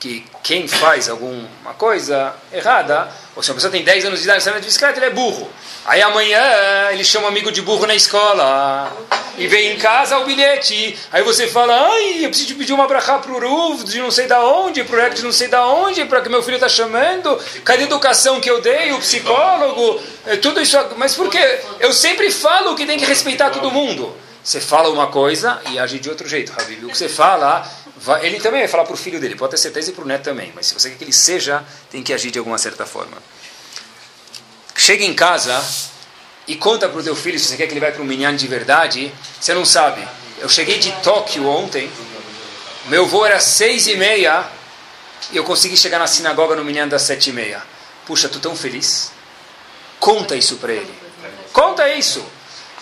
Que 0.00 0.24
quem 0.42 0.66
faz 0.66 1.08
alguma 1.08 1.74
coisa 1.76 2.34
errada, 2.50 3.08
ou 3.36 3.42
se 3.42 3.50
uma 3.50 3.56
pessoa 3.56 3.70
tem 3.70 3.84
10 3.84 4.06
anos 4.06 4.20
de 4.20 4.24
idade 4.24 4.48
e 4.48 4.52
de 4.52 4.66
bicicleta, 4.66 4.98
ele 4.98 5.06
é 5.06 5.10
burro. 5.10 5.48
Aí 5.84 6.00
amanhã 6.02 6.42
ele 6.90 7.04
chama 7.04 7.26
um 7.26 7.28
amigo 7.28 7.52
de 7.52 7.60
burro 7.60 7.86
na 7.86 7.94
escola 7.94 8.90
e 9.36 9.46
vem 9.46 9.72
em 9.72 9.76
casa 9.76 10.18
o 10.18 10.24
bilhete. 10.24 10.98
Aí 11.12 11.22
você 11.22 11.46
fala, 11.46 11.74
ai, 11.90 12.24
eu 12.24 12.28
preciso 12.28 12.54
pedir 12.54 12.72
uma 12.72 12.86
brachá 12.86 13.18
pro 13.18 13.38
Ruf 13.38 13.84
de 13.84 13.98
não 13.98 14.10
sei 14.10 14.26
da 14.26 14.42
onde, 14.42 14.84
pro 14.84 15.00
Rec 15.00 15.14
de 15.14 15.22
não 15.22 15.32
sei 15.32 15.48
da 15.48 15.66
onde, 15.66 16.04
para 16.04 16.20
que 16.20 16.28
meu 16.28 16.42
filho 16.42 16.56
está 16.56 16.68
chamando. 16.68 17.38
Cadê 17.64 17.82
a 17.82 17.86
educação 17.86 18.40
que 18.40 18.50
eu 18.50 18.60
dei, 18.60 18.92
o 18.92 18.98
psicólogo? 18.98 20.00
É, 20.26 20.36
tudo 20.36 20.60
isso. 20.60 20.76
Mas 20.96 21.14
por 21.14 21.28
quê? 21.28 21.60
Eu 21.78 21.92
sempre 21.92 22.30
falo 22.30 22.74
que 22.74 22.86
tem 22.86 22.98
que 22.98 23.04
respeitar 23.04 23.50
todo 23.50 23.70
mundo. 23.70 24.14
Você 24.42 24.60
fala 24.60 24.88
uma 24.88 25.06
coisa 25.08 25.60
e 25.70 25.78
age 25.78 25.98
de 25.98 26.08
outro 26.08 26.26
jeito, 26.26 26.52
Habib. 26.58 26.84
O 26.84 26.88
que 26.88 26.96
você 26.96 27.08
fala, 27.08 27.62
ele 28.22 28.40
também 28.40 28.60
vai 28.60 28.68
falar 28.68 28.84
para 28.84 28.94
o 28.94 28.96
filho 28.96 29.20
dele, 29.20 29.36
pode 29.36 29.52
ter 29.52 29.58
certeza 29.58 29.90
e 29.90 29.92
para 29.92 30.04
o 30.04 30.06
neto 30.06 30.24
também. 30.24 30.52
Mas 30.54 30.66
se 30.66 30.74
você 30.74 30.90
quer 30.90 30.96
que 30.96 31.04
ele 31.04 31.12
seja, 31.12 31.64
tem 31.90 32.02
que 32.02 32.12
agir 32.12 32.30
de 32.30 32.38
alguma 32.38 32.58
certa 32.58 32.86
forma. 32.86 33.18
Chega 34.74 35.04
em 35.04 35.14
casa 35.14 35.62
e 36.48 36.56
conta 36.56 36.88
para 36.88 36.98
o 36.98 37.02
teu 37.02 37.14
filho 37.14 37.38
se 37.38 37.46
você 37.46 37.56
quer 37.56 37.66
que 37.66 37.72
ele 37.72 37.80
vá 37.80 37.92
para 37.92 38.02
um 38.02 38.04
minyan 38.04 38.34
de 38.34 38.46
verdade. 38.46 39.12
Você 39.38 39.52
não 39.52 39.64
sabe. 39.64 40.06
Eu 40.38 40.48
cheguei 40.48 40.78
de 40.78 40.90
Tóquio 41.02 41.46
ontem. 41.46 41.90
Meu 42.86 43.06
voo 43.06 43.26
era 43.26 43.38
seis 43.38 43.86
e 43.86 43.96
meia 43.96 44.48
e 45.30 45.36
eu 45.36 45.44
consegui 45.44 45.76
chegar 45.76 45.98
na 45.98 46.06
sinagoga 46.06 46.56
no 46.56 46.64
minyan 46.64 46.88
das 46.88 47.02
sete 47.02 47.30
e 47.30 47.32
meia. 47.32 47.62
Puxa, 48.06 48.28
tô 48.28 48.38
tão 48.38 48.56
feliz. 48.56 49.12
Conta 49.98 50.34
isso 50.34 50.56
para 50.56 50.72
ele. 50.72 50.94
Conta 51.52 51.88
isso. 51.90 52.24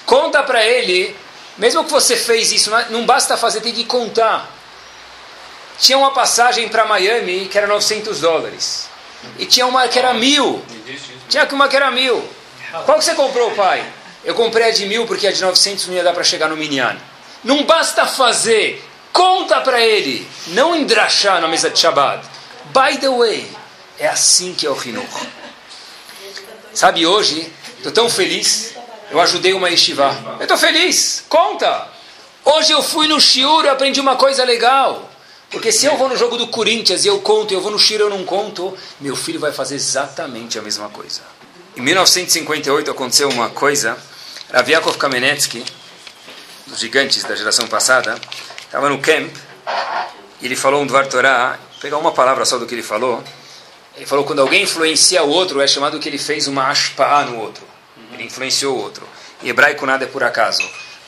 Conta 0.06 0.42
para 0.44 0.64
ele. 0.64 1.14
Mesmo 1.58 1.84
que 1.84 1.90
você 1.90 2.16
fez 2.16 2.52
isso, 2.52 2.70
não 2.90 3.04
basta 3.04 3.36
fazer, 3.36 3.60
tem 3.60 3.74
que 3.74 3.84
contar. 3.84 4.57
Tinha 5.78 5.96
uma 5.96 6.10
passagem 6.10 6.68
para 6.68 6.84
Miami 6.84 7.48
que 7.48 7.56
era 7.56 7.66
900 7.66 8.20
dólares. 8.20 8.88
E 9.38 9.46
tinha 9.46 9.66
uma 9.66 9.86
que 9.88 9.98
era 9.98 10.12
mil. 10.12 10.62
Tinha 11.28 11.46
uma 11.52 11.68
que 11.68 11.76
era 11.76 11.90
mil. 11.90 12.22
Qual 12.84 12.98
que 12.98 13.04
você 13.04 13.14
comprou, 13.14 13.52
pai? 13.52 13.84
Eu 14.24 14.34
comprei 14.34 14.68
a 14.68 14.70
de 14.70 14.86
mil 14.86 15.06
porque 15.06 15.26
a 15.26 15.32
de 15.32 15.40
900 15.40 15.86
não 15.86 15.94
ia 15.94 16.02
dar 16.02 16.12
para 16.12 16.24
chegar 16.24 16.48
no 16.48 16.56
Minyan. 16.56 16.96
Não 17.44 17.64
basta 17.64 18.06
fazer. 18.06 18.84
Conta 19.12 19.60
para 19.60 19.80
ele. 19.80 20.28
Não 20.48 20.74
endrachar 20.74 21.40
na 21.40 21.48
mesa 21.48 21.70
de 21.70 21.78
Shabbat. 21.78 22.26
By 22.66 22.98
the 22.98 23.08
way, 23.08 23.50
é 23.98 24.06
assim 24.06 24.54
que 24.54 24.66
é 24.66 24.70
o 24.70 24.76
Hinuch. 24.80 25.28
Sabe, 26.74 27.06
hoje, 27.06 27.50
estou 27.78 27.90
tão 27.90 28.10
feliz, 28.10 28.74
eu 29.10 29.20
ajudei 29.20 29.54
uma 29.54 29.70
yeshiva. 29.70 30.36
Eu 30.38 30.42
estou 30.42 30.58
feliz, 30.58 31.24
conta! 31.28 31.88
Hoje 32.44 32.72
eu 32.72 32.82
fui 32.82 33.08
no 33.08 33.20
shiur 33.20 33.64
e 33.64 33.68
aprendi 33.68 34.00
uma 34.00 34.16
coisa 34.16 34.44
legal. 34.44 35.07
Porque 35.50 35.72
se 35.72 35.86
eu 35.86 35.96
vou 35.96 36.08
no 36.08 36.16
jogo 36.16 36.36
do 36.36 36.48
Corinthians 36.48 37.04
e 37.04 37.08
eu 37.08 37.20
conto, 37.20 37.52
e 37.52 37.54
eu 37.54 37.60
vou 37.60 37.70
no 37.70 37.78
shiur 37.78 38.00
e 38.00 38.02
eu 38.02 38.10
não 38.10 38.24
conto, 38.24 38.76
meu 39.00 39.16
filho 39.16 39.40
vai 39.40 39.52
fazer 39.52 39.76
exatamente 39.76 40.58
a 40.58 40.62
mesma 40.62 40.88
coisa. 40.90 41.22
Em 41.76 41.80
1958 41.80 42.90
aconteceu 42.90 43.28
uma 43.30 43.48
coisa, 43.48 43.96
Rav 44.52 44.68
Yaakov 44.68 44.98
Kamenetsky, 44.98 45.64
dos 46.66 46.78
gigantes 46.78 47.24
da 47.24 47.34
geração 47.34 47.66
passada, 47.66 48.18
estava 48.60 48.88
no 48.90 48.98
camp, 48.98 49.34
e 50.40 50.46
ele 50.46 50.56
falou 50.56 50.82
um 50.82 50.86
Dvar 50.86 51.06
Torah, 51.06 51.58
vou 51.72 51.80
pegar 51.80 51.96
uma 51.98 52.12
palavra 52.12 52.44
só 52.44 52.58
do 52.58 52.66
que 52.66 52.74
ele 52.74 52.82
falou, 52.82 53.24
ele 53.96 54.06
falou 54.06 54.24
quando 54.24 54.40
alguém 54.40 54.62
influencia 54.62 55.24
o 55.24 55.28
outro, 55.28 55.60
é 55.60 55.66
chamado 55.66 55.98
que 55.98 56.08
ele 56.08 56.18
fez 56.18 56.46
uma 56.46 56.68
ashpa'ah 56.68 57.24
no 57.24 57.38
outro. 57.40 57.66
Ele 58.12 58.22
influenciou 58.22 58.76
o 58.76 58.80
outro. 58.80 59.04
Em 59.42 59.48
hebraico 59.48 59.84
nada 59.84 60.04
é 60.04 60.08
por 60.08 60.22
acaso. 60.22 60.62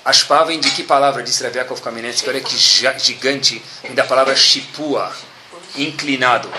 Ashpa'ah 0.05 0.45
vem 0.45 0.61
de 0.61 0.71
que 0.71 0.83
palavra? 0.83 1.23
Disse 1.23 1.43
Rav 1.43 1.55
Yaakov 1.55 1.81
Kamenetsky. 1.81 2.29
Olha 2.29 2.41
que 2.41 2.57
gigante. 2.57 3.63
Da 3.91 4.05
palavra 4.05 4.35
shipua. 4.35 5.13
Inclinado. 5.77 6.51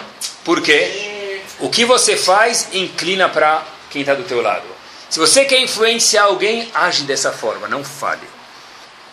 Por 0.43 0.61
quê? 0.61 1.41
O 1.59 1.69
que 1.69 1.85
você 1.85 2.15
faz 2.15 2.69
inclina 2.73 3.29
para 3.29 3.63
quem 3.89 4.01
está 4.01 4.13
do 4.13 4.23
teu 4.23 4.41
lado. 4.41 4.65
Se 5.09 5.19
você 5.19 5.43
quer 5.45 5.59
influenciar 5.59 6.23
alguém, 6.23 6.71
age 6.73 7.03
dessa 7.03 7.31
forma. 7.31 7.67
Não 7.67 7.83
fale. 7.83 8.27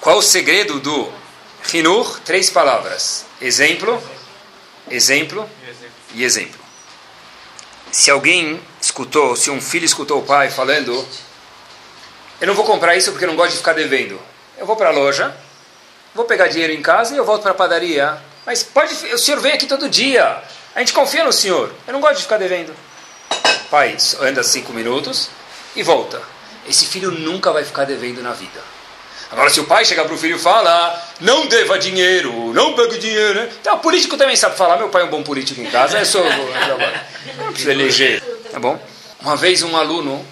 Qual 0.00 0.18
o 0.18 0.22
segredo 0.22 0.78
do 0.78 1.12
Hinur? 1.72 2.20
Três 2.20 2.48
palavras. 2.48 3.26
Exemplo, 3.40 4.00
exemplo 4.90 5.48
e 6.14 6.22
exemplo. 6.22 6.60
Se 7.90 8.10
alguém 8.10 8.60
escutou, 8.80 9.34
se 9.34 9.50
um 9.50 9.60
filho 9.60 9.84
escutou 9.84 10.20
o 10.20 10.24
pai 10.24 10.50
falando, 10.50 11.06
eu 12.40 12.46
não 12.46 12.54
vou 12.54 12.64
comprar 12.64 12.96
isso 12.96 13.10
porque 13.10 13.24
eu 13.24 13.28
não 13.28 13.36
gosto 13.36 13.52
de 13.52 13.58
ficar 13.58 13.72
devendo. 13.72 14.20
Eu 14.56 14.66
vou 14.66 14.76
para 14.76 14.88
a 14.88 14.92
loja, 14.92 15.34
vou 16.14 16.24
pegar 16.24 16.48
dinheiro 16.48 16.72
em 16.72 16.82
casa 16.82 17.14
e 17.14 17.16
eu 17.16 17.24
volto 17.24 17.42
para 17.42 17.52
a 17.52 17.54
padaria. 17.54 18.18
Mas 18.46 18.62
pode, 18.62 18.94
o 19.12 19.18
senhor 19.18 19.40
vem 19.40 19.52
aqui 19.52 19.66
todo 19.66 19.88
dia. 19.88 20.42
A 20.74 20.78
gente 20.78 20.92
confia 20.92 21.24
no 21.24 21.32
senhor. 21.32 21.72
Eu 21.86 21.92
não 21.92 22.00
gosto 22.00 22.16
de 22.16 22.22
ficar 22.22 22.38
devendo. 22.38 22.74
Pai 23.70 23.96
anda 24.20 24.42
cinco 24.42 24.72
minutos 24.72 25.30
e 25.74 25.82
volta. 25.82 26.22
Esse 26.68 26.86
filho 26.86 27.10
nunca 27.10 27.52
vai 27.52 27.64
ficar 27.64 27.84
devendo 27.84 28.22
na 28.22 28.32
vida. 28.32 28.60
Agora, 29.30 29.50
se 29.50 29.60
o 29.60 29.64
pai 29.64 29.84
chegar 29.84 30.04
para 30.04 30.14
o 30.14 30.18
filho 30.18 30.36
e 30.36 30.38
falar, 30.38 31.14
não 31.20 31.46
deva 31.46 31.78
dinheiro, 31.78 32.52
não 32.54 32.74
pegue 32.74 32.96
dinheiro, 32.98 33.34
né? 33.34 33.50
Então, 33.60 33.76
o 33.76 33.78
político 33.80 34.16
também 34.16 34.36
sabe 34.36 34.56
falar. 34.56 34.78
Meu 34.78 34.88
pai 34.88 35.02
é 35.02 35.04
um 35.04 35.10
bom 35.10 35.22
político 35.22 35.60
em 35.60 35.66
casa, 35.66 35.98
é 35.98 36.04
só. 36.04 36.22
Não 37.36 37.52
precisa 37.52 37.72
eleger. 37.72 38.22
Tá 38.50 38.58
bom? 38.58 38.80
Uma 39.20 39.36
vez 39.36 39.62
um 39.62 39.76
aluno 39.76 40.24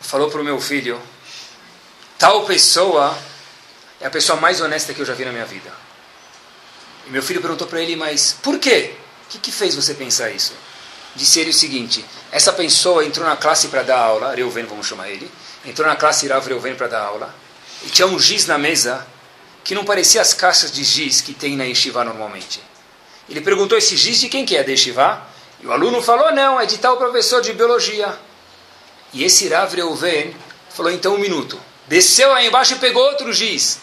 falou 0.00 0.30
para 0.30 0.40
o 0.40 0.44
meu 0.44 0.60
filho: 0.60 1.00
tal 2.18 2.44
pessoa 2.44 3.16
é 4.00 4.06
a 4.06 4.10
pessoa 4.10 4.38
mais 4.40 4.60
honesta 4.60 4.92
que 4.92 5.00
eu 5.00 5.06
já 5.06 5.14
vi 5.14 5.24
na 5.24 5.32
minha 5.32 5.44
vida. 5.44 5.72
E 7.06 7.10
meu 7.10 7.22
filho 7.22 7.40
perguntou 7.40 7.66
para 7.66 7.80
ele: 7.80 7.96
mas 7.96 8.36
por 8.42 8.58
quê? 8.58 8.94
O 9.26 9.30
que, 9.30 9.38
que 9.38 9.52
fez 9.52 9.74
você 9.74 9.94
pensar 9.94 10.30
isso? 10.30 10.52
Disse 11.14 11.40
ele 11.40 11.50
o 11.50 11.54
seguinte: 11.54 12.04
essa 12.30 12.52
pessoa 12.52 13.04
entrou 13.04 13.26
na 13.26 13.36
classe 13.36 13.68
para 13.68 13.82
dar 13.82 13.98
aula, 13.98 14.34
Reuven, 14.34 14.64
vamos 14.64 14.86
chamar 14.86 15.08
ele, 15.08 15.30
entrou 15.64 15.86
na 15.86 15.96
classe 15.96 16.26
Rav 16.26 16.46
Reuven 16.46 16.74
para 16.74 16.88
dar 16.88 17.02
aula, 17.02 17.34
e 17.82 17.88
tinha 17.88 18.06
um 18.06 18.18
giz 18.18 18.46
na 18.46 18.58
mesa 18.58 19.06
que 19.62 19.74
não 19.74 19.84
parecia 19.84 20.20
as 20.20 20.34
caixas 20.34 20.70
de 20.70 20.84
giz 20.84 21.20
que 21.20 21.32
tem 21.32 21.56
na 21.56 21.64
yeshiva 21.64 22.04
normalmente. 22.04 22.60
Ele 23.28 23.40
perguntou 23.40 23.78
esse 23.78 23.96
giz 23.96 24.20
de 24.20 24.28
quem 24.28 24.44
que 24.44 24.56
é 24.56 24.62
da 24.62 24.70
yeshiva? 24.70 25.22
E 25.62 25.66
o 25.66 25.72
aluno 25.72 26.02
falou, 26.02 26.30
não, 26.32 26.60
é 26.60 26.66
de 26.66 26.76
tal 26.76 26.98
professor 26.98 27.40
de 27.40 27.54
biologia. 27.54 28.18
E 29.14 29.24
esse 29.24 29.48
Rav 29.48 29.74
Reuven 29.74 30.36
falou, 30.68 30.92
então 30.92 31.14
um 31.14 31.18
minuto. 31.18 31.58
Desceu 31.86 32.32
aí 32.32 32.46
embaixo 32.46 32.74
e 32.74 32.78
pegou 32.78 33.02
outro 33.02 33.32
giz. 33.32 33.78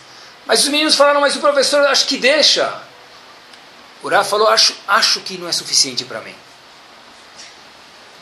Mas 0.46 0.64
os 0.64 0.70
meninos 0.70 0.96
falaram, 0.96 1.22
mas 1.22 1.36
o 1.36 1.40
professor 1.40 1.86
acho 1.88 2.08
que 2.08 2.18
deixa. 2.18 2.82
O 4.02 4.10
Rav 4.10 4.28
falou, 4.28 4.48
acho, 4.48 4.76
acho 4.88 5.20
que 5.22 5.38
não 5.38 5.48
é 5.48 5.52
suficiente 5.52 6.04
para 6.04 6.22
mim. 6.22 6.36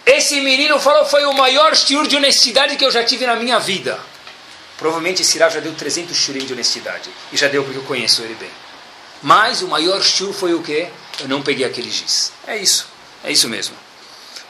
Esse 0.05 0.41
menino 0.41 0.79
falou, 0.79 1.05
foi 1.05 1.23
o 1.25 1.33
maior 1.33 1.75
shiur 1.75 2.07
de 2.07 2.17
honestidade 2.17 2.75
que 2.75 2.83
eu 2.83 2.91
já 2.91 3.03
tive 3.03 3.25
na 3.25 3.35
minha 3.35 3.59
vida. 3.59 3.99
Provavelmente 4.77 5.21
esse 5.21 5.37
Rav 5.37 5.53
já 5.53 5.59
deu 5.59 5.73
300 5.73 6.15
shurim 6.15 6.45
de 6.45 6.53
honestidade. 6.53 7.09
E 7.31 7.37
já 7.37 7.47
deu 7.47 7.63
porque 7.63 7.77
eu 7.77 7.83
conheço 7.83 8.21
ele 8.21 8.35
bem. 8.35 8.49
Mas 9.21 9.61
o 9.61 9.67
maior 9.67 10.01
shur 10.01 10.33
foi 10.33 10.53
o 10.53 10.61
quê? 10.61 10.89
Eu 11.19 11.27
não 11.27 11.41
peguei 11.41 11.65
aquele 11.65 11.89
giz. 11.89 12.31
É 12.47 12.57
isso. 12.57 12.87
É 13.23 13.31
isso 13.31 13.47
mesmo. 13.47 13.75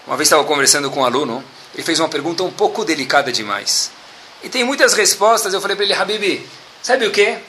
Uma 0.06 0.16
vez 0.16 0.28
estava 0.28 0.44
conversando 0.44 0.90
com 0.90 1.02
um 1.02 1.06
aluno, 1.06 1.44
ele 1.74 1.84
fez 1.84 2.00
uma 2.00 2.10
pergunta 2.10 2.44
um 2.44 2.52
pouco 2.52 2.86
delicada 2.86 3.32
demais. 3.32 3.92
E 4.44 4.50
tem 4.50 4.64
muitas 4.64 4.94
respostas. 4.94 5.54
Eu 5.54 5.62
falei 5.62 5.76
para 5.76 5.86
ele, 5.86 5.94
Habibi, 5.94 6.48
sabe 6.82 7.06
o 7.06 7.12
quê? 7.12 7.40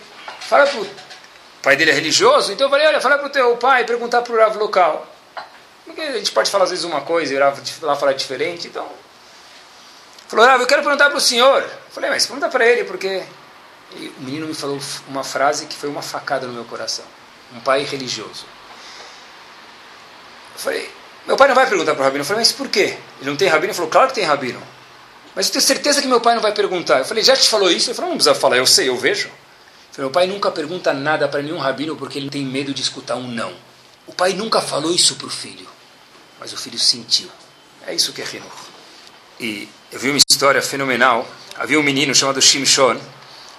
fala 0.41 0.67
pro... 0.67 0.83
O 0.83 1.63
pai 1.63 1.77
dele 1.77 1.91
é 1.91 1.95
religioso, 1.95 2.53
então 2.53 2.67
eu 2.67 2.71
falei, 2.71 2.87
olha, 2.87 3.01
fala 3.01 3.19
pro 3.19 3.29
teu 3.29 3.55
pai 3.59 3.85
perguntar 3.85 4.23
pro 4.23 4.37
Rav 4.37 4.57
local. 4.57 5.07
Porque 5.85 6.01
a 6.01 6.19
gente 6.19 6.33
pode 6.33 6.51
falar 6.51 6.65
às 6.65 6.71
vezes 6.71 6.85
uma 6.85 7.03
coisa 7.03 7.35
e 7.35 7.37
o 7.37 7.41
Rav 7.41 7.61
lá 7.83 7.95
falar 7.95 8.15
diferente, 8.15 8.67
então... 8.67 8.89
Falou, 10.27 10.47
Rav, 10.47 10.61
eu 10.61 10.67
quero 10.67 10.83
perguntar 10.83 11.11
pro 11.11 11.21
senhor. 11.21 11.63
Eu 11.63 11.91
falei, 11.91 12.09
mas 12.09 12.27
pergunta 12.27 12.49
para 12.49 12.67
ele, 12.67 12.85
porque... 12.85 13.23
E 13.95 14.09
o 14.19 14.23
menino 14.23 14.47
me 14.47 14.55
falou 14.55 14.79
uma 15.09 15.23
frase 15.23 15.67
que 15.67 15.77
foi 15.77 15.89
uma 15.89 16.03
facada 16.03 16.47
no 16.47 16.53
meu 16.53 16.65
coração. 16.65 17.05
Um 17.53 17.61
pai 17.61 17.83
religioso. 17.83 18.47
Eu 20.55 20.61
falei, 20.61 20.91
meu 21.27 21.37
pai 21.37 21.49
não 21.49 21.55
vai 21.55 21.67
perguntar 21.69 21.95
para 21.95 22.03
o 22.03 22.05
rabino. 22.05 22.23
Eu 22.23 22.27
falei, 22.27 22.41
mas 22.41 22.53
por 22.53 22.69
quê? 22.69 22.97
Ele 23.21 23.31
não 23.31 23.37
tem 23.37 23.49
rabino? 23.49 23.67
Ele 23.67 23.75
falou, 23.75 23.91
claro 23.91 24.09
que 24.09 24.15
tem 24.15 24.25
rabino. 24.25 24.63
Mas 25.35 25.47
eu 25.47 25.53
tenho 25.53 25.65
certeza 25.65 26.03
que 26.03 26.09
meu 26.09 26.21
pai 26.21 26.35
não 26.35 26.43
vai 26.43 26.53
perguntar. 26.53 26.99
Eu 26.99 27.05
falei, 27.05 27.23
já 27.23 27.37
te 27.37 27.49
falou 27.49 27.71
isso? 27.71 27.91
Ele 27.91 27.95
falou, 27.95 28.11
não 28.11 28.17
precisa 28.17 28.35
falar, 28.35 28.57
eu 28.57 28.67
sei, 28.67 28.89
eu 28.89 28.97
vejo. 28.97 29.29
Eu 29.29 29.33
falei, 29.93 30.05
meu 30.07 30.11
pai 30.11 30.27
nunca 30.27 30.51
pergunta 30.51 30.93
nada 30.93 31.29
para 31.29 31.43
nenhum 31.43 31.59
rabino 31.59 31.97
porque 31.97 32.19
ele 32.19 32.31
tem 32.31 32.45
medo 32.45 32.75
de 32.75 32.83
escutar 32.83 33.17
um 33.17 33.27
não. 33.27 33.53
O 34.07 34.13
pai 34.13 34.33
nunca 34.33 34.61
falou 34.61 34.93
isso 34.93 35.15
para 35.17 35.27
o 35.27 35.31
filho, 35.31 35.69
mas 36.39 36.53
o 36.53 36.57
filho 36.57 36.79
sentiu. 36.79 37.29
É 37.87 37.95
isso 37.95 38.13
que 38.13 38.21
é 38.21 38.25
Hinur. 38.25 38.51
E 39.39 39.69
eu 39.91 39.99
vi 39.99 40.11
uma 40.11 40.19
história 40.19 40.61
fenomenal. 40.61 41.27
Havia 41.57 41.79
um 41.79 41.83
menino 41.83 42.15
chamado 42.15 42.41
Shimshon. 42.43 43.01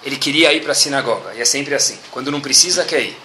Ele 0.04 0.16
queria 0.16 0.52
ir 0.52 0.62
para 0.62 0.72
a 0.72 0.74
sinagoga. 0.74 1.34
E 1.34 1.40
é 1.40 1.44
sempre 1.44 1.74
assim. 1.74 1.98
Quando 2.10 2.30
não 2.30 2.40
precisa, 2.40 2.84
quer 2.84 3.00
ir. 3.00 3.16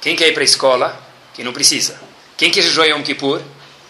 Quem 0.00 0.14
quer 0.14 0.28
ir 0.28 0.32
para 0.32 0.42
a 0.42 0.44
escola? 0.44 1.00
Quem 1.34 1.44
não 1.44 1.52
precisa. 1.52 1.98
Quem 2.36 2.50
quer 2.50 2.62
jejuar 2.62 2.88
Yom 2.88 3.02
Kippur? 3.02 3.40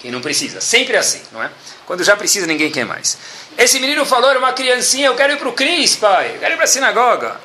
Quem 0.00 0.10
não 0.10 0.20
precisa. 0.20 0.60
Sempre 0.60 0.96
assim, 0.96 1.20
não 1.32 1.42
é? 1.42 1.50
Quando 1.86 2.02
já 2.02 2.16
precisa, 2.16 2.46
ninguém 2.46 2.70
quer 2.70 2.84
mais. 2.84 3.16
Esse 3.56 3.78
menino 3.78 4.04
falou, 4.04 4.28
era 4.28 4.38
uma 4.38 4.52
criancinha, 4.52 5.06
eu 5.06 5.14
quero 5.14 5.32
ir 5.32 5.38
para 5.38 5.48
o 5.48 5.52
Cris, 5.52 5.96
pai. 5.96 6.32
Eu 6.34 6.40
quero 6.40 6.54
ir 6.54 6.56
para 6.56 6.64
a 6.64 6.68
sinagoga. 6.68 7.40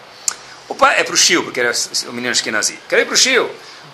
O 0.67 0.75
pai, 0.75 0.99
é 0.99 1.03
para 1.03 1.13
o 1.13 1.17
Shio, 1.17 1.43
porque 1.43 1.59
era 1.59 1.71
o 2.07 2.13
menino 2.13 2.31
Ashkenazi. 2.31 2.79
Quero 2.89 3.01
ir 3.01 3.05
para 3.05 3.13
o 3.13 3.17
Shio. 3.17 3.49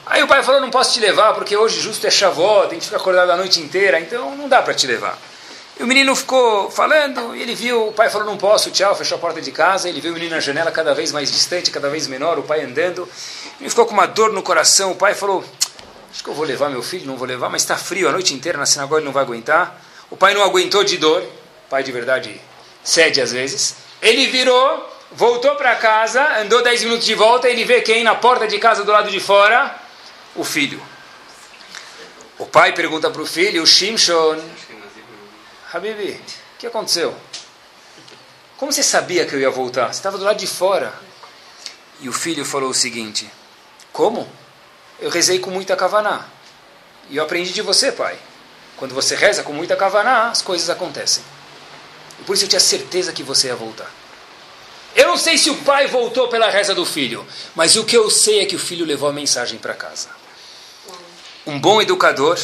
Aí 0.05 0.23
o 0.23 0.27
pai 0.27 0.41
falou, 0.41 0.61
não 0.61 0.69
posso 0.69 0.93
te 0.93 1.01
levar, 1.01 1.33
porque 1.33 1.57
hoje 1.57 1.81
justo 1.81 2.07
é 2.07 2.09
Shavuot, 2.09 2.67
a 2.67 2.73
gente 2.73 2.85
fica 2.85 2.95
acordado 2.95 3.29
a 3.29 3.35
noite 3.35 3.59
inteira, 3.59 3.99
então 3.99 4.35
não 4.37 4.47
dá 4.47 4.61
para 4.61 4.73
te 4.73 4.87
levar. 4.87 5.19
E 5.77 5.83
o 5.83 5.87
menino 5.87 6.15
ficou 6.15 6.71
falando, 6.71 7.35
e 7.35 7.41
ele 7.41 7.53
viu, 7.53 7.89
o 7.89 7.91
pai 7.91 8.09
falou, 8.09 8.25
não 8.25 8.37
posso, 8.37 8.71
tchau, 8.71 8.95
fechou 8.95 9.17
a 9.17 9.19
porta 9.19 9.41
de 9.41 9.51
casa, 9.51 9.89
ele 9.89 9.99
viu 9.99 10.11
o 10.11 10.13
menino 10.13 10.33
na 10.33 10.39
janela 10.39 10.71
cada 10.71 10.93
vez 10.93 11.11
mais 11.11 11.29
distante, 11.29 11.69
cada 11.69 11.89
vez 11.89 12.07
menor, 12.07 12.39
o 12.39 12.43
pai 12.43 12.63
andando, 12.63 13.07
ele 13.59 13.69
ficou 13.69 13.85
com 13.85 13.93
uma 13.93 14.07
dor 14.07 14.31
no 14.31 14.41
coração, 14.41 14.91
o 14.91 14.95
pai 14.95 15.13
falou, 15.13 15.43
acho 16.09 16.23
que 16.23 16.29
eu 16.29 16.33
vou 16.33 16.45
levar 16.45 16.69
meu 16.69 16.81
filho, 16.81 17.05
não 17.05 17.17
vou 17.17 17.27
levar, 17.27 17.49
mas 17.49 17.63
está 17.63 17.75
frio 17.75 18.07
a 18.07 18.11
noite 18.11 18.33
inteira 18.33 18.57
na 18.57 18.65
sinagoga, 18.65 18.99
ele 18.99 19.05
não 19.05 19.13
vai 19.13 19.23
aguentar. 19.23 19.79
O 20.09 20.17
pai 20.17 20.33
não 20.33 20.43
aguentou 20.43 20.83
de 20.83 20.97
dor, 20.97 21.23
pai 21.69 21.83
de 21.83 21.91
verdade 21.91 22.41
cede 22.83 23.19
às 23.19 23.33
vezes, 23.33 23.75
ele 24.01 24.27
virou, 24.27 24.97
voltou 25.11 25.55
para 25.55 25.75
casa, 25.75 26.39
andou 26.39 26.63
10 26.63 26.83
minutos 26.83 27.05
de 27.05 27.13
volta, 27.15 27.49
ele 27.49 27.65
vê 27.65 27.81
quem 27.81 28.03
na 28.03 28.15
porta 28.15 28.47
de 28.47 28.57
casa 28.59 28.83
do 28.85 28.91
lado 28.91 29.11
de 29.11 29.19
fora? 29.19 29.75
O 30.35 30.43
filho. 30.43 30.81
O 32.39 32.45
pai 32.45 32.73
pergunta 32.73 33.09
para 33.09 33.21
o 33.21 33.25
filho, 33.25 33.65
Shimshon, 33.65 34.41
Habibi, 35.73 36.11
o 36.11 36.59
que 36.59 36.67
aconteceu? 36.67 37.13
Como 38.55 38.71
você 38.71 38.81
sabia 38.81 39.25
que 39.25 39.33
eu 39.33 39.39
ia 39.39 39.49
voltar? 39.49 39.87
Você 39.87 39.99
estava 39.99 40.17
do 40.17 40.23
lado 40.23 40.37
de 40.37 40.47
fora. 40.47 40.93
E 41.99 42.07
o 42.07 42.13
filho 42.13 42.45
falou 42.45 42.69
o 42.69 42.73
seguinte: 42.73 43.29
Como? 43.91 44.27
Eu 44.99 45.09
rezei 45.09 45.39
com 45.39 45.51
muita 45.51 45.75
kavaná. 45.75 46.25
E 47.09 47.17
eu 47.17 47.23
aprendi 47.23 47.53
de 47.53 47.61
você, 47.61 47.91
pai. 47.91 48.17
Quando 48.77 48.93
você 48.93 49.15
reza 49.15 49.43
com 49.43 49.51
muita 49.51 49.75
kavaná, 49.75 50.29
as 50.29 50.41
coisas 50.41 50.69
acontecem. 50.69 51.23
E 52.19 52.23
por 52.23 52.33
isso 52.33 52.45
eu 52.45 52.49
tinha 52.49 52.59
certeza 52.59 53.11
que 53.11 53.23
você 53.23 53.47
ia 53.47 53.55
voltar. 53.55 53.91
Eu 54.95 55.07
não 55.07 55.17
sei 55.17 55.37
se 55.37 55.49
o 55.49 55.57
pai 55.57 55.87
voltou 55.87 56.27
pela 56.27 56.49
reza 56.49 56.73
do 56.73 56.85
filho, 56.85 57.25
mas 57.53 57.75
o 57.75 57.85
que 57.85 57.95
eu 57.95 58.09
sei 58.09 58.39
é 58.39 58.45
que 58.45 58.55
o 58.55 58.59
filho 58.59 58.85
levou 58.85 59.09
a 59.09 59.13
mensagem 59.13 59.59
para 59.59 59.73
casa. 59.73 60.09
Um 61.45 61.59
bom 61.59 61.81
educador. 61.81 62.37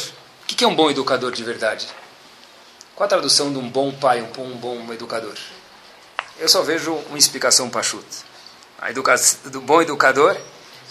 O 0.43 0.45
que 0.45 0.63
é 0.63 0.67
um 0.67 0.75
bom 0.75 0.89
educador 0.89 1.31
de 1.31 1.43
verdade? 1.43 1.87
Qual 2.95 3.05
a 3.05 3.09
tradução 3.09 3.51
de 3.51 3.57
um 3.57 3.67
bom 3.67 3.91
pai, 3.91 4.21
um 4.21 4.55
bom, 4.55 4.93
educador? 4.93 5.35
Eu 6.37 6.47
só 6.47 6.61
vejo 6.61 6.93
uma 7.09 7.17
explicação 7.17 7.69
pachut. 7.69 8.05
A 8.79 8.91
educação 8.91 9.39
do 9.51 9.61
bom 9.61 9.81
educador 9.81 10.37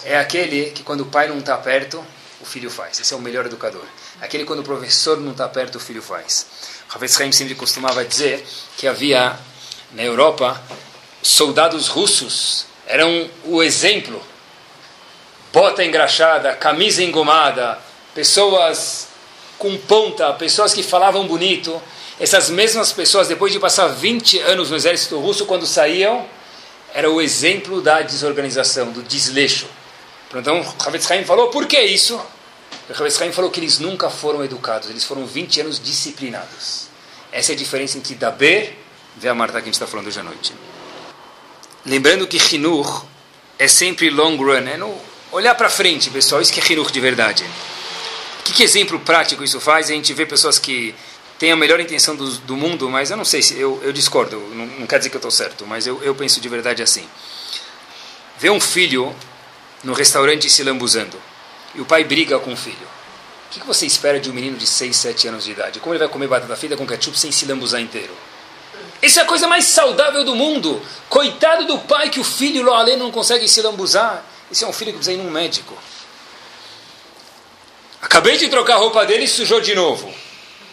é 0.05 0.19
aquele 0.19 0.71
que 0.71 0.83
quando 0.83 1.03
o 1.03 1.07
pai 1.07 1.29
não 1.29 1.39
está 1.39 1.57
perto, 1.57 2.05
o 2.41 2.45
filho 2.45 2.71
faz. 2.71 2.99
Esse 2.99 3.15
é 3.15 3.17
o 3.17 3.21
melhor 3.21 3.47
educador. 3.47 3.85
Aquele 4.23 4.45
quando 4.45 4.61
o 4.61 4.63
professor 4.63 5.19
não 5.21 5.33
está 5.33 5.49
perto, 5.49 5.77
o 5.77 5.81
filho 5.81 6.01
faz. 6.01 6.47
Havetz 6.95 7.21
Haim 7.21 7.33
sempre 7.33 7.57
costumava 7.57 8.05
dizer 8.05 8.47
que 8.77 8.87
havia 8.87 9.37
na 9.91 10.03
Europa 10.05 10.63
soldados 11.21 11.89
russos 11.89 12.67
eram 12.87 13.29
o 13.45 13.61
exemplo. 13.65 14.23
Bota 15.53 15.85
engraxada, 15.85 16.55
camisa 16.55 17.03
engomada, 17.03 17.81
pessoas 18.15 19.09
com 19.59 19.77
ponta, 19.77 20.33
pessoas 20.35 20.73
que 20.73 20.85
falavam 20.85 21.27
bonito. 21.27 21.83
Essas 22.21 22.49
mesmas 22.49 22.93
pessoas, 22.93 23.27
depois 23.27 23.53
de 23.53 23.59
passar 23.59 23.89
20 23.89 24.39
anos 24.39 24.71
no 24.71 24.77
exército 24.77 25.19
russo, 25.19 25.47
quando 25.47 25.67
saíam, 25.67 26.25
era 26.95 27.11
o 27.11 27.21
exemplo 27.21 27.83
da 27.83 28.03
desorganização, 28.03 28.93
do 28.93 29.03
desleixo. 29.03 29.67
Então, 30.33 30.65
Havetz 30.87 31.11
Haim 31.11 31.25
falou, 31.25 31.49
por 31.49 31.67
que 31.67 31.81
isso? 31.81 32.25
O 32.93 32.95
Havetz 32.95 33.23
Haim 33.23 33.33
falou 33.33 33.51
que 33.51 33.59
eles 33.59 33.79
nunca 33.79 34.11
foram 34.11 34.45
educados, 34.45 34.91
eles 34.91 35.03
foram 35.03 35.25
20 35.25 35.63
anos 35.63 35.81
disciplinados. 35.83 36.89
Essa 37.33 37.53
é 37.53 37.55
a 37.55 37.57
diferença 37.57 37.97
entre 37.97 38.15
Daber 38.15 38.75
e 39.23 39.27
a 39.27 39.35
Marta 39.35 39.55
que 39.55 39.63
a 39.63 39.65
gente 39.65 39.75
está 39.75 39.87
falando 39.87 40.09
hoje 40.09 40.21
à 40.21 40.23
noite. 40.23 40.53
Lembrando 41.87 42.27
que 42.27 42.37
Hinur 42.37 43.07
é 43.59 43.67
sempre 43.67 44.11
long 44.11 44.37
run, 44.37 44.69
é 44.69 44.77
no 44.77 44.95
olhar 45.31 45.55
para 45.55 45.71
frente, 45.71 46.11
pessoal, 46.11 46.43
isso 46.43 46.53
que 46.53 46.61
é 46.61 46.73
Hinur 46.73 46.93
de 46.93 47.01
verdade. 47.01 47.47
Que, 48.45 48.53
que 48.53 48.63
exemplo 48.63 49.01
prático 49.01 49.43
isso 49.43 49.59
faz? 49.59 49.89
A 49.89 49.95
gente 49.95 50.13
vê 50.13 50.27
pessoas 50.27 50.59
que 50.59 50.95
têm 51.39 51.51
a 51.51 51.57
melhor 51.57 51.81
intenção 51.81 52.15
do, 52.15 52.31
do 52.41 52.57
mundo, 52.59 52.91
mas 52.91 53.11
eu 53.11 53.17
não 53.17 53.25
sei 53.25 53.41
se 53.41 53.59
eu, 53.59 53.81
eu 53.83 53.93
discordo, 53.95 54.39
não, 54.55 54.67
não 54.67 54.87
quer 54.87 54.99
dizer 54.99 55.09
que 55.09 55.17
eu 55.17 55.19
estou 55.19 55.31
certo, 55.31 55.67
mas 55.67 55.87
eu, 55.87 56.03
eu 56.03 56.15
penso 56.15 56.43
de 56.43 56.49
verdade 56.49 56.83
assim. 56.83 57.09
Vê 58.39 58.51
um 58.51 58.61
filho 58.61 59.17
no 59.83 59.95
restaurante 59.95 60.51
se 60.51 60.63
lambuzando 60.63 61.32
e 61.75 61.81
o 61.81 61.85
pai 61.85 62.05
briga 62.05 62.39
com 62.39 62.53
o 62.53 62.57
filho. 62.57 62.87
O 63.47 63.51
que, 63.51 63.67
você 63.67 63.85
espera 63.85 64.19
de 64.19 64.31
um 64.31 64.33
menino 64.33 64.57
de 64.57 64.67
6, 64.67 64.97
7 64.97 65.29
anos 65.29 65.45
de 65.45 65.53
idade? 65.53 65.81
Como 65.81 65.95
ele 65.95 65.99
vai 65.99 66.09
comer 66.09 66.27
batata 66.27 66.57
frita 66.57 66.77
com 66.77 66.87
ketchup 66.87 67.19
sem 67.19 67.31
se 67.31 67.45
lambuzar 67.45 67.81
inteiro? 67.81 68.17
Isso 69.03 69.19
é 69.19 69.23
a 69.23 69.27
coisa 69.27 69.47
mais 69.47 69.67
saudável 69.67 70.25
do 70.25 70.35
mundo. 70.35 70.81
Coitado 71.09 71.67
do 71.67 71.79
pai 71.81 72.09
que 72.09 72.21
o 72.21 72.25
filho 72.25 72.63
lá 72.63 72.79
além 72.79 72.97
não 72.97 73.11
consegue 73.11 73.47
se 73.49 73.61
lambuzar. 73.61 74.25
Esse 74.51 74.65
é 74.65 74.67
um 74.67 74.73
filho 74.73 74.93
que 74.93 74.99
precisa 74.99 75.19
ir 75.19 75.23
num 75.23 75.31
médico. 75.31 75.77
Acabei 78.01 78.37
de 78.37 78.49
trocar 78.49 78.75
a 78.75 78.79
roupa 78.79 79.05
dele 79.05 79.25
e 79.25 79.29
sujou 79.29 79.61
de 79.61 79.75
novo. 79.75 80.13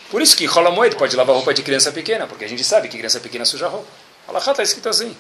Por 0.10 0.22
isso 0.22 0.36
que 0.36 0.45
rola 0.45 0.72
moeda 0.72 0.95
pode 0.95 1.16
lavar 1.16 1.36
roupa 1.36 1.54
de 1.54 1.62
criança 1.62 1.91
pequena, 1.91 2.28
porque 2.28 2.45
a 2.45 2.47
gente 2.47 2.64
sabe 2.64 2.88
que 2.88 2.97
criança 2.97 3.20
pequena 3.20 3.45
suja 3.45 3.68
roupa. 3.68 3.88
Allah 4.28 4.39
está 4.39 4.64
escrito 4.64 4.89
assim. 4.89 5.16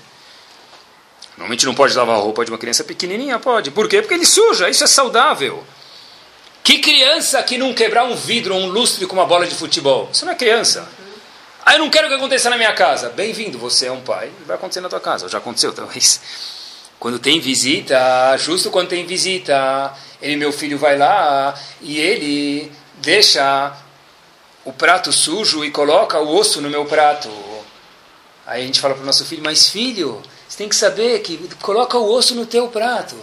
Normalmente 1.39 1.65
não 1.65 1.73
pode 1.73 1.95
lavar 1.95 2.17
a 2.17 2.19
roupa 2.19 2.43
de 2.43 2.51
uma 2.51 2.57
criança 2.57 2.83
pequenininha, 2.83 3.39
pode. 3.39 3.71
Por 3.71 3.87
quê? 3.87 4.01
Porque 4.01 4.13
ele 4.13 4.25
suja, 4.25 4.69
isso 4.69 4.83
é 4.83 4.87
saudável. 4.87 5.63
Que 6.61 6.79
criança 6.79 7.41
que 7.41 7.57
não 7.57 7.73
quebrar 7.73 8.03
um 8.03 8.13
vidro 8.13 8.53
ou 8.53 8.59
um 8.59 8.67
lustre 8.67 9.05
com 9.07 9.13
uma 9.13 9.25
bola 9.25 9.47
de 9.47 9.55
futebol? 9.55 10.09
Isso 10.11 10.25
não 10.25 10.33
é 10.33 10.35
criança. 10.35 10.85
Ah, 11.65 11.75
eu 11.75 11.79
não 11.79 11.89
quero 11.89 12.09
que 12.09 12.13
aconteça 12.13 12.49
na 12.49 12.57
minha 12.57 12.73
casa. 12.73 13.07
Bem-vindo, 13.09 13.57
você 13.57 13.85
é 13.85 13.91
um 13.91 14.01
pai, 14.01 14.29
vai 14.45 14.57
acontecer 14.57 14.81
na 14.81 14.89
tua 14.89 14.99
casa. 14.99 15.29
Já 15.29 15.37
aconteceu, 15.37 15.71
talvez. 15.71 16.19
Quando 16.99 17.17
tem 17.17 17.39
visita, 17.39 18.35
justo 18.35 18.69
quando 18.69 18.89
tem 18.89 19.05
visita, 19.05 19.93
ele, 20.21 20.35
meu 20.35 20.51
filho, 20.51 20.77
vai 20.77 20.97
lá 20.97 21.57
e 21.79 21.97
ele 21.97 22.69
deixa 22.95 23.73
o 24.65 24.73
prato 24.73 25.13
sujo 25.13 25.63
e 25.63 25.71
coloca 25.71 26.19
o 26.19 26.35
osso 26.35 26.59
no 26.59 26.69
meu 26.69 26.83
prato. 26.83 27.29
Aí 28.45 28.63
a 28.63 28.65
gente 28.65 28.81
fala 28.81 28.93
para 28.93 29.03
o 29.03 29.05
nosso 29.05 29.23
filho, 29.23 29.41
mas 29.41 29.69
filho, 29.69 30.21
tem 30.59 30.67
que 30.67 30.75
saber 30.75 31.21
que 31.21 31.37
coloca 31.61 31.97
o 31.97 32.11
osso 32.11 32.35
no 32.35 32.45
teu 32.45 32.67
prato. 32.67 33.15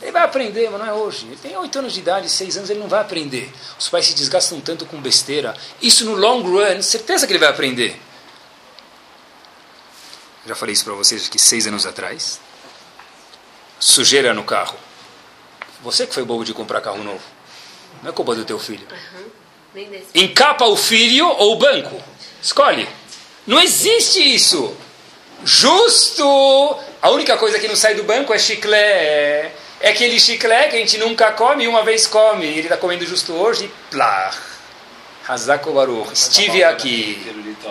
Ele 0.00 0.12
vai 0.12 0.22
aprender, 0.22 0.70
mas 0.70 0.78
não 0.78 0.86
é 0.86 0.92
hoje. 0.92 1.26
Ele 1.26 1.36
tem 1.36 1.56
oito 1.56 1.76
anos 1.80 1.92
de 1.92 1.98
idade, 1.98 2.30
seis 2.30 2.56
anos, 2.56 2.70
ele 2.70 2.78
não 2.78 2.86
vai 2.86 3.00
aprender. 3.00 3.52
Os 3.76 3.88
pais 3.88 4.06
se 4.06 4.14
desgastam 4.14 4.60
tanto 4.60 4.86
com 4.86 5.00
besteira. 5.00 5.56
Isso 5.82 6.04
no 6.04 6.14
long 6.14 6.42
run, 6.42 6.80
certeza 6.82 7.26
que 7.26 7.32
ele 7.32 7.40
vai 7.40 7.48
aprender. 7.48 8.00
Já 10.46 10.54
falei 10.54 10.74
isso 10.74 10.84
para 10.84 10.94
vocês 10.94 11.26
aqui 11.26 11.40
seis 11.40 11.66
anos 11.66 11.84
atrás. 11.84 12.38
Sujeira 13.80 14.32
no 14.32 14.44
carro. 14.44 14.78
Você 15.82 16.06
que 16.06 16.14
foi 16.14 16.22
bobo 16.22 16.44
de 16.44 16.54
comprar 16.54 16.80
carro 16.80 17.02
novo. 17.02 17.24
Não 18.00 18.10
é 18.10 18.12
culpa 18.12 18.32
do 18.36 18.44
teu 18.44 18.60
filho. 18.60 18.86
Encapa 20.14 20.66
o 20.66 20.76
filho 20.76 21.26
ou 21.26 21.54
o 21.54 21.58
banco. 21.58 22.00
Escolhe. 22.40 22.88
Não 23.44 23.60
existe 23.60 24.20
isso. 24.20 24.85
Justo. 25.44 26.76
A 27.02 27.10
única 27.10 27.36
coisa 27.36 27.58
que 27.58 27.68
não 27.68 27.76
sai 27.76 27.94
do 27.94 28.04
banco 28.04 28.32
é 28.32 28.38
chiclete. 28.38 29.52
É 29.80 29.90
aquele 29.90 30.18
chiclete 30.18 30.70
que 30.70 30.76
a 30.76 30.78
gente 30.78 30.98
nunca 30.98 31.32
come 31.32 31.64
e 31.64 31.68
uma 31.68 31.82
vez 31.82 32.06
come. 32.06 32.46
Ele 32.46 32.62
está 32.62 32.76
comendo 32.76 33.06
justo 33.06 33.32
hoje 33.34 33.66
e 33.66 33.68
plá. 33.90 34.32
Hazako 35.28 35.72
Baruch. 35.72 36.12
Estive 36.12 36.62
aqui. 36.62 37.20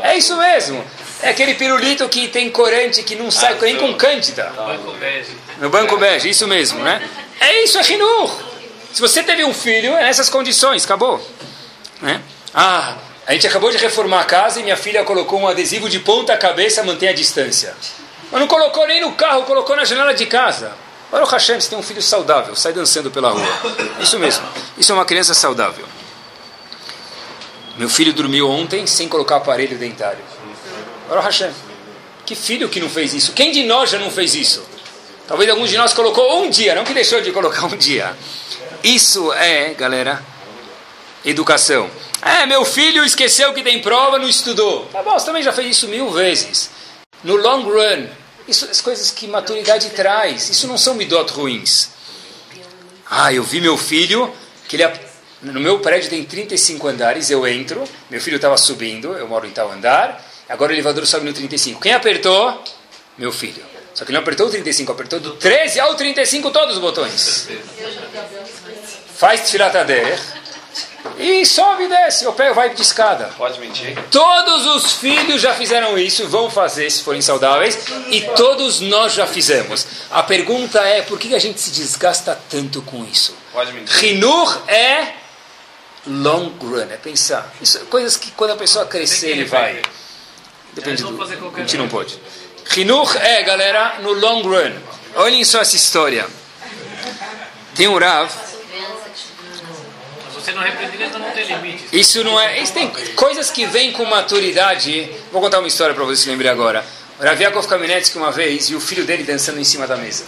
É 0.04 0.18
isso 0.18 0.36
mesmo. 0.38 0.86
É 1.22 1.30
aquele 1.30 1.56
pirulito 1.56 2.08
que 2.10 2.28
tem 2.28 2.50
corante, 2.50 3.02
que 3.04 3.16
não 3.16 3.32
sai 3.32 3.58
nem 3.62 3.78
com 3.78 3.94
cândida. 3.96 4.52
Banco 4.56 4.92
bege. 4.94 5.32
No 5.60 5.70
banco 5.70 5.98
bege, 5.98 6.30
isso 6.30 6.48
mesmo, 6.48 6.80
né? 6.80 7.02
É 7.40 7.64
isso, 7.64 7.78
é 7.78 7.82
Rinur. 7.82 8.44
Se 8.94 9.02
você 9.02 9.24
teve 9.24 9.44
um 9.44 9.54
filho, 9.54 9.94
é 9.96 10.04
nessas 10.04 10.30
condições, 10.30 10.84
acabou. 10.84 11.26
Né? 12.02 12.22
Ah, 12.54 12.96
a 13.28 13.34
gente 13.34 13.48
acabou 13.48 13.72
de 13.72 13.78
reformar 13.78 14.22
a 14.22 14.26
casa 14.26 14.60
e 14.60 14.64
minha 14.64 14.78
filha 14.78 15.04
colocou 15.04 15.40
um 15.40 15.48
adesivo 15.48 15.90
de 15.90 16.00
ponta 16.00 16.38
cabeça, 16.38 16.84
mantém 16.84 17.10
a 17.10 17.14
distância. 17.14 17.76
Mas 18.32 18.40
não 18.40 18.48
colocou 18.48 18.88
nem 18.88 19.02
no 19.02 19.14
carro, 19.14 19.44
colocou 19.44 19.76
na 19.76 19.84
janela 19.84 20.14
de 20.14 20.26
casa. 20.26 20.74
Olha 21.12 21.24
o 21.24 21.28
Hashem, 21.28 21.60
você 21.60 21.70
tem 21.70 21.78
um 21.78 21.84
filho 21.84 22.02
saudável, 22.02 22.56
sai 22.56 22.74
dançando 22.74 23.10
pela 23.10 23.30
rua. 23.30 23.48
Isso 24.00 24.20
mesmo, 24.20 24.46
isso 24.78 24.92
é 24.92 24.96
uma 24.96 25.06
criança 25.06 25.34
saudável. 25.34 25.86
Meu 27.78 27.90
filho 27.90 28.14
dormiu 28.14 28.50
ontem 28.50 28.86
sem 28.86 29.08
colocar 29.08 29.38
aparelho 29.38 29.78
dentário. 29.78 30.24
Olha 31.10 31.20
o 31.20 31.24
Hashem. 31.24 31.52
Que 32.26 32.36
filho 32.36 32.70
que 32.70 32.80
não 32.80 32.90
fez 32.90 33.14
isso? 33.14 33.34
Quem 33.34 33.52
de 33.52 33.64
nós 33.64 33.90
já 33.90 34.00
não 34.00 34.10
fez 34.10 34.34
isso? 34.34 34.64
Talvez 35.28 35.50
alguns 35.50 35.70
de 35.70 35.78
nós 35.78 35.94
colocou 35.94 36.44
um 36.44 36.50
dia, 36.50 36.76
não 36.76 36.84
que 36.84 36.94
deixou 36.94 37.22
de 37.22 37.32
colocar 37.32 37.66
um 37.66 37.76
dia. 37.76 38.16
Isso 38.84 39.34
é, 39.34 39.74
galera, 39.74 40.24
educação. 41.24 41.90
É, 42.26 42.48
meu 42.48 42.66
filho 42.66 43.06
esqueceu 43.06 43.54
que 43.54 43.62
tem 43.62 43.80
prova, 43.80 44.18
não 44.18 44.28
estudou. 44.28 44.86
Tá 44.88 45.04
bom, 45.04 45.12
você 45.12 45.28
também 45.28 45.44
já 45.44 45.54
fez 45.54 45.78
isso 45.78 45.88
mil 45.88 46.10
vezes. 46.10 46.72
No 47.24 47.36
long 47.36 47.62
run, 47.62 48.08
isso 48.48 48.66
as 48.66 48.82
coisas 48.82 49.12
que 49.12 49.28
maturidade 49.28 49.92
traz. 49.92 50.50
Isso 50.50 50.68
não 50.68 50.76
são 50.76 50.96
midot 50.96 51.32
ruins. 51.32 51.92
Ah, 53.08 53.32
eu 53.32 53.44
vi 53.44 53.62
meu 53.62 53.78
filho, 53.78 54.34
que 54.68 54.76
ele 54.76 54.92
no 55.44 55.60
meu 55.60 55.78
prédio 55.80 56.10
tem 56.10 56.26
35 56.26 56.88
andares, 56.88 57.30
eu 57.30 57.46
entro, 57.46 57.84
meu 58.10 58.20
filho 58.20 58.38
estava 58.38 58.58
subindo, 58.58 59.14
eu 59.14 59.28
moro 59.28 59.46
em 59.46 59.52
tal 59.52 59.72
andar, 59.72 60.26
agora 60.50 60.72
o 60.72 60.76
elevador 60.76 61.06
sobe 61.06 61.26
no 61.26 61.34
35. 61.34 61.80
Quem 61.80 61.94
apertou? 61.94 62.64
Meu 63.16 63.32
filho. 63.32 63.64
Só 63.94 64.04
que 64.04 64.10
ele 64.10 64.18
não 64.18 64.24
apertou 64.24 64.48
o 64.48 64.50
35, 64.50 64.92
apertou 64.92 65.20
do 65.20 65.36
13 65.36 65.80
ao 65.80 65.94
35 65.94 66.50
todos 66.50 66.76
os 66.76 66.82
botões. 66.82 67.48
Faz 69.16 69.42
tfilatader 69.42 70.20
e 71.18 71.46
sobe 71.46 71.84
e 71.84 71.88
desce, 71.88 72.26
ou 72.26 72.34
pega, 72.34 72.54
vai 72.54 72.74
de 72.74 72.82
escada. 72.82 73.32
Pode 73.38 73.60
mentir. 73.60 73.98
Todos 74.12 74.66
os 74.66 74.94
filhos 74.94 75.42
já 75.42 75.54
fizeram 75.54 75.98
isso, 75.98 76.28
vão 76.28 76.50
fazer 76.50 76.90
se 76.90 77.04
forem 77.04 77.22
saudáveis, 77.22 77.78
e 78.10 78.22
todos 78.36 78.82
nós 78.82 79.14
já 79.14 79.26
fizemos. 79.26 79.86
A 80.12 80.24
pergunta 80.24 80.80
é, 80.80 81.02
por 81.02 81.20
que 81.20 81.34
a 81.34 81.40
gente 81.40 81.60
se 81.60 81.72
desgasta 81.72 82.40
tanto 82.50 82.82
com 82.82 83.06
isso? 83.06 83.36
Pode 83.54 83.72
mentir. 83.74 83.96
Rinur 83.96 84.62
é 84.68 85.14
long 86.08 86.52
run, 86.62 86.88
é 86.92 86.98
pensar. 86.98 87.52
Isso, 87.62 87.80
coisas 87.86 88.18
que 88.18 88.32
quando 88.32 88.52
a 88.52 88.56
pessoa 88.56 88.86
crescer 88.86 89.30
ele 89.30 89.46
vai. 89.46 89.82
Depende 90.74 91.04
do. 91.04 91.24
A 91.24 91.60
gente 91.60 91.78
não 91.78 91.88
pode. 91.88 92.20
Rinur 92.66 93.16
é, 93.18 93.44
galera, 93.44 94.00
no 94.02 94.12
long 94.14 94.42
run. 94.42 94.74
Olhem 95.16 95.44
só 95.46 95.62
essa 95.62 95.76
história. 95.76 96.28
Tem 97.76 97.88
um 97.88 97.98
Rav 97.98 98.30
Você 100.46 100.52
não 100.52 100.62
repreende, 100.62 101.04
então 101.04 101.20
não 101.20 101.32
tem 101.32 101.44
limites. 101.44 101.88
Isso 101.92 102.24
não 102.24 102.40
é. 102.40 102.62
Isso 102.62 102.72
tem 102.72 102.88
coisas 103.16 103.50
que 103.50 103.66
vêm 103.66 103.92
com 103.92 104.06
maturidade. 104.06 105.10
Vou 105.32 105.42
contar 105.42 105.58
uma 105.58 105.68
história 105.68 105.96
para 105.96 106.04
você 106.04 106.22
se 106.22 106.30
lembrar 106.30 106.52
agora. 106.52 106.86
O 107.20 107.24
Rav 107.24 107.42
Yaakov 107.42 107.68
Kamenetsky 107.68 108.16
uma 108.16 108.32
vez 108.32 108.70
e 108.70 108.76
o 108.76 108.80
filho 108.80 109.06
dele 109.06 109.24
dançando 109.24 109.60
em 109.60 109.64
cima 109.64 109.88
da 109.88 109.98
mesa. 109.98 110.24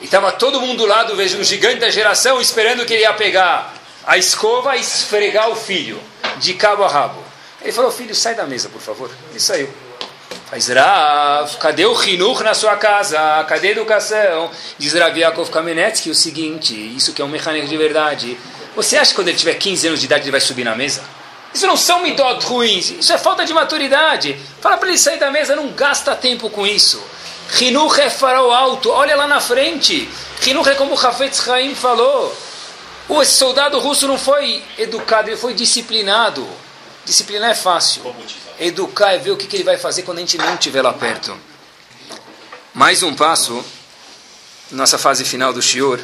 E 0.00 0.06
estava 0.06 0.32
todo 0.32 0.58
mundo 0.58 0.86
do 1.06 1.16
vejo 1.16 1.36
um 1.36 1.44
gigante 1.44 1.80
da 1.80 1.90
geração 1.90 2.40
esperando 2.40 2.86
que 2.86 2.94
ele 2.94 3.02
ia 3.02 3.12
pegar 3.12 3.74
a 4.06 4.16
escova 4.16 4.74
e 4.74 4.80
esfregar 4.80 5.50
o 5.50 5.54
filho 5.54 6.00
de 6.38 6.54
cabo 6.54 6.82
a 6.82 6.88
rabo. 6.88 7.22
Ele 7.60 7.72
falou: 7.72 7.90
Filho, 7.90 8.14
sai 8.14 8.34
da 8.34 8.46
mesa, 8.46 8.70
por 8.70 8.80
favor. 8.80 9.10
Ele 9.30 9.40
saiu. 9.40 9.68
Faz 10.48 10.68
Rav, 10.68 11.56
cadê 11.58 11.84
o 11.84 12.04
Hinur 12.04 12.42
na 12.42 12.54
sua 12.54 12.76
casa? 12.76 13.18
Cadê 13.48 13.68
a 13.68 13.70
educação? 13.72 14.50
Diz 14.78 14.94
Rav 14.94 15.14
Kamenetsky 15.52 16.08
o 16.08 16.14
seguinte: 16.14 16.74
Isso 16.96 17.12
que 17.12 17.20
é 17.20 17.24
um 17.24 17.28
mecânico 17.28 17.66
de 17.66 17.76
verdade. 17.76 18.38
Você 18.76 18.98
acha 18.98 19.10
que 19.10 19.16
quando 19.16 19.28
ele 19.28 19.38
tiver 19.38 19.54
15 19.54 19.88
anos 19.88 20.00
de 20.00 20.06
idade 20.06 20.24
ele 20.24 20.30
vai 20.30 20.40
subir 20.40 20.62
na 20.62 20.76
mesa? 20.76 21.02
Isso 21.52 21.66
não 21.66 21.76
são 21.78 22.02
midot 22.02 22.44
ruins, 22.44 22.90
isso 22.90 23.10
é 23.10 23.16
falta 23.16 23.42
de 23.44 23.54
maturidade. 23.54 24.38
Fala 24.60 24.76
para 24.76 24.90
ele 24.90 24.98
sair 24.98 25.18
da 25.18 25.30
mesa, 25.30 25.56
não 25.56 25.72
gasta 25.72 26.14
tempo 26.14 26.50
com 26.50 26.66
isso. 26.66 27.02
Hinuch 27.58 27.98
é 27.98 28.10
farol 28.10 28.52
alto, 28.52 28.90
olha 28.90 29.16
lá 29.16 29.26
na 29.26 29.40
frente. 29.40 30.06
Hinuch 30.46 30.68
é 30.68 30.74
como 30.74 30.94
o 30.94 31.06
Hafetz 31.06 31.48
Haim 31.48 31.74
falou. 31.74 32.36
O 33.08 33.24
soldado 33.24 33.78
russo 33.78 34.06
não 34.06 34.18
foi 34.18 34.62
educado, 34.76 35.30
ele 35.30 35.38
foi 35.38 35.54
disciplinado. 35.54 36.46
Disciplinar 37.06 37.52
é 37.52 37.54
fácil. 37.54 38.14
Educar 38.60 39.12
é 39.12 39.18
ver 39.18 39.30
o 39.30 39.36
que, 39.38 39.46
que 39.46 39.56
ele 39.56 39.64
vai 39.64 39.78
fazer 39.78 40.02
quando 40.02 40.18
a 40.18 40.20
gente 40.20 40.36
não 40.36 40.54
estiver 40.54 40.82
lá 40.82 40.92
perto. 40.92 41.34
Mais 42.74 43.02
um 43.02 43.14
passo, 43.14 43.64
nossa 44.70 44.98
fase 44.98 45.24
final 45.24 45.54
do 45.54 45.62
Shior. 45.62 46.00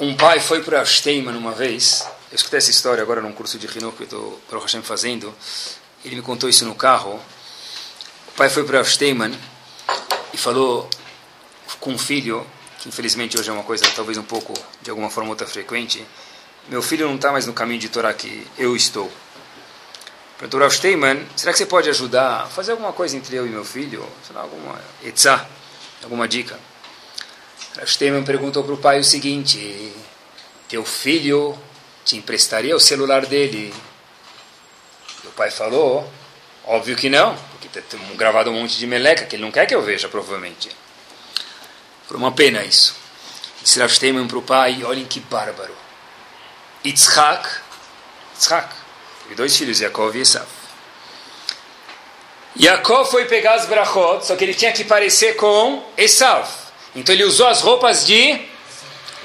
Um 0.00 0.16
pai 0.16 0.40
foi 0.40 0.62
para 0.62 0.82
Steinman 0.82 1.36
uma 1.36 1.52
vez. 1.52 2.08
Eu 2.32 2.36
escutei 2.36 2.56
essa 2.56 2.70
história 2.70 3.02
agora 3.02 3.20
num 3.20 3.32
curso 3.32 3.58
de 3.58 3.66
Rinok 3.66 3.98
que 3.98 4.02
eu 4.04 4.06
estou, 4.06 4.40
para 4.48 4.58
Hashem, 4.58 4.80
fazendo. 4.80 5.34
Ele 6.02 6.16
me 6.16 6.22
contou 6.22 6.48
isso 6.48 6.64
no 6.64 6.74
carro. 6.74 7.20
O 8.28 8.32
pai 8.34 8.48
foi 8.48 8.64
para 8.64 8.82
Steinman 8.82 9.38
e 10.32 10.38
falou 10.38 10.88
com 11.80 11.90
um 11.90 11.98
filho, 11.98 12.46
que 12.78 12.88
infelizmente 12.88 13.38
hoje 13.38 13.50
é 13.50 13.52
uma 13.52 13.62
coisa 13.62 13.84
talvez 13.94 14.16
um 14.16 14.22
pouco, 14.22 14.54
de 14.80 14.88
alguma 14.88 15.10
forma 15.10 15.28
outra 15.28 15.46
frequente. 15.46 16.02
Meu 16.66 16.80
filho 16.80 17.06
não 17.06 17.16
está 17.16 17.30
mais 17.30 17.44
no 17.46 17.52
caminho 17.52 17.80
de 17.80 17.90
Torá 17.90 18.14
que 18.14 18.46
eu 18.56 18.74
estou. 18.74 19.12
Perguntou 20.38 20.60
Rav 20.60 20.72
Steinman, 20.72 21.26
será 21.36 21.52
que 21.52 21.58
você 21.58 21.66
pode 21.66 21.90
ajudar 21.90 22.48
fazer 22.48 22.72
alguma 22.72 22.94
coisa 22.94 23.18
entre 23.18 23.36
eu 23.36 23.46
e 23.46 23.50
meu 23.50 23.66
filho? 23.66 24.08
Sei 24.26 24.34
lá, 24.34 24.40
alguma 24.40 24.80
etzá, 25.04 25.46
alguma 26.02 26.26
dica? 26.26 26.58
Rav 27.76 27.86
Steinman 27.86 28.24
perguntou 28.24 28.64
para 28.64 28.74
o 28.74 28.76
pai 28.76 28.98
o 28.98 29.04
seguinte, 29.04 29.92
teu 30.68 30.84
filho 30.84 31.56
te 32.04 32.16
emprestaria 32.16 32.74
o 32.74 32.80
celular 32.80 33.26
dele? 33.26 33.72
E 35.24 35.26
o 35.28 35.30
pai 35.30 35.50
falou, 35.50 36.10
óbvio 36.64 36.96
que 36.96 37.08
não, 37.08 37.36
porque 37.52 37.80
tem 37.80 38.00
gravado 38.16 38.50
um 38.50 38.54
monte 38.54 38.76
de 38.76 38.86
meleca 38.86 39.24
que 39.24 39.36
ele 39.36 39.42
não 39.42 39.52
quer 39.52 39.66
que 39.66 39.74
eu 39.74 39.82
veja, 39.82 40.08
provavelmente. 40.08 40.68
Foi 42.08 42.16
uma 42.16 42.32
pena 42.32 42.64
isso. 42.64 42.96
Disse 43.62 43.78
Rav 43.78 43.92
Steinman 43.92 44.26
para 44.26 44.38
o 44.38 44.42
pai, 44.42 44.82
olhem 44.82 45.04
que 45.04 45.20
bárbaro. 45.20 45.76
Yitzhak, 46.84 47.48
Yitzhak, 48.34 48.74
Teve 49.30 49.36
dois 49.36 49.56
filhos, 49.56 49.78
Yaakov 49.78 50.16
e 50.16 50.22
Esav. 50.22 50.48
Yaakov 52.58 53.08
foi 53.08 53.26
pegar 53.26 53.54
as 53.54 53.66
brachot, 53.66 54.26
só 54.26 54.34
que 54.34 54.42
ele 54.42 54.54
tinha 54.54 54.72
que 54.72 54.82
parecer 54.82 55.36
com 55.36 55.84
Esav. 55.96 56.48
Então 56.94 57.14
ele 57.14 57.24
usou 57.24 57.46
as 57.46 57.60
roupas 57.60 58.04
de 58.04 58.40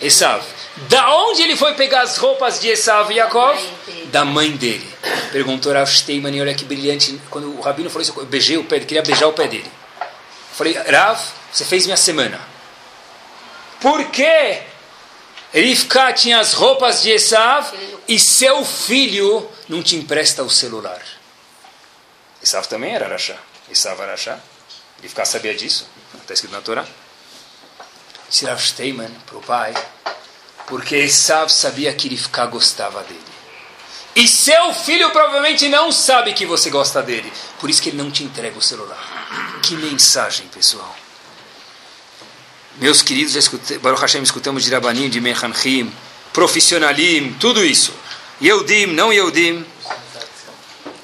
Esav. 0.02 0.44
Da 0.90 1.16
onde 1.16 1.42
ele 1.42 1.56
foi 1.56 1.74
pegar 1.74 2.02
as 2.02 2.18
roupas 2.18 2.60
de 2.60 2.70
Esav 2.70 3.12
e 3.12 3.16
Yaakov? 3.16 3.58
Da 4.08 4.26
mãe 4.26 4.52
dele. 4.52 4.88
Perguntou 5.32 5.74
Rav 5.74 5.90
Steinman, 5.90 6.42
olha 6.42 6.54
que 6.54 6.66
brilhante. 6.66 7.20
Quando 7.30 7.58
o 7.58 7.62
rabino 7.62 7.90
falou 7.90 8.02
isso, 8.02 8.14
eu 8.18 8.26
beijei 8.26 8.58
o 8.58 8.66
pé, 8.66 8.80
queria 8.82 9.02
beijar 9.02 9.28
o 9.28 9.34
pé 9.34 9.48
dele. 9.48 9.72
Eu 10.00 10.56
falei, 10.56 10.74
Rav, 10.74 11.20
você 11.52 11.66
fez 11.66 11.86
minha 11.86 11.98
semana. 11.98 12.40
Por 13.80 14.10
que 14.10 14.62
Rivka 15.54 16.12
tinha 16.12 16.40
as 16.40 16.52
roupas 16.52 17.02
de 17.02 17.12
Esav 17.12 17.74
e 18.08 18.20
seu 18.20 18.66
filho 18.66 19.50
não 19.70 19.82
te 19.82 19.96
empresta 19.96 20.44
o 20.44 20.50
celular. 20.50 21.02
Esav 22.44 22.68
também 22.68 22.94
era 22.94 23.06
Arachá. 23.06 23.38
Esav 23.72 24.02
Arachá. 24.02 24.38
Rivka 25.02 25.24
sabia 25.24 25.56
disso. 25.56 25.88
Está 26.22 26.34
escrito 26.34 26.52
na 26.52 26.60
Torá. 26.60 26.86
Disse 28.30 28.46
Rav 28.46 28.60
Steinman 28.60 29.12
para 29.26 29.38
o 29.38 29.42
pai, 29.42 29.74
porque 30.68 30.96
Esav 30.96 31.50
sabia 31.50 31.94
que 31.94 32.10
Rivka 32.10 32.46
gostava 32.48 33.04
dele. 33.04 33.36
E 34.16 34.28
seu 34.28 34.74
filho 34.74 35.10
provavelmente 35.12 35.68
não 35.68 35.92
sabe 35.92 36.34
que 36.34 36.46
você 36.46 36.70
gosta 36.70 37.04
dele. 37.04 37.32
Por 37.60 37.70
isso 37.70 37.82
que 37.82 37.90
ele 37.90 37.98
não 37.98 38.10
te 38.10 38.24
entrega 38.24 38.58
o 38.58 38.62
celular. 38.62 39.60
Que 39.62 39.76
mensagem, 39.76 40.48
pessoal. 40.48 40.96
Meus 42.78 43.02
queridos, 43.02 43.34
já 43.34 43.42
Baruch 43.80 44.02
Hashem, 44.02 44.24
escutamos 44.24 44.64
de 44.64 44.72
Rabanim, 44.72 45.10
de 45.10 45.20
Mechanchim, 45.20 45.94
profissionalim, 46.32 47.34
tudo 47.40 47.64
isso. 47.64 47.94
Yehudim, 48.42 48.88
não 48.88 49.12
Yehudim. 49.12 49.66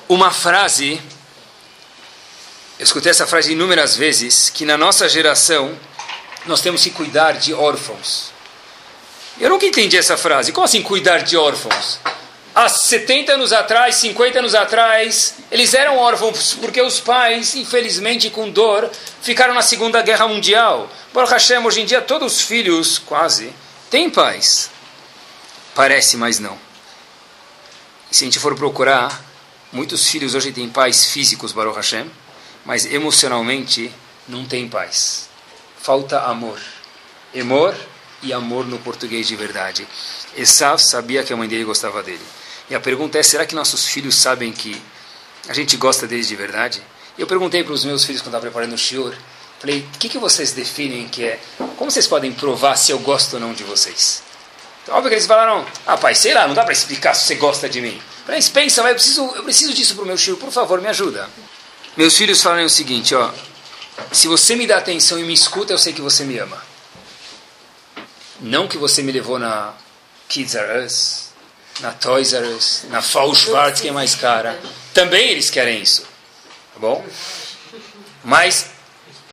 Uma 0.08 0.32
frase, 0.32 1.02
eu 2.80 2.84
escutei 2.84 3.12
essa 3.12 3.28
frase 3.28 3.54
inúmeras 3.54 3.96
vezes, 3.96 4.50
que 4.50 4.66
na 4.66 4.78
nossa 4.78 5.08
geração 5.08 5.78
nós 6.46 6.62
temos 6.62 6.84
que 6.84 6.90
cuidar 6.90 7.34
de 7.34 7.54
órfãos. 7.54 8.32
Eu 9.40 9.50
nunca 9.50 9.66
entendi 9.66 9.98
essa 9.98 10.18
frase. 10.18 10.52
Como 10.52 10.66
assim 10.66 10.82
cuidar 10.82 11.20
de 11.20 11.38
órfãos? 11.38 12.00
Há 12.54 12.68
70 12.68 13.34
anos 13.34 13.54
atrás, 13.54 13.96
50 13.96 14.40
anos 14.40 14.54
atrás, 14.54 15.36
eles 15.50 15.74
eram 15.74 15.98
órfãos 15.98 16.54
porque 16.56 16.82
os 16.82 17.00
pais, 17.00 17.56
infelizmente 17.56 18.30
com 18.30 18.50
dor, 18.50 18.92
ficaram 19.22 19.54
na 19.54 19.62
Segunda 19.62 20.02
Guerra 20.02 20.28
Mundial. 20.28 20.92
Baruch 21.14 21.32
Hashem, 21.32 21.60
hoje 21.66 21.82
em 21.82 21.86
dia 21.86 22.02
todos 22.02 22.36
os 22.36 22.42
filhos, 22.42 23.00
quase, 23.00 23.54
têm 23.90 24.10
pais. 24.10 24.70
Parece, 25.74 26.18
mas 26.18 26.40
não. 26.40 26.58
E 28.12 28.16
se 28.16 28.26
a 28.26 28.28
gente 28.28 28.40
for 28.40 28.54
procurar, 28.56 29.24
muitos 29.72 30.10
filhos 30.10 30.36
hoje 30.36 30.52
têm 30.52 30.68
pais 30.68 31.06
físicos, 31.06 31.54
Baruch 31.54 31.78
Hashem, 31.78 32.12
mas 32.66 32.86
emocionalmente 32.86 33.90
não 34.28 34.46
tem 34.46 34.68
paz. 34.68 35.31
Falta 35.82 36.20
amor. 36.22 36.60
Amor 37.36 37.76
e 38.22 38.32
amor 38.32 38.68
no 38.68 38.78
português 38.78 39.28
de 39.28 39.36
verdade. 39.36 39.88
Esav 40.38 40.80
sabia 40.80 41.24
que 41.24 41.34
a 41.34 41.36
mãe 41.36 41.48
dele 41.48 41.64
gostava 41.64 42.04
dele. 42.04 42.22
E 42.70 42.76
a 42.76 42.80
pergunta 42.80 43.18
é: 43.18 43.24
será 43.24 43.48
que 43.48 43.56
nossos 43.56 43.88
filhos 43.88 44.16
sabem 44.16 44.52
que 44.52 44.80
a 45.50 45.54
gente 45.54 45.76
gosta 45.78 46.06
deles 46.06 46.28
de 46.28 46.36
verdade? 46.36 46.84
Eu 47.18 47.26
perguntei 47.26 47.64
para 47.64 47.74
os 47.74 47.84
meus 47.84 48.06
filhos 48.06 48.22
quando 48.22 48.36
estava 48.36 48.44
preparando 48.44 48.74
o 48.74 48.78
shiur, 48.78 49.16
falei: 49.60 49.80
o 49.96 49.98
que, 49.98 50.08
que 50.08 50.20
vocês 50.20 50.52
definem 50.52 51.08
que 51.08 51.24
é? 51.24 51.40
Como 51.78 51.90
vocês 51.90 52.06
podem 52.06 52.32
provar 52.32 52.76
se 52.76 52.92
eu 52.92 53.00
gosto 53.00 53.34
ou 53.34 53.40
não 53.40 53.52
de 53.52 53.64
vocês? 53.64 54.22
Então, 54.84 54.94
óbvio 54.94 55.10
que 55.10 55.16
eles 55.16 55.26
falaram: 55.26 55.66
ah, 55.88 55.98
pai, 55.98 56.14
sei 56.14 56.36
lá, 56.36 56.48
não 56.48 56.54
dá 56.54 56.64
para 56.64 56.74
explicar 56.74 57.16
se 57.16 57.26
você 57.26 57.36
gosta 57.36 57.68
de 57.68 57.82
mim. 57.82 58.00
Falei, 58.24 58.40
pensa, 58.54 58.82
eu 58.82 58.94
preciso, 58.94 59.26
eu 59.36 59.44
preciso 59.44 59.74
disso 59.74 59.96
para 59.96 60.04
o 60.04 60.08
meu 60.08 60.18
shiur, 60.18 60.38
por 60.38 60.52
favor, 60.52 60.80
me 60.80 60.90
ajuda. 60.90 61.28
Meus 61.98 62.16
filhos 62.16 62.40
falaram 62.40 62.66
o 62.66 62.70
seguinte: 62.70 63.16
ó, 63.16 63.32
se 64.12 64.28
você 64.28 64.56
me 64.56 64.68
dá 64.68 64.78
atenção 64.78 65.20
e 65.20 65.24
me 65.24 65.34
escuta, 65.34 65.74
eu 65.74 65.78
sei 65.78 65.94
que 65.94 66.02
você 66.02 66.24
me 66.24 66.38
ama. 66.38 66.62
Não 68.40 68.68
que 68.68 68.78
você 68.78 69.04
me 69.04 69.12
levou 69.12 69.38
na 69.38 69.74
Kids 70.28 70.56
R 70.56 70.86
Us, 70.86 71.30
na 71.80 71.92
Toys 71.92 72.34
R 72.34 72.48
Us, 72.48 72.84
na 72.90 73.02
Fall 73.02 73.34
que 73.80 73.88
é 73.88 73.92
mais 73.92 74.16
cara. 74.16 74.60
Também 74.94 75.30
eles 75.30 75.50
querem 75.50 75.82
isso. 75.82 76.04
Tá 76.74 76.80
bom? 76.80 77.06
Mas 78.24 78.68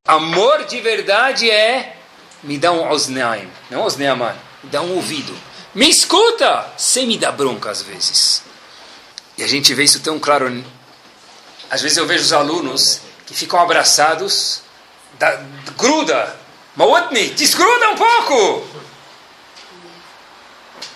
amor 0.07 0.64
de 0.64 0.81
verdade 0.81 1.51
é 1.51 1.97
me 2.43 2.59
dá 2.59 2.73
um 2.73 2.89
osneim, 2.91 3.51
não 3.71 3.83
osneaman, 3.83 4.35
me 4.62 4.71
dá 4.71 4.81
um 4.81 4.95
ouvido. 4.95 5.37
Me 5.75 5.89
escuta, 5.89 6.73
sem 6.77 7.07
me 7.07 7.19
dar 7.19 7.33
bronca 7.33 7.71
às 7.71 7.83
vezes. 7.83 8.43
E 9.37 9.43
a 9.43 9.47
gente 9.47 9.73
vê 9.75 9.85
isso 9.85 10.01
tão 10.01 10.19
claro. 10.19 10.64
Às 11.71 11.83
vezes 11.83 11.97
eu 11.99 12.07
vejo 12.07 12.25
os 12.25 12.33
alunos 12.33 13.01
que 13.29 13.35
ficam 13.35 13.61
abraçados, 13.61 14.62
da, 15.18 15.37
gruda, 15.76 16.35
Mawatni, 16.74 17.29
desgruda 17.31 17.91
um 17.91 17.95
pouco. 17.95 18.66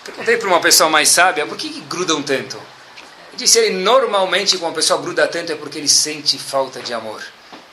Perguntei 0.03 0.37
para 0.37 0.47
uma 0.47 0.59
pessoa 0.59 0.89
mais 0.89 1.09
sábia, 1.09 1.45
por 1.45 1.55
que, 1.55 1.69
que 1.69 1.81
grudam 1.81 2.23
tanto? 2.23 2.57
Ele 2.57 3.37
disse, 3.37 3.59
ele 3.59 3.77
normalmente, 3.77 4.57
quando 4.57 4.71
uma 4.71 4.75
pessoa 4.75 4.99
gruda 4.99 5.27
tanto, 5.27 5.51
é 5.51 5.55
porque 5.55 5.77
ele 5.77 5.87
sente 5.87 6.39
falta 6.39 6.81
de 6.81 6.91
amor. 6.91 7.23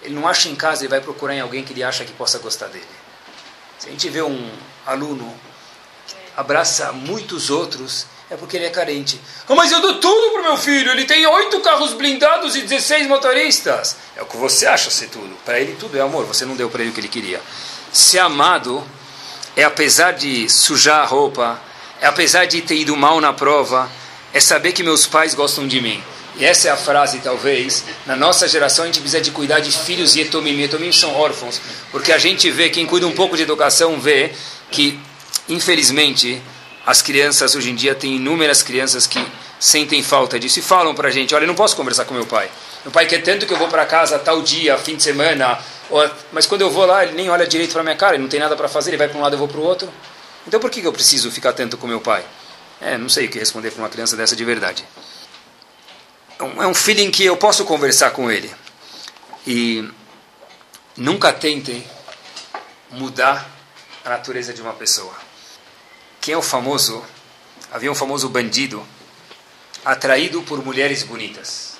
Ele 0.02 0.14
não 0.14 0.28
acha 0.28 0.50
em 0.50 0.54
casa, 0.54 0.82
ele 0.82 0.90
vai 0.90 1.00
procurar 1.00 1.34
em 1.34 1.40
alguém 1.40 1.64
que 1.64 1.72
ele 1.72 1.82
acha 1.82 2.04
que 2.04 2.12
possa 2.12 2.38
gostar 2.38 2.66
dele. 2.66 2.84
Se 3.78 3.88
a 3.88 3.90
gente 3.90 4.11
vê 4.11 4.20
um 4.20 4.50
aluno 4.84 5.34
que 6.06 6.14
abraça 6.36 6.92
muitos 6.92 7.48
outros, 7.48 8.06
é 8.31 8.37
porque 8.37 8.57
ele 8.57 8.66
é 8.66 8.70
carente. 8.70 9.20
Oh, 9.49 9.57
mas 9.57 9.72
eu 9.72 9.81
dou 9.81 9.99
tudo 9.99 10.33
para 10.33 10.43
meu 10.43 10.57
filho, 10.57 10.93
ele 10.93 11.05
tem 11.05 11.26
oito 11.26 11.61
carros 11.61 11.93
blindados 11.93 12.55
e 12.55 12.62
16 12.62 13.09
motoristas. 13.09 13.97
É 14.16 14.22
o 14.22 14.26
que 14.26 14.37
você 14.37 14.66
acha 14.66 14.89
ser 14.89 15.09
tudo. 15.09 15.37
Para 15.45 15.59
ele 15.59 15.76
tudo 15.78 15.99
é 15.99 16.01
amor, 16.01 16.24
você 16.26 16.45
não 16.45 16.55
deu 16.55 16.70
para 16.70 16.83
ele 16.83 16.91
o 16.91 16.95
que 16.95 17.01
ele 17.01 17.09
queria. 17.09 17.41
Ser 17.93 18.20
amado 18.20 18.87
é 19.57 19.64
apesar 19.64 20.12
de 20.12 20.49
sujar 20.49 21.01
a 21.01 21.05
roupa, 21.05 21.61
é 22.01 22.07
apesar 22.07 22.47
de 22.47 22.62
ter 22.62 22.76
ido 22.76 22.97
mal 22.97 23.20
na 23.20 23.33
prova, 23.33 23.91
é 24.33 24.39
saber 24.39 24.72
que 24.72 24.85
meus 24.85 25.07
pais 25.07 25.35
gostam 25.35 25.66
de 25.66 25.81
mim. 25.81 26.01
E 26.37 26.45
essa 26.45 26.68
é 26.68 26.70
a 26.70 26.76
frase, 26.76 27.18
talvez, 27.18 27.85
na 28.07 28.14
nossa 28.14 28.47
geração 28.47 28.85
a 28.85 28.87
gente 28.87 29.01
precisa 29.01 29.20
de 29.20 29.33
cuidar 29.33 29.59
de 29.59 29.72
filhos 29.72 30.14
e 30.14 30.20
etomim. 30.20 30.62
Etomim 30.62 30.93
são 30.93 31.14
órfãos, 31.16 31.61
porque 31.91 32.12
a 32.12 32.18
gente 32.18 32.49
vê, 32.49 32.70
quem 32.70 32.87
cuida 32.87 33.07
um 33.09 33.12
pouco 33.12 33.37
de 33.37 33.43
educação 33.43 34.01
vê 34.01 34.33
que, 34.70 34.99
infelizmente, 35.49 36.41
as 36.87 37.03
crianças 37.03 37.55
hoje 37.55 37.70
em 37.70 37.74
dia, 37.74 37.95
tem 37.95 38.16
inúmeras 38.16 38.62
crianças 38.62 39.07
que 39.07 39.24
sentem 39.59 40.03
falta 40.03 40.39
disso 40.39 40.59
e 40.59 40.62
falam 40.62 40.95
para 40.95 41.09
a 41.09 41.11
gente, 41.11 41.35
olha, 41.35 41.45
eu 41.45 41.49
não 41.49 41.55
posso 41.55 41.76
conversar 41.76 42.05
com 42.05 42.14
meu 42.14 42.26
pai. 42.26 42.51
Meu 42.85 42.91
pai 42.91 43.07
quer 43.07 43.22
tanto 43.22 43.47
que 43.47 43.53
eu 43.53 43.59
vou 43.59 43.68
para 43.68 43.85
casa 43.85 44.18
tal 44.18 44.41
dia, 44.41 44.76
fim 44.78 44.97
de 44.97 45.03
semana, 45.03 45.59
mas 46.33 46.47
quando 46.47 46.62
eu 46.62 46.70
vou 46.70 46.87
lá, 46.87 47.05
ele 47.05 47.12
nem 47.12 47.28
olha 47.28 47.47
direito 47.47 47.72
para 47.72 47.83
minha 47.83 47.97
cara, 47.97 48.14
ele 48.14 48.22
não 48.22 48.31
tem 48.31 48.41
nada 48.41 48.57
para 48.57 48.68
fazer, 48.68 48.91
ele 48.91 48.97
vai 48.97 49.09
para 49.09 49.18
um 49.18 49.20
lado, 49.20 49.35
eu 49.35 49.39
vou 49.39 49.49
para 49.49 49.59
o 49.59 49.62
outro. 49.62 49.93
Então 50.47 50.59
por 50.59 50.70
que 50.70 50.83
eu 50.83 50.93
preciso 50.93 51.31
ficar 51.31 51.53
tanto 51.53 51.76
com 51.76 51.87
meu 51.87 52.01
pai? 52.01 52.24
É, 52.81 52.97
não 52.97 53.11
sei 53.11 53.26
o 53.26 53.28
que 53.28 53.39
responder 53.39 53.70
para 53.70 53.83
uma 53.83 53.91
criança 53.91 54.16
dessa 54.16 54.35
de 54.35 54.45
verdade. 54.45 54.85
É 56.39 56.66
um 56.66 56.74
feeling 56.74 57.11
que 57.11 57.24
eu 57.24 57.37
posso 57.37 57.64
conversar 57.66 58.12
com 58.12 58.31
ele. 58.31 58.51
E 59.47 59.87
nunca 60.97 61.31
tentem 61.33 61.85
mudar 62.91 63.47
a 64.03 64.09
natureza 64.09 64.55
de 64.55 64.62
uma 64.62 64.72
pessoa. 64.72 65.12
Quem 66.20 66.34
é 66.34 66.36
o 66.36 66.42
famoso? 66.42 67.02
Havia 67.72 67.90
um 67.90 67.94
famoso 67.94 68.28
bandido 68.28 68.86
atraído 69.84 70.42
por 70.42 70.62
mulheres 70.62 71.02
bonitas. 71.02 71.78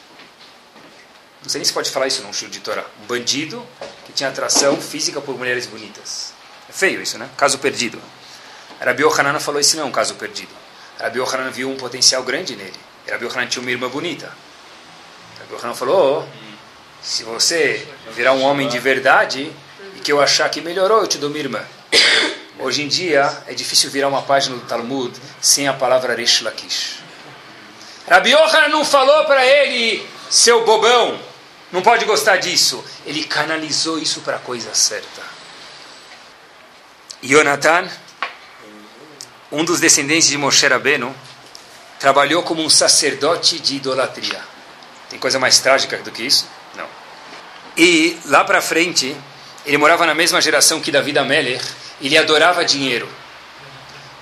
Não 1.43 1.51
sei 1.51 1.59
nem 1.59 1.65
se 1.67 1.73
pode 1.73 1.91
falar 1.91 2.07
isso 2.07 2.23
num 2.23 2.33
show 2.33 2.49
de 2.49 2.61
Torá. 2.61 2.85
Um 3.03 3.07
bandido 3.07 3.67
que 4.07 4.13
tinha 4.13 4.29
atração 4.29 4.81
física 4.81 5.21
por 5.21 5.37
mulheres 5.37 5.67
bonitas. 5.67 6.33
É 6.69 6.73
feio 6.73 7.03
isso, 7.03 7.19
né? 7.19 7.29
Caso 7.37 7.59
perdido. 7.59 8.01
Rabi 8.81 9.05
Ohanan 9.05 9.39
falou 9.41 9.61
isso 9.61 9.77
não 9.77 9.85
é 9.85 9.87
um 9.87 9.93
caso 9.93 10.15
perdido. 10.15 10.53
Rabi 10.99 11.21
Ohanan 11.21 11.51
viu 11.51 11.71
um 11.71 11.77
potencial 11.77 12.23
grande 12.23 12.57
nele. 12.57 12.79
Rabi 13.11 13.27
Ohanan 13.27 13.47
tinha 13.47 13.61
uma 13.61 13.71
irmã 13.71 13.89
bonita. 13.89 14.33
Rabi 15.39 15.55
Ohanan 15.55 15.75
falou, 15.75 16.27
oh, 16.27 16.41
se 17.03 17.25
você 17.25 17.87
virar 18.15 18.33
um 18.33 18.43
homem 18.43 18.69
de 18.69 18.79
verdade 18.79 19.53
e 19.97 20.01
que 20.01 20.11
eu 20.11 20.21
achar 20.21 20.49
que 20.49 20.63
melhorou, 20.63 21.01
eu 21.01 21.07
te 21.07 21.19
dou 21.19 21.29
minha 21.29 21.45
irmã. 21.45 21.63
Hoje 22.61 22.83
em 22.83 22.89
dia 22.89 23.43
é 23.47 23.55
difícil 23.55 23.91
virar 23.91 24.09
uma 24.09 24.23
página 24.23 24.57
do 24.57 24.63
Talmud 24.63 25.19
sem 25.41 25.67
a 25.67 25.73
palavra 25.73 26.15
Resh 26.15 26.43
Lakish. 26.43 26.99
Rabi 28.09 28.35
Ohanan 28.35 28.69
não 28.69 28.85
falou 28.85 29.25
para 29.25 29.45
ele, 29.45 30.07
seu 30.29 30.65
bobão, 30.65 31.19
não 31.73 31.83
pode 31.83 32.05
gostar 32.05 32.37
disso. 32.37 32.85
Ele 33.07 33.25
canalizou 33.25 33.99
isso 33.99 34.21
para 34.21 34.37
a 34.37 34.41
coisa 34.41 34.75
certa. 34.75 35.23
Jonathan 37.23 37.89
um 39.53 39.65
dos 39.65 39.81
descendentes 39.81 40.29
de 40.29 40.39
Moshe 40.39 40.67
Rabbeinu, 40.67 41.15
trabalhou 41.99 42.43
como 42.43 42.63
um 42.63 42.71
sacerdote 42.71 43.59
de 43.59 43.77
idolatria. 43.77 44.41
Tem 45.09 45.19
coisa 45.19 45.39
mais 45.39 45.59
trágica 45.59 45.99
do 45.99 46.11
que 46.11 46.23
isso? 46.23 46.47
Não. 46.77 46.87
E 47.77 48.19
lá 48.27 48.45
para 48.45 48.63
frente, 48.63 49.17
ele 49.67 49.77
morava 49.77 50.07
na 50.07 50.15
mesma 50.15 50.41
geração 50.41 50.81
que 50.81 50.91
David 50.91 51.19
Ameller, 51.19 51.61
ele 52.01 52.17
adorava 52.17 52.65
dinheiro. 52.65 53.09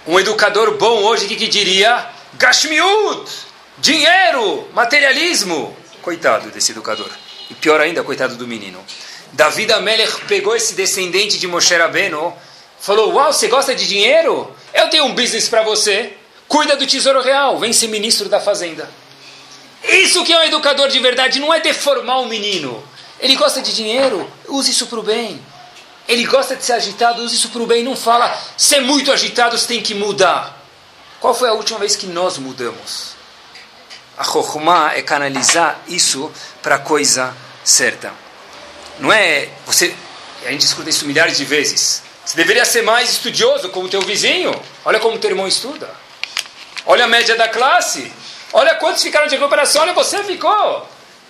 Um 0.06 0.18
educador 0.18 0.76
bom 0.76 1.02
hoje, 1.02 1.26
que, 1.26 1.36
que 1.36 1.48
diria? 1.48 2.06
Gashmiut! 2.34 3.30
Dinheiro! 3.78 4.68
Materialismo! 4.72 5.76
Coitado 6.02 6.50
desse 6.50 6.72
educador. 6.72 7.10
E 7.50 7.54
pior 7.54 7.80
ainda, 7.80 8.02
coitado 8.02 8.36
do 8.36 8.46
menino. 8.46 8.84
David 9.32 9.72
Ameller 9.72 10.10
pegou 10.26 10.56
esse 10.56 10.74
descendente 10.74 11.38
de 11.38 11.46
Moshe 11.46 11.74
Rabbeinu, 11.74 12.34
falou, 12.80 13.12
uau, 13.12 13.32
você 13.32 13.46
gosta 13.48 13.74
de 13.74 13.86
dinheiro? 13.86 14.50
Eu 14.72 14.88
tenho 14.88 15.04
um 15.04 15.14
business 15.14 15.48
para 15.48 15.62
você. 15.62 16.14
Cuida 16.46 16.76
do 16.76 16.86
tesouro 16.86 17.20
real. 17.20 17.58
Vem 17.58 17.72
ser 17.72 17.88
ministro 17.88 18.28
da 18.28 18.40
fazenda. 18.40 18.88
Isso 19.84 20.24
que 20.24 20.32
é 20.32 20.38
um 20.38 20.44
educador 20.44 20.88
de 20.88 20.98
verdade. 20.98 21.38
Não 21.38 21.52
é 21.52 21.60
deformar 21.60 22.18
o 22.18 22.22
um 22.22 22.28
menino. 22.28 22.82
Ele 23.20 23.36
gosta 23.36 23.60
de 23.60 23.74
dinheiro. 23.74 24.30
Use 24.48 24.70
isso 24.70 24.86
para 24.86 24.98
o 24.98 25.02
bem. 25.02 25.40
Ele 26.06 26.24
gosta 26.24 26.56
de 26.56 26.64
ser 26.64 26.72
agitado. 26.74 27.22
Use 27.22 27.36
isso 27.36 27.48
para 27.50 27.62
o 27.62 27.66
bem. 27.66 27.84
Não 27.84 27.96
fala, 27.96 28.36
ser 28.56 28.80
muito 28.80 29.12
agitado, 29.12 29.58
você 29.58 29.66
tem 29.66 29.82
que 29.82 29.94
mudar. 29.94 30.56
Qual 31.20 31.34
foi 31.34 31.48
a 31.48 31.52
última 31.52 31.78
vez 31.78 31.96
que 31.96 32.06
nós 32.06 32.38
mudamos? 32.38 33.16
A 34.16 34.24
Chokhmah 34.24 34.94
é 34.96 35.02
canalizar 35.02 35.80
isso 35.88 36.30
para 36.62 36.76
a 36.76 36.78
coisa 36.78 37.34
certa. 37.64 38.12
Não 38.98 39.12
é 39.12 39.48
você. 39.66 39.94
A 40.44 40.50
gente 40.50 40.62
escuta 40.62 40.90
isso 40.90 41.06
milhares 41.06 41.36
de 41.36 41.44
vezes. 41.44 42.02
Você 42.24 42.36
deveria 42.36 42.64
ser 42.64 42.82
mais 42.82 43.10
estudioso 43.10 43.68
como 43.70 43.88
teu 43.88 44.00
vizinho. 44.02 44.60
Olha 44.84 45.00
como 45.00 45.18
teu 45.18 45.30
irmão 45.30 45.46
estuda. 45.46 45.88
Olha 46.84 47.04
a 47.04 47.08
média 47.08 47.36
da 47.36 47.48
classe. 47.48 48.12
Olha 48.52 48.74
quantos 48.76 49.02
ficaram 49.02 49.26
de 49.26 49.36
recuperação. 49.36 49.82
Olha, 49.82 49.92
você 49.92 50.22
ficou. 50.24 50.88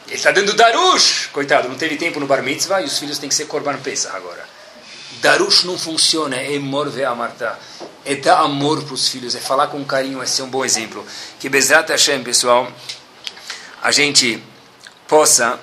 Ele 0.09 0.17
está 0.17 0.33
dando 0.33 0.55
darush. 0.55 1.29
Coitado, 1.33 1.69
não 1.69 1.77
teve 1.77 1.97
tempo 1.97 2.19
no 2.19 2.27
bar 2.27 2.43
mitzvah 2.43 2.81
e 2.81 2.87
os 2.87 2.99
filhos 2.99 3.19
têm 3.19 3.29
que 3.29 3.35
ser 3.35 3.45
korban 3.47 3.77
pesach 3.79 4.17
agora. 4.17 4.49
Darush 5.21 5.65
não 5.65 5.79
funciona. 5.79 6.37
É 6.37 6.57
amor 6.57 6.89
ver 6.89 7.05
amarta. 7.05 7.59
É 8.05 8.15
dar 8.17 8.41
amor 8.41 8.83
para 8.83 8.95
os 8.95 9.09
filhos. 9.09 9.35
É 9.35 9.41
falar 9.41 9.67
com 9.67 9.85
carinho. 9.85 10.23
É 10.23 10.27
ser 10.27 10.43
um 10.43 10.49
bom 10.49 10.65
exemplo. 10.65 11.07
Que 11.39 11.49
Bezrat 11.49 11.91
Hashem, 11.91 12.25
pessoal, 12.25 12.73
a 13.83 13.93
gente 13.93 14.43
possa 15.07 15.61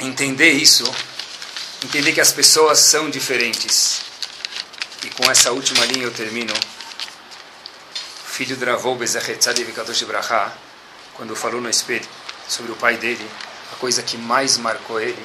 entender 0.00 0.50
isso 0.50 0.84
entender 1.84 2.12
que 2.12 2.20
as 2.20 2.32
pessoas 2.32 2.80
são 2.80 3.08
diferentes. 3.10 4.00
E 5.04 5.10
com 5.10 5.30
essa 5.30 5.52
última 5.52 5.84
linha 5.84 6.04
eu 6.04 6.10
termino. 6.10 6.52
O 6.52 8.28
filho 8.28 8.56
de 8.56 8.64
Ravou 8.64 8.96
Bezachetzad 8.96 9.56
Vikadosh 9.56 10.02
Braha, 10.02 10.52
quando 11.14 11.36
falou 11.36 11.60
no 11.60 11.70
espelho 11.70 12.06
sobre 12.48 12.72
o 12.72 12.76
pai 12.76 12.96
dele, 12.96 13.28
a 13.72 13.76
coisa 13.76 14.02
que 14.02 14.16
mais 14.16 14.56
marcou 14.56 15.00
ele, 15.00 15.24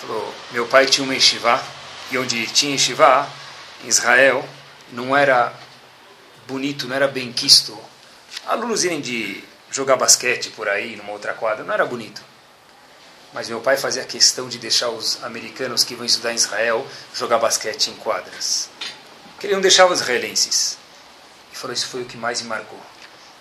falou: 0.00 0.34
Meu 0.50 0.66
pai 0.66 0.86
tinha 0.86 1.04
uma 1.04 1.14
yeshiva, 1.14 1.62
e 2.10 2.18
onde 2.18 2.46
tinha 2.48 2.72
yeshiva, 2.72 3.28
em 3.82 3.88
Israel, 3.88 4.46
não 4.92 5.16
era 5.16 5.52
bonito, 6.46 6.86
não 6.86 6.96
era 6.96 7.08
bem 7.08 7.32
quisto. 7.32 7.78
Alunos 8.46 8.84
irem 8.84 9.00
de 9.00 9.42
jogar 9.70 9.96
basquete 9.96 10.50
por 10.50 10.68
aí, 10.68 10.96
numa 10.96 11.12
outra 11.12 11.34
quadra, 11.34 11.64
não 11.64 11.74
era 11.74 11.84
bonito. 11.84 12.22
mas 13.32 13.48
meu 13.48 13.60
pai 13.60 13.76
fazia 13.76 14.04
questão 14.04 14.48
de 14.48 14.58
deixar 14.58 14.90
os 14.90 15.22
americanos 15.24 15.82
que 15.82 15.96
vão 15.96 16.06
estudar 16.06 16.30
em 16.30 16.36
Israel 16.36 16.86
jogar 17.12 17.38
basquete 17.38 17.88
em 17.88 17.94
quadras. 17.94 18.70
Que 19.40 19.48
ele 19.48 19.54
não 19.54 19.60
deixava 19.60 19.92
os 19.92 20.00
israelenses. 20.00 20.78
E 21.52 21.56
falou: 21.56 21.74
Isso 21.74 21.88
foi 21.88 22.02
o 22.02 22.04
que 22.04 22.16
mais 22.16 22.40
me 22.42 22.48
marcou. 22.48 22.80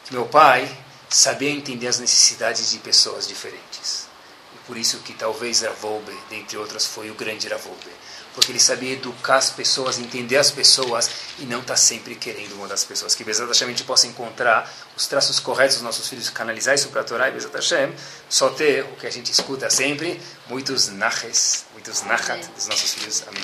Que 0.06 0.14
meu 0.14 0.26
pai 0.26 0.76
sabia 1.14 1.49
entender 1.49 1.88
as 1.88 1.99
necessidades 1.99 2.72
de 2.72 2.80
pessoas 2.80 3.28
diferentes. 3.28 4.07
E 4.55 4.57
por 4.68 4.78
isso 4.78 4.99
que 4.99 5.14
talvez 5.14 5.61
Ravolbe, 5.61 6.18
dentre 6.30 6.57
outras, 6.57 6.86
foi 6.86 7.09
o 7.09 7.16
grande 7.16 7.47
Ravolbe 7.47 7.91
porque 8.34 8.51
ele 8.51 8.59
sabia 8.59 8.93
educar 8.93 9.38
as 9.38 9.51
pessoas, 9.51 9.99
entender 9.99 10.38
as 10.38 10.51
pessoas 10.51 11.09
e 11.39 11.45
não 11.45 11.59
estar 11.59 11.74
tá 11.74 11.78
sempre 11.78 12.16
querendo 12.16 12.55
mudar 12.55 12.74
as 12.74 12.84
pessoas. 12.84 13.16
Que 13.16 13.24
Bezat 13.24 13.47
Hashem 13.47 13.68
a 13.68 13.72
gente 13.72 13.84
possa 13.84 14.07
encontrar 14.07 14.72
os 14.95 15.07
traços 15.07 15.39
corretos 15.39 15.76
dos 15.76 15.84
nossos 15.84 16.07
filhos, 16.07 16.30
canalizar 16.30 16.76
isso 16.76 16.89
para 16.89 17.01
a 17.01 17.03
Torá 17.03 17.30
e 17.30 17.32
Bezat 17.32 17.53
Hashem, 17.53 17.93
só 18.28 18.49
ter 18.49 18.84
o 18.84 18.95
que 18.95 19.07
a 19.07 19.11
gente 19.11 19.32
escuta 19.32 19.70
sempre, 19.70 20.20
muitos 20.47 20.89
naches, 20.89 21.66
muitos 21.74 22.03
nachat 22.03 22.45
dos 22.47 22.68
nossos 22.68 22.93
filhos. 22.93 23.24
Amém. 23.28 23.43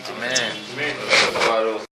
Amém. 0.74 1.89